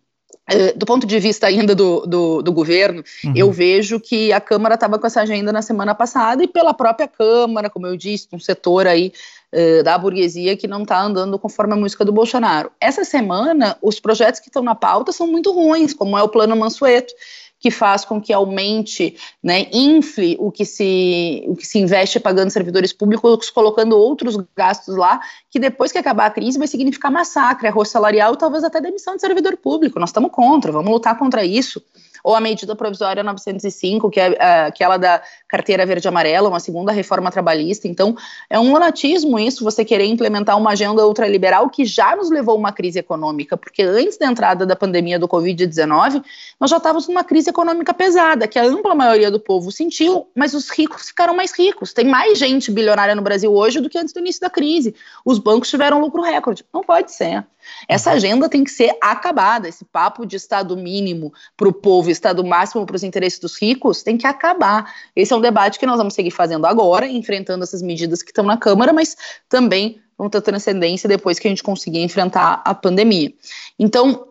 do 0.76 0.86
ponto 0.86 1.06
de 1.06 1.20
vista 1.20 1.48
ainda 1.48 1.76
do, 1.76 2.02
do, 2.06 2.42
do 2.42 2.52
governo, 2.52 3.04
uhum. 3.24 3.34
eu 3.36 3.52
vejo 3.52 4.00
que 4.00 4.32
a 4.34 4.42
Câmara 4.42 4.76
estava 4.76 4.98
com 4.98 5.06
essa 5.06 5.22
agenda 5.22 5.52
na 5.52 5.62
semana 5.62 5.94
passada 5.94 6.44
e 6.44 6.48
pela 6.48 6.74
própria 6.74 7.08
Câmara, 7.08 7.70
como 7.70 7.88
eu 7.88 7.96
disse, 7.96 8.28
um 8.34 8.40
setor 8.40 8.88
aí 8.88 9.14
uh, 9.54 9.84
da 9.84 9.98
burguesia 9.98 10.58
que 10.58 10.68
não 10.68 10.84
está 10.84 11.02
andando 11.02 11.38
conforme 11.38 11.74
a 11.74 11.78
música 11.78 12.04
do 12.04 12.12
Bolsonaro. 12.12 12.72
Essa 12.80 13.04
semana, 13.04 13.78
os 13.82 14.00
projetos 14.00 14.40
que 14.40 14.50
estão 14.50 14.64
na 14.64 14.76
pauta 14.76 15.12
são 15.12 15.28
muito 15.28 15.52
ruins, 15.52 15.94
como 15.94 16.18
é 16.18 16.24
o 16.24 16.30
Plano 16.30 16.56
Mansueto, 16.56 17.14
que 17.60 17.70
faz 17.70 18.06
com 18.06 18.22
que 18.22 18.32
aumente, 18.32 19.18
né, 19.44 19.68
infle 19.72 20.38
o 20.40 20.52
que 20.52 20.64
se 20.66 21.44
o 21.48 21.56
que 21.56 21.66
se 21.66 21.78
investe 21.78 22.20
pagando 22.20 22.50
servidores 22.50 22.94
públicos, 22.94 23.50
colocando 23.50 23.98
outros 23.98 24.38
gastos 24.56 24.96
lá, 24.96 25.20
que 25.52 25.60
depois 25.60 25.92
que 25.92 25.98
acabar 25.98 26.28
a 26.28 26.32
crise 26.32 26.58
vai 26.58 26.68
significar 26.68 27.12
massacre, 27.12 27.68
arroz 27.68 27.90
salarial 27.90 28.34
e 28.34 28.38
talvez 28.38 28.64
até 28.64 28.80
demissão 28.80 29.16
de 29.16 29.22
servidor 29.22 29.58
público. 29.58 30.00
Nós 30.00 30.10
estamos 30.10 30.32
contra, 30.32 30.72
vamos 30.72 30.92
lutar 30.92 31.18
contra 31.18 31.44
isso 31.44 31.84
ou 32.24 32.36
a 32.36 32.40
medida 32.40 32.76
provisória 32.76 33.24
905, 33.24 34.10
que 34.10 34.20
é 34.20 34.30
uh, 34.30 34.68
aquela 34.68 34.98
da 34.98 35.22
carteira 35.48 35.86
verde 35.86 36.08
amarela, 36.08 36.50
uma 36.50 36.60
segunda 36.60 36.92
reforma 36.92 37.32
trabalhista. 37.32 37.88
Então, 37.88 38.16
é 38.50 38.60
um 38.60 38.74
lunatismo 38.74 39.40
isso, 39.40 39.64
você 39.64 39.84
querer 39.86 40.06
implementar 40.06 40.58
uma 40.58 40.72
agenda 40.72 41.06
ultraliberal 41.06 41.70
que 41.70 41.86
já 41.86 42.16
nos 42.16 42.30
levou 42.30 42.56
a 42.56 42.58
uma 42.58 42.72
crise 42.72 43.00
econômica, 43.00 43.58
porque 43.58 43.84
antes 43.84 44.18
da 44.18 44.26
entrada 44.26 44.66
da 44.66 44.76
pandemia 44.76 45.20
do 45.20 45.28
Covid-19, 45.28 46.24
nós 46.60 46.70
já 46.70 46.78
estávamos 46.78 47.08
numa 47.08 47.24
crise 47.24 47.50
econômica 47.50 47.94
pesada, 47.94 48.48
que 48.48 48.60
a 48.60 48.64
ampla 48.64 48.96
maioria 48.96 49.32
do 49.32 49.40
povo 49.40 49.72
sentiu, 49.72 50.28
mas 50.36 50.54
os 50.54 50.70
ricos 50.70 51.08
ficaram 51.08 51.36
mais 51.36 51.52
ricos. 51.58 51.94
Tem 51.94 52.06
mais 52.06 52.38
gente 52.38 52.72
bilionária 52.72 53.16
no 53.16 53.22
Brasil 53.22 53.54
hoje 53.54 53.80
do 53.80 53.90
que 53.90 53.98
antes 53.98 54.14
do 54.14 54.20
início 54.20 54.42
da 54.42 54.50
crise. 54.50 54.96
Os 55.26 55.40
bancos 55.40 55.70
tiveram 55.70 56.00
lucro 56.00 56.22
recorde. 56.22 56.66
Não 56.74 56.84
pode 56.84 57.12
ser. 57.12 57.46
Essa 57.88 58.12
agenda 58.12 58.50
tem 58.50 58.64
que 58.64 58.72
ser 58.72 58.96
acabada. 59.02 59.68
Esse 59.68 59.86
papo 59.86 60.26
de 60.26 60.36
Estado 60.36 60.76
mínimo 60.78 61.34
para 61.56 61.68
o 61.68 61.74
povo, 61.74 62.10
Estado 62.10 62.44
máximo 62.44 62.86
para 62.86 62.96
os 62.96 63.04
interesses 63.04 63.40
dos 63.40 63.60
ricos, 63.60 64.04
tem 64.04 64.18
que 64.18 64.28
acabar. 64.28 64.94
Esse 65.16 65.34
é 65.34 65.36
um 65.36 65.42
debate 65.42 65.80
que 65.80 65.86
nós 65.86 65.98
vamos 65.98 66.14
seguir 66.14 66.32
fazendo 66.32 66.66
agora, 66.66 67.08
enfrentando 67.08 67.64
essas 67.64 67.82
medidas 67.82 68.22
que 68.22 68.32
estão 68.32 68.44
na 68.44 68.58
Câmara, 68.58 68.94
mas 68.94 69.16
também 69.48 70.02
vão 70.18 70.30
ter 70.30 70.42
transcendência 70.42 71.08
depois 71.08 71.40
que 71.40 71.48
a 71.48 71.52
gente 71.52 71.64
conseguir 71.64 72.02
enfrentar 72.02 72.62
a 72.66 72.76
pandemia. 72.76 73.34
Então, 73.78 74.28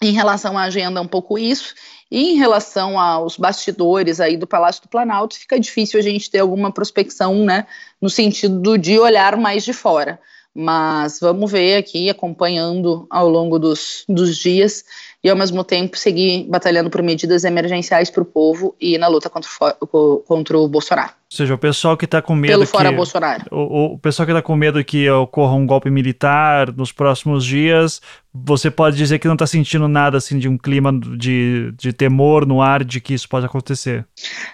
em 0.00 0.12
relação 0.12 0.56
à 0.56 0.62
agenda, 0.62 1.00
um 1.00 1.06
pouco 1.06 1.38
isso. 1.38 1.74
E 2.10 2.32
em 2.32 2.36
relação 2.36 2.98
aos 2.98 3.36
bastidores 3.36 4.20
aí 4.20 4.36
do 4.36 4.46
Palácio 4.46 4.82
do 4.82 4.88
Planalto, 4.88 5.38
fica 5.38 5.60
difícil 5.60 6.00
a 6.00 6.02
gente 6.02 6.30
ter 6.30 6.38
alguma 6.38 6.72
prospecção, 6.72 7.44
né, 7.44 7.66
no 8.00 8.08
sentido 8.08 8.78
de 8.78 8.98
olhar 8.98 9.36
mais 9.36 9.64
de 9.64 9.74
fora. 9.74 10.18
Mas 10.60 11.20
vamos 11.20 11.52
ver 11.52 11.76
aqui, 11.76 12.10
acompanhando 12.10 13.06
ao 13.08 13.28
longo 13.28 13.60
dos, 13.60 14.04
dos 14.08 14.36
dias 14.36 14.84
e 15.22 15.28
ao 15.28 15.36
mesmo 15.36 15.64
tempo 15.64 15.98
seguir 15.98 16.46
batalhando 16.48 16.90
por 16.90 17.02
medidas 17.02 17.42
emergenciais 17.44 18.08
para 18.08 18.22
o 18.22 18.26
povo 18.26 18.76
e 18.80 18.96
na 18.96 19.08
luta 19.08 19.28
contra 19.28 19.50
o, 19.80 20.18
contra 20.18 20.56
o 20.56 20.68
Bolsonaro. 20.68 21.12
Ou 21.30 21.36
seja, 21.36 21.54
o 21.54 21.58
pessoal 21.58 21.96
que 21.96 22.04
está 22.04 22.22
com 22.22 22.34
medo. 22.34 22.52
Pelo 22.52 22.66
fora 22.66 22.88
que, 22.88 22.96
Bolsonaro. 22.96 23.44
O, 23.50 23.94
o 23.94 23.98
pessoal 23.98 24.24
que 24.24 24.32
está 24.32 24.40
com 24.40 24.56
medo 24.56 24.82
que 24.82 25.10
ocorra 25.10 25.54
um 25.54 25.66
golpe 25.66 25.90
militar 25.90 26.72
nos 26.72 26.92
próximos 26.92 27.44
dias, 27.44 28.00
você 28.32 28.70
pode 28.70 28.96
dizer 28.96 29.18
que 29.18 29.26
não 29.26 29.34
está 29.34 29.46
sentindo 29.46 29.88
nada 29.88 30.16
assim 30.16 30.38
de 30.38 30.48
um 30.48 30.56
clima 30.56 30.92
de, 30.92 31.72
de 31.72 31.92
temor 31.92 32.46
no 32.46 32.62
ar 32.62 32.84
de 32.84 33.00
que 33.00 33.12
isso 33.12 33.28
pode 33.28 33.44
acontecer. 33.44 34.06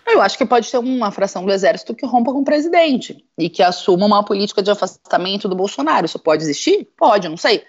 Eu 0.06 0.20
acho 0.22 0.36
que 0.38 0.46
pode 0.46 0.68
ter 0.70 0.78
uma 0.78 1.12
fração 1.12 1.44
do 1.44 1.52
exército 1.52 1.94
que 1.94 2.06
rompa 2.06 2.32
com 2.32 2.40
o 2.40 2.44
presidente 2.44 3.18
e 3.38 3.50
que 3.50 3.62
assuma 3.62 4.06
uma 4.06 4.24
política 4.24 4.62
de 4.62 4.70
afastamento 4.70 5.46
do 5.48 5.54
Bolsonaro. 5.54 6.06
Isso 6.06 6.18
pode 6.18 6.42
existir? 6.42 6.88
Pode, 6.96 7.28
não 7.28 7.36
sei. 7.36 7.62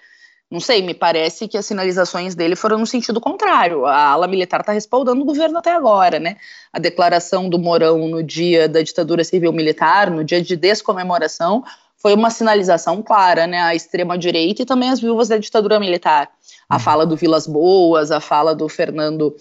Não 0.48 0.60
sei, 0.60 0.80
me 0.80 0.94
parece 0.94 1.48
que 1.48 1.58
as 1.58 1.66
sinalizações 1.66 2.36
dele 2.36 2.54
foram 2.54 2.78
no 2.78 2.86
sentido 2.86 3.20
contrário. 3.20 3.84
A 3.84 4.10
ala 4.10 4.28
militar 4.28 4.60
está 4.60 4.72
respaldando 4.72 5.20
o 5.20 5.24
governo 5.24 5.58
até 5.58 5.72
agora, 5.74 6.20
né? 6.20 6.36
A 6.72 6.78
declaração 6.78 7.48
do 7.48 7.58
Morão 7.58 8.06
no 8.06 8.22
dia 8.22 8.68
da 8.68 8.80
ditadura 8.80 9.24
civil-militar, 9.24 10.08
no 10.08 10.22
dia 10.22 10.40
de 10.40 10.54
descomemoração, 10.54 11.64
foi 11.96 12.14
uma 12.14 12.30
sinalização 12.30 13.02
clara, 13.02 13.44
né? 13.48 13.58
A 13.58 13.74
extrema-direita 13.74 14.62
e 14.62 14.66
também 14.66 14.90
as 14.90 15.00
viúvas 15.00 15.26
da 15.26 15.36
ditadura 15.36 15.80
militar. 15.80 16.30
A 16.68 16.78
fala 16.78 17.04
do 17.04 17.16
Vilas 17.16 17.48
Boas, 17.48 18.12
a 18.12 18.20
fala 18.20 18.54
do 18.54 18.68
Fernando 18.68 19.34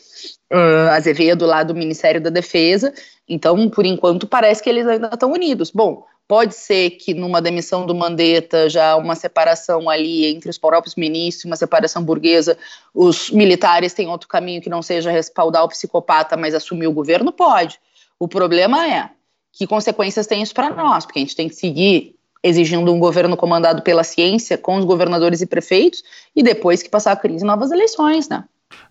uh, 0.51 0.89
Azevedo 0.91 1.45
lá 1.45 1.62
do 1.62 1.76
Ministério 1.76 2.20
da 2.20 2.32
Defesa. 2.32 2.91
Então, 3.30 3.70
por 3.70 3.86
enquanto, 3.86 4.26
parece 4.26 4.64
que 4.64 4.70
eles 4.70 4.88
ainda 4.88 5.10
estão 5.14 5.32
unidos. 5.32 5.70
Bom, 5.70 6.03
Pode 6.28 6.55
ser 6.55 6.91
que 6.91 7.13
numa 7.13 7.39
demissão 7.39 7.86
do 7.86 7.93
Mandetta, 7.93 8.67
já 8.67 8.95
uma 8.95 9.15
separação 9.15 9.88
ali 9.88 10.26
entre 10.26 10.49
os 10.49 10.57
próprios 10.57 10.95
ministros, 10.95 11.45
uma 11.45 11.55
separação 11.55 12.03
burguesa, 12.03 12.57
os 12.93 13.30
militares 13.30 13.93
têm 13.93 14.07
outro 14.07 14.28
caminho 14.28 14.61
que 14.61 14.69
não 14.69 14.82
seja 14.82 15.11
respaldar 15.11 15.63
o 15.63 15.69
psicopata, 15.69 16.36
mas 16.36 16.55
assumir 16.55 16.88
o 16.88 16.91
governo? 16.91 17.32
Pode. 17.32 17.80
O 18.19 18.28
problema 18.28 18.88
é 18.88 19.09
que 19.51 19.67
consequências 19.67 20.26
tem 20.26 20.41
isso 20.41 20.53
para 20.53 20.71
nós, 20.71 21.05
porque 21.05 21.19
a 21.19 21.21
gente 21.21 21.36
tem 21.36 21.47
que 21.47 21.55
seguir 21.55 22.15
exigindo 22.43 22.91
um 22.91 22.99
governo 22.99 23.38
comandado 23.38 23.82
pela 23.82 24.03
ciência, 24.03 24.57
com 24.57 24.78
os 24.78 24.86
governadores 24.86 25.41
e 25.41 25.47
prefeitos, 25.47 26.03
e 26.36 26.43
depois 26.43 26.84
que 26.84 26.89
passar 26.89 27.11
a 27.11 27.15
crise, 27.15 27.45
novas 27.45 27.71
eleições, 27.71 28.30
né? 28.30 28.43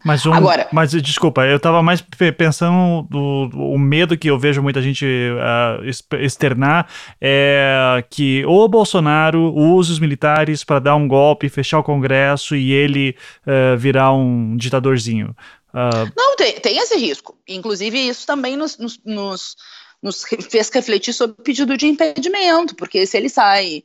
Mas, 0.05 0.27
um, 0.27 0.33
Agora, 0.35 0.68
mas 0.70 0.91
desculpa, 0.91 1.47
eu 1.47 1.57
estava 1.57 1.83
mais 1.83 2.03
pensando 2.37 3.07
do, 3.09 3.49
do, 3.49 3.59
o 3.59 3.79
medo 3.79 4.18
que 4.18 4.29
eu 4.29 4.39
vejo 4.39 4.62
muita 4.62 4.83
gente 4.83 5.05
uh, 5.05 6.16
externar 6.18 6.89
é 7.20 8.05
que 8.11 8.45
o 8.45 8.68
Bolsonaro 8.68 9.55
use 9.55 9.93
os 9.93 9.99
militares 9.99 10.62
para 10.62 10.79
dar 10.79 10.97
um 10.97 11.09
golpe, 11.09 11.49
fechar 11.49 11.79
o 11.79 11.83
Congresso 11.83 12.55
e 12.55 12.70
ele 12.70 13.16
uh, 13.47 13.77
virar 13.79 14.12
um 14.12 14.57
ditadorzinho. 14.57 15.35
Uh... 15.72 16.12
Não, 16.16 16.37
tem, 16.37 16.53
tem 16.61 16.77
esse 16.77 16.97
risco. 16.97 17.37
Inclusive, 17.49 17.99
isso 17.99 18.27
também 18.27 18.57
nos, 18.57 18.77
nos, 18.79 19.01
nos, 19.05 19.57
nos 20.03 20.22
fez 20.51 20.68
refletir 20.68 21.14
sobre 21.14 21.41
o 21.41 21.43
pedido 21.43 21.77
de 21.77 21.87
impedimento, 21.87 22.75
porque 22.77 23.07
se 23.07 23.16
ele 23.16 23.31
sai 23.31 23.83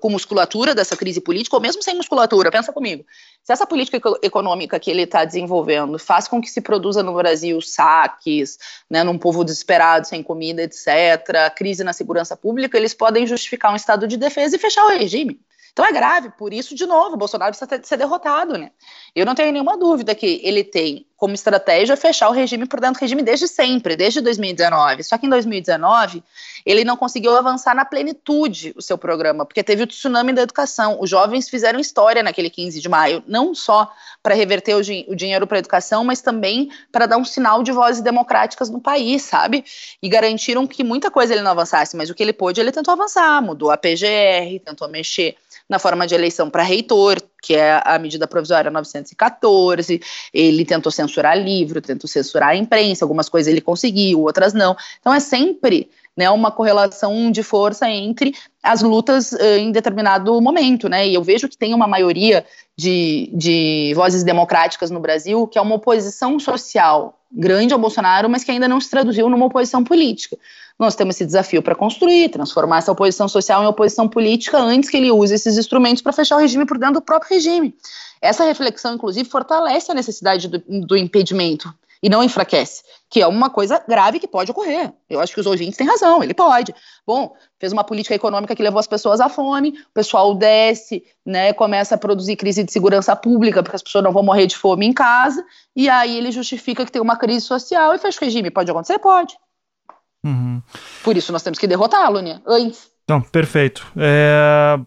Com 0.00 0.10
musculatura 0.10 0.74
dessa 0.74 0.96
crise 0.96 1.20
política, 1.20 1.56
ou 1.56 1.62
mesmo 1.62 1.82
sem 1.82 1.94
musculatura, 1.94 2.50
pensa 2.50 2.72
comigo. 2.72 3.06
Se 3.42 3.52
essa 3.52 3.66
política 3.66 4.00
econômica 4.20 4.78
que 4.78 4.90
ele 4.90 5.02
está 5.02 5.24
desenvolvendo 5.24 5.98
faz 5.98 6.26
com 6.26 6.40
que 6.40 6.50
se 6.50 6.60
produza 6.60 7.02
no 7.02 7.14
Brasil 7.14 7.60
saques, 7.60 8.58
né, 8.90 9.04
num 9.04 9.16
povo 9.16 9.44
desesperado, 9.44 10.06
sem 10.06 10.22
comida, 10.22 10.62
etc., 10.62 11.54
crise 11.54 11.84
na 11.84 11.92
segurança 11.92 12.36
pública, 12.36 12.76
eles 12.76 12.92
podem 12.92 13.26
justificar 13.26 13.72
um 13.72 13.76
estado 13.76 14.08
de 14.08 14.16
defesa 14.16 14.56
e 14.56 14.58
fechar 14.58 14.84
o 14.84 14.98
regime. 14.98 15.40
Então 15.72 15.84
é 15.84 15.92
grave, 15.92 16.30
por 16.30 16.52
isso, 16.52 16.74
de 16.74 16.86
novo, 16.86 17.16
Bolsonaro 17.16 17.54
precisa 17.54 17.80
ser 17.84 17.96
derrotado, 17.98 18.56
né? 18.58 18.70
Eu 19.14 19.26
não 19.26 19.34
tenho 19.34 19.52
nenhuma 19.52 19.76
dúvida 19.76 20.14
que 20.14 20.40
ele 20.42 20.64
tem 20.64 21.06
como 21.16 21.34
estratégia 21.34 21.96
fechar 21.96 22.28
o 22.28 22.32
regime 22.32 22.66
por 22.66 22.78
dentro 22.78 22.98
do 22.98 23.02
regime 23.02 23.22
desde 23.22 23.48
sempre, 23.48 23.96
desde 23.96 24.20
2019. 24.20 25.02
Só 25.02 25.16
que 25.16 25.26
em 25.26 25.30
2019 25.30 26.22
ele 26.64 26.84
não 26.84 26.96
conseguiu 26.96 27.34
avançar 27.36 27.74
na 27.74 27.84
plenitude 27.84 28.74
o 28.76 28.82
seu 28.82 28.98
programa, 28.98 29.46
porque 29.46 29.62
teve 29.62 29.82
o 29.82 29.86
tsunami 29.86 30.32
da 30.32 30.42
educação. 30.42 30.98
Os 31.00 31.08
jovens 31.08 31.48
fizeram 31.48 31.80
história 31.80 32.22
naquele 32.22 32.50
15 32.50 32.80
de 32.80 32.88
maio, 32.88 33.22
não 33.26 33.54
só 33.54 33.90
para 34.22 34.34
reverter 34.34 34.74
o, 34.74 34.80
o 35.10 35.14
dinheiro 35.14 35.46
para 35.46 35.58
a 35.58 35.60
educação, 35.60 36.04
mas 36.04 36.20
também 36.20 36.70
para 36.92 37.06
dar 37.06 37.16
um 37.16 37.24
sinal 37.24 37.62
de 37.62 37.72
vozes 37.72 38.02
democráticas 38.02 38.68
no 38.68 38.80
país, 38.80 39.22
sabe? 39.22 39.64
E 40.02 40.08
garantiram 40.08 40.66
que 40.66 40.84
muita 40.84 41.10
coisa 41.10 41.32
ele 41.32 41.42
não 41.42 41.52
avançasse, 41.52 41.96
mas 41.96 42.10
o 42.10 42.14
que 42.14 42.22
ele 42.22 42.32
pôde, 42.32 42.60
ele 42.60 42.72
tentou 42.72 42.92
avançar, 42.92 43.40
mudou 43.40 43.70
a 43.70 43.76
PGR, 43.76 44.60
tentou 44.64 44.88
mexer 44.88 45.36
na 45.68 45.78
forma 45.78 46.06
de 46.06 46.14
eleição 46.14 46.48
para 46.48 46.62
reitor, 46.62 47.20
que 47.42 47.54
é 47.54 47.80
a 47.84 47.98
medida 47.98 48.26
provisória 48.26 48.70
914. 48.70 50.00
Ele 50.32 50.64
tentou 50.64 50.90
censurar 50.90 51.38
livro, 51.38 51.80
tentou 51.80 52.08
censurar 52.08 52.50
a 52.50 52.56
imprensa, 52.56 53.04
algumas 53.04 53.28
coisas 53.28 53.50
ele 53.50 53.60
conseguiu, 53.60 54.22
outras 54.22 54.52
não. 54.52 54.76
Então 55.00 55.12
é 55.12 55.20
sempre 55.20 55.90
né, 56.16 56.30
uma 56.30 56.50
correlação 56.50 57.30
de 57.30 57.42
força 57.42 57.88
entre 57.90 58.34
as 58.62 58.80
lutas 58.80 59.32
uh, 59.32 59.58
em 59.58 59.70
determinado 59.70 60.40
momento, 60.40 60.88
né? 60.88 61.06
E 61.06 61.14
eu 61.14 61.22
vejo 61.22 61.48
que 61.48 61.58
tem 61.58 61.74
uma 61.74 61.86
maioria 61.86 62.44
de, 62.76 63.30
de 63.34 63.92
vozes 63.94 64.24
democráticas 64.24 64.90
no 64.90 64.98
Brasil 64.98 65.46
que 65.46 65.58
é 65.58 65.60
uma 65.60 65.74
oposição 65.74 66.40
social 66.40 67.20
grande 67.30 67.74
ao 67.74 67.78
Bolsonaro, 67.78 68.30
mas 68.30 68.44
que 68.44 68.50
ainda 68.50 68.68
não 68.68 68.80
se 68.80 68.88
traduziu 68.88 69.28
numa 69.28 69.46
oposição 69.46 69.84
política. 69.84 70.38
Nós 70.78 70.94
temos 70.94 71.16
esse 71.16 71.24
desafio 71.24 71.62
para 71.62 71.74
construir, 71.74 72.28
transformar 72.28 72.78
essa 72.78 72.92
oposição 72.92 73.28
social 73.28 73.62
em 73.62 73.66
oposição 73.66 74.08
política 74.08 74.58
antes 74.58 74.90
que 74.90 74.96
ele 74.96 75.10
use 75.10 75.34
esses 75.34 75.56
instrumentos 75.56 76.02
para 76.02 76.12
fechar 76.12 76.36
o 76.36 76.40
regime 76.40 76.66
por 76.66 76.78
dentro 76.78 76.96
do 76.96 77.02
próprio 77.02 77.30
regime. 77.30 77.74
Essa 78.20 78.44
reflexão, 78.44 78.94
inclusive, 78.94 79.28
fortalece 79.28 79.90
a 79.90 79.94
necessidade 79.94 80.48
do, 80.48 80.62
do 80.86 80.96
impedimento 80.96 81.72
e 82.02 82.10
não 82.10 82.22
enfraquece, 82.22 82.82
que 83.08 83.22
é 83.22 83.26
uma 83.26 83.48
coisa 83.48 83.82
grave 83.86 84.20
que 84.20 84.28
pode 84.28 84.50
ocorrer. 84.50 84.92
Eu 85.08 85.18
acho 85.18 85.32
que 85.32 85.40
os 85.40 85.46
ouvintes 85.46 85.78
têm 85.78 85.86
razão, 85.86 86.22
ele 86.22 86.34
pode. 86.34 86.74
Bom, 87.06 87.34
fez 87.58 87.72
uma 87.72 87.82
política 87.82 88.14
econômica 88.14 88.54
que 88.54 88.62
levou 88.62 88.78
as 88.78 88.86
pessoas 88.86 89.18
à 89.18 89.28
fome, 89.30 89.70
o 89.70 89.94
pessoal 89.94 90.34
desce, 90.34 91.02
né, 91.24 91.54
começa 91.54 91.94
a 91.94 91.98
produzir 91.98 92.36
crise 92.36 92.62
de 92.62 92.70
segurança 92.70 93.16
pública, 93.16 93.62
porque 93.62 93.76
as 93.76 93.82
pessoas 93.82 94.04
não 94.04 94.12
vão 94.12 94.22
morrer 94.22 94.46
de 94.46 94.56
fome 94.56 94.86
em 94.86 94.92
casa, 94.92 95.44
e 95.74 95.88
aí 95.88 96.18
ele 96.18 96.30
justifica 96.30 96.84
que 96.84 96.92
tem 96.92 97.00
uma 97.00 97.16
crise 97.16 97.46
social 97.46 97.94
e 97.94 97.98
fecha 97.98 98.18
o 98.20 98.24
regime. 98.24 98.50
Pode 98.50 98.70
acontecer? 98.70 98.98
Pode. 98.98 99.34
Uhum. 100.26 100.60
Por 101.04 101.16
isso 101.16 101.32
nós 101.32 101.42
temos 101.42 101.58
que 101.58 101.68
derrotá-lo, 101.68 102.20
né? 102.20 102.40
Antes. 102.46 102.90
Não, 103.08 103.20
perfeito. 103.20 103.86
É... 103.96 104.78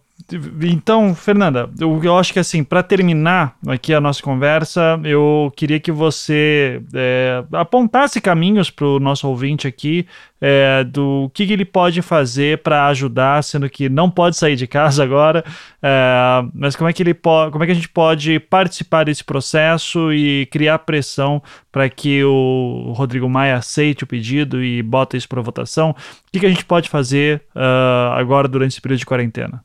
Então, 0.62 1.14
Fernanda, 1.14 1.70
eu, 1.78 2.00
eu 2.02 2.18
acho 2.18 2.32
que 2.32 2.38
assim, 2.38 2.62
para 2.62 2.82
terminar 2.82 3.56
aqui 3.66 3.94
a 3.94 4.00
nossa 4.00 4.22
conversa, 4.22 5.00
eu 5.04 5.52
queria 5.56 5.80
que 5.80 5.90
você 5.90 6.82
é, 6.94 7.44
apontasse 7.52 8.20
caminhos 8.20 8.70
para 8.70 8.86
o 8.86 9.00
nosso 9.00 9.28
ouvinte 9.28 9.66
aqui 9.66 10.06
é, 10.40 10.84
do 10.84 11.30
que, 11.34 11.46
que, 11.46 11.52
ele 11.52 11.64
pode 11.64 12.00
fazer 12.00 12.58
para 12.58 12.86
ajudar, 12.86 13.44
sendo 13.44 13.68
que 13.68 13.88
não 13.88 14.10
pode 14.10 14.36
sair 14.36 14.56
de 14.56 14.66
casa 14.66 15.02
agora, 15.04 15.44
é, 15.82 16.44
mas 16.54 16.74
como 16.74 16.88
é 16.88 16.92
que 16.92 17.02
ele 17.02 17.14
pode, 17.14 17.52
como 17.52 17.62
é 17.62 17.66
que 17.66 17.72
a 17.72 17.76
gente 17.76 17.88
pode 17.88 18.40
participar 18.40 19.04
desse 19.04 19.22
processo 19.22 20.12
e 20.12 20.46
criar 20.46 20.78
pressão 20.80 21.42
para 21.70 21.88
que 21.88 22.24
o 22.24 22.92
Rodrigo 22.96 23.28
Maia 23.28 23.56
aceite 23.56 24.04
o 24.04 24.06
pedido 24.06 24.62
e 24.62 24.82
bota 24.82 25.16
isso 25.16 25.28
para 25.28 25.42
votação? 25.42 25.90
O 25.90 25.94
que, 26.32 26.40
que, 26.40 26.46
a 26.46 26.50
gente 26.50 26.64
pode 26.64 26.88
fazer 26.88 27.42
uh, 27.54 28.12
agora 28.14 28.48
durante 28.48 28.72
esse 28.72 28.80
período 28.80 29.00
de 29.00 29.06
quarentena? 29.06 29.62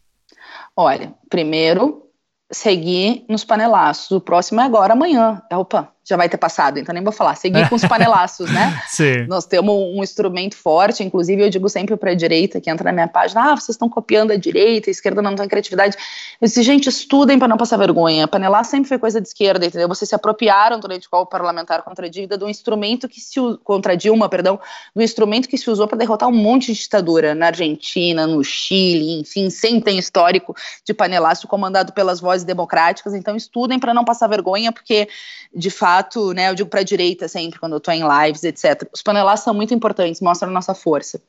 Olha, 0.76 1.15
primeiro, 1.30 2.11
seguir 2.51 3.26
nos 3.30 3.45
panelaços. 3.45 4.11
O 4.11 4.21
próximo 4.21 4.59
é 4.59 4.63
agora, 4.63 4.93
amanhã. 4.93 5.41
Opa, 5.51 5.95
já 6.08 6.16
vai 6.16 6.30
ter 6.30 6.38
passado, 6.38 6.78
então 6.78 6.93
nem 6.93 7.03
vou 7.03 7.12
falar. 7.12 7.36
Seguir 7.36 7.68
com 7.68 7.76
os 7.76 7.82
panelaços, 7.86 8.51
né? 8.51 8.80
Sim. 8.88 9.26
Nós 9.28 9.45
temos 9.45 9.74
um 9.74 10.03
instrumento 10.03 10.56
forte, 10.56 11.03
inclusive 11.03 11.41
eu 11.41 11.49
digo 11.49 11.68
sempre 11.68 11.97
para 11.97 12.12
a 12.12 12.14
direita 12.14 12.62
que 12.62 12.70
entra 12.70 12.86
na 12.86 12.91
minha 12.91 13.08
página: 13.08 13.51
ah, 13.51 13.56
vocês 13.56 13.70
estão 13.70 13.89
copiando 13.89 14.32
a 14.32 14.36
direita, 14.36 14.89
a 14.89 14.91
esquerda 14.91 15.22
não 15.22 15.36
tem 15.36 15.47
criatividade. 15.47 15.97
Eu 16.39 16.47
disse, 16.47 16.62
gente, 16.62 16.88
estudem 16.88 17.39
para 17.39 17.47
não 17.47 17.58
passar 17.58 17.78
vergonha. 17.78 18.28
Panelar 18.28 18.64
sempre 18.66 18.88
foi 18.88 18.99
coisa 18.99 19.20
de 19.20 19.28
esquerda, 19.28 19.66
entendeu? 19.66 19.88
Vocês 19.88 20.08
se 20.08 20.16
apropriaram 20.16 20.80
durante 20.80 21.08
o 21.12 21.26
parlamentar 21.26 21.82
contra 21.82 22.06
a 22.06 22.10
dívida 22.10 22.38
do 22.38 22.47
instrumento 22.47 23.10
que 23.10 23.20
se 23.20 23.39
contra 23.64 23.97
Dilma, 23.97 24.30
perdão, 24.30 24.60
do 24.95 25.01
instrumento 25.01 25.49
que 25.49 25.58
se 25.58 25.70
usou 25.70 25.88
para 25.88 25.97
derrotar 25.97 26.30
um 26.30 26.36
monte 26.36 26.72
de 26.72 26.80
ditadura 26.80 27.34
na 27.34 27.47
Argentina, 27.47 28.28
no 28.28 28.43
Chile, 28.43 29.20
enfim, 29.20 29.49
sempre 29.49 29.82
tem 29.82 29.97
histórico 29.97 30.56
de 30.86 30.93
panelaço 30.93 31.47
comandado 31.47 31.93
pelas 31.93 32.20
vozes 32.20 32.45
democráticas. 32.45 33.16
Então 33.16 33.36
estudem 33.36 33.80
para 33.80 33.93
não 33.93 34.06
passar 34.06 34.28
vergonha, 34.28 34.72
porque 34.72 35.08
de 35.56 35.70
fato, 35.70 35.95
né, 36.34 36.50
eu 36.50 36.56
digo 36.56 36.70
para 36.70 36.82
a 36.82 36.84
direita 36.84 37.28
sempre, 37.28 37.60
quando 37.60 37.74
eu 37.74 37.78
estou 37.78 37.93
em 37.93 38.04
lives, 38.08 38.43
etc. 38.43 38.88
Os 38.93 39.02
panelaços 39.02 39.43
são 39.43 39.54
muito 39.54 39.74
importantes, 39.74 40.22
mostram 40.22 40.50
a 40.50 40.54
nossa 40.54 40.74
força. 40.74 41.22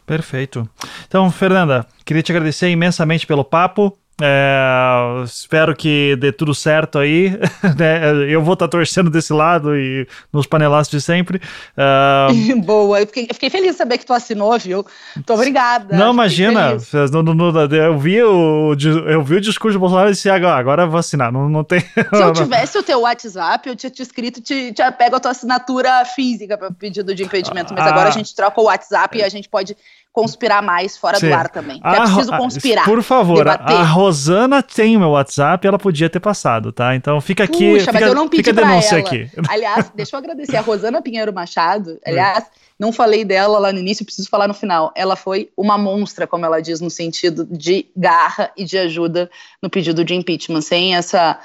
Perfeito. 0.07 0.69
Então, 1.07 1.31
Fernanda, 1.31 1.87
queria 2.05 2.23
te 2.23 2.33
agradecer 2.33 2.71
imensamente 2.71 3.27
pelo 3.27 3.45
papo. 3.45 3.97
É, 4.21 5.23
espero 5.25 5.77
que 5.77 6.17
dê 6.17 6.33
tudo 6.33 6.55
certo 6.55 6.99
aí. 6.99 7.39
Né? 7.79 8.33
Eu 8.33 8.43
vou 8.43 8.55
estar 8.55 8.67
tá 8.67 8.71
torcendo 8.71 9.11
desse 9.11 9.33
lado 9.33 9.77
e 9.77 10.07
nos 10.33 10.47
panelaços 10.47 10.91
de 10.91 11.01
sempre. 11.01 11.41
Uh... 11.77 12.61
Boa, 12.65 13.01
eu 13.01 13.07
fiquei, 13.07 13.25
eu 13.25 13.35
fiquei, 13.35 13.51
feliz 13.51 13.73
de 13.73 13.79
saber 13.79 13.99
que 13.99 14.07
tu 14.07 14.13
assinou, 14.13 14.59
viu? 14.59 14.85
Muito 15.15 15.33
obrigada. 15.33 15.97
Não, 15.97 16.13
imagina. 16.13 16.77
No, 17.13 17.23
no, 17.23 17.35
no, 17.35 17.75
eu, 17.75 17.99
vi 17.99 18.23
o, 18.23 18.75
eu 19.07 19.23
vi 19.23 19.37
o 19.37 19.41
discurso 19.41 19.77
do 19.77 19.81
Bolsonaro 19.81 20.09
e 20.09 20.13
disse: 20.13 20.31
agora, 20.31 20.57
agora 20.57 20.83
eu 20.85 20.91
vou 20.91 20.99
assinar. 20.99 21.31
Não, 21.31 21.49
não 21.49 21.63
tem. 21.63 21.81
Se 21.81 22.23
eu 22.23 22.33
tivesse 22.33 22.79
o 22.79 22.83
teu 22.83 23.01
WhatsApp, 23.01 23.69
eu 23.69 23.77
tinha 23.77 23.91
te 23.91 24.03
escrito, 24.03 24.41
te, 24.41 24.73
te 24.73 24.93
pego 24.93 25.17
a 25.17 25.21
tua 25.21 25.31
assinatura 25.31 26.05
física 26.05 26.57
para 26.57 26.71
pedido 26.71 27.15
de 27.15 27.25
impedimento. 27.25 27.75
Mas 27.75 27.87
ah. 27.87 27.91
agora 27.91 28.09
a 28.09 28.13
gente 28.13 28.35
troca 28.35 28.61
o 28.61 28.65
WhatsApp 28.65 29.19
e 29.19 29.23
a 29.23 29.29
gente 29.29 29.49
pode 29.49 29.77
conspirar 30.19 30.61
mais 30.61 30.97
fora 30.97 31.17
Sim. 31.17 31.29
do 31.29 31.35
ar 31.35 31.49
também. 31.49 31.81
A 31.85 31.95
é 31.95 32.01
preciso 32.01 32.37
conspirar. 32.37 32.85
Por 32.85 33.01
favor, 33.05 33.47
a, 33.47 33.53
debater. 33.53 33.77
a 33.77 33.85
Rosana 33.85 34.61
tem 34.65 34.97
o 34.97 35.01
meu 35.01 35.11
WhatsApp, 35.11 35.65
ela 35.65 35.79
podia 35.79 36.11
ter 36.11 36.19
passado, 36.19 36.73
tá? 36.73 36.97
Então 36.97 37.21
fica 37.21 37.45
aqui, 37.45 37.75
Puxa, 37.75 37.87
fica, 37.87 37.93
mas 37.93 38.03
eu 38.03 38.15
não 38.15 38.29
pedi 38.29 38.43
fica 38.43 38.53
denúncia 38.53 38.97
ela. 38.97 39.07
aqui. 39.07 39.31
Aliás, 39.49 39.93
deixa 39.95 40.17
eu 40.17 40.19
agradecer 40.19 40.57
a 40.57 40.61
Rosana 40.61 41.01
Pinheiro 41.01 41.33
Machado. 41.33 42.01
Aliás, 42.05 42.47
não 42.77 42.93
falei 42.93 43.25
dela 43.25 43.61
lá 43.61 43.73
no 43.73 43.79
início, 43.79 44.05
preciso 44.05 44.29
falar 44.29 44.49
no 44.49 44.55
final. 44.55 44.93
Ela 44.97 45.15
foi 45.15 45.51
uma 45.57 45.79
monstra, 45.79 46.27
como 46.27 46.45
ela 46.45 46.61
diz, 46.61 46.81
no 46.81 46.91
sentido 46.91 47.47
de 47.49 47.87
garra 47.97 48.51
e 48.57 48.65
de 48.65 48.77
ajuda 48.77 49.31
no 49.63 49.71
pedido 49.71 50.05
de 50.05 50.15
impeachment. 50.15 50.63
Sem 50.63 50.97
essa 50.97 51.39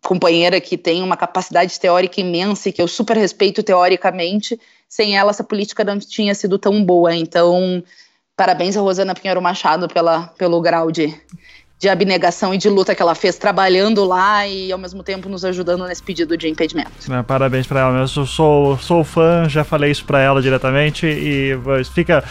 companheira 0.00 0.60
que 0.60 0.78
tem 0.78 1.02
uma 1.02 1.16
capacidade 1.16 1.78
teórica 1.80 2.20
imensa 2.20 2.68
e 2.68 2.72
que 2.72 2.80
eu 2.80 2.86
super 2.86 3.16
respeito 3.16 3.62
teoricamente, 3.62 4.58
sem 4.88 5.16
ela 5.16 5.30
essa 5.30 5.44
política 5.44 5.84
não 5.84 5.98
tinha 5.98 6.34
sido 6.34 6.58
tão 6.58 6.84
boa. 6.84 7.14
Então, 7.14 7.82
parabéns 8.36 8.76
a 8.76 8.80
Rosana 8.80 9.14
Pinheiro 9.14 9.42
Machado 9.42 9.88
pela, 9.88 10.28
pelo 10.38 10.60
grau 10.60 10.90
de, 10.90 11.08
de 11.78 11.88
abnegação 11.90 12.54
e 12.54 12.58
de 12.58 12.70
luta 12.70 12.94
que 12.94 13.02
ela 13.02 13.14
fez 13.14 13.36
trabalhando 13.36 14.02
lá 14.04 14.46
e 14.46 14.72
ao 14.72 14.78
mesmo 14.78 15.02
tempo 15.02 15.28
nos 15.28 15.44
ajudando 15.44 15.84
nesse 15.86 16.02
pedido 16.02 16.36
de 16.36 16.48
impedimento. 16.48 16.90
Né, 17.08 17.22
Parabéns 17.26 17.66
pra 17.66 17.80
ela 17.80 17.92
mesmo. 17.92 18.22
Eu 18.22 18.26
sou, 18.26 18.78
sou 18.78 19.04
fã, 19.04 19.46
já 19.48 19.62
falei 19.62 19.90
isso 19.90 20.04
pra 20.04 20.20
ela 20.20 20.40
diretamente 20.40 21.06
e 21.06 21.52
fica. 21.92 22.24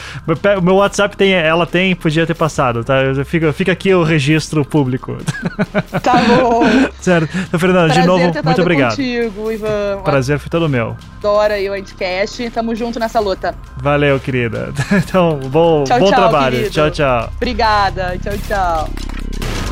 O 0.58 0.62
meu 0.62 0.76
WhatsApp 0.76 1.16
tem, 1.16 1.34
ela 1.34 1.68
tem, 1.68 1.96
podia 1.96 2.26
ter 2.26 2.34
passado, 2.34 2.84
tá? 2.84 2.96
Fica, 3.24 3.54
fica 3.54 3.72
aqui 3.72 3.94
o 3.94 4.02
registro 4.04 4.66
público. 4.66 5.18
Tá 6.02 6.16
bom. 6.24 6.64
Certo. 7.00 7.30
Então, 7.38 7.60
Fernando, 7.60 7.92
de 7.92 8.04
novo, 8.06 8.32
ter 8.32 8.44
muito 8.44 8.62
obrigado. 8.62 8.96
contigo, 8.96 9.52
Ivan. 9.52 10.02
Prazer 10.04 10.40
foi 10.40 10.50
todo 10.50 10.68
meu. 10.68 10.98
Adoro 11.20 11.54
aí 11.54 11.70
o 11.70 11.74
Anticast. 11.74 12.50
Tamo 12.50 12.74
junto 12.74 13.00
nessa 13.00 13.20
luta. 13.20 13.54
Valeu, 13.78 14.20
querida. 14.20 14.74
Então, 15.08 15.40
bom, 15.50 15.84
Tchau, 15.84 16.00
bom 16.00 16.10
tchau, 16.10 16.20
trabalho. 16.20 16.56
querido. 16.56 16.72
Tchau, 16.74 16.90
tchau. 16.90 17.30
Obrigada. 17.36 18.18
Tchau, 18.24 18.34
tchau. 18.48 19.15
Thank 19.32 19.60
you. 19.60 19.65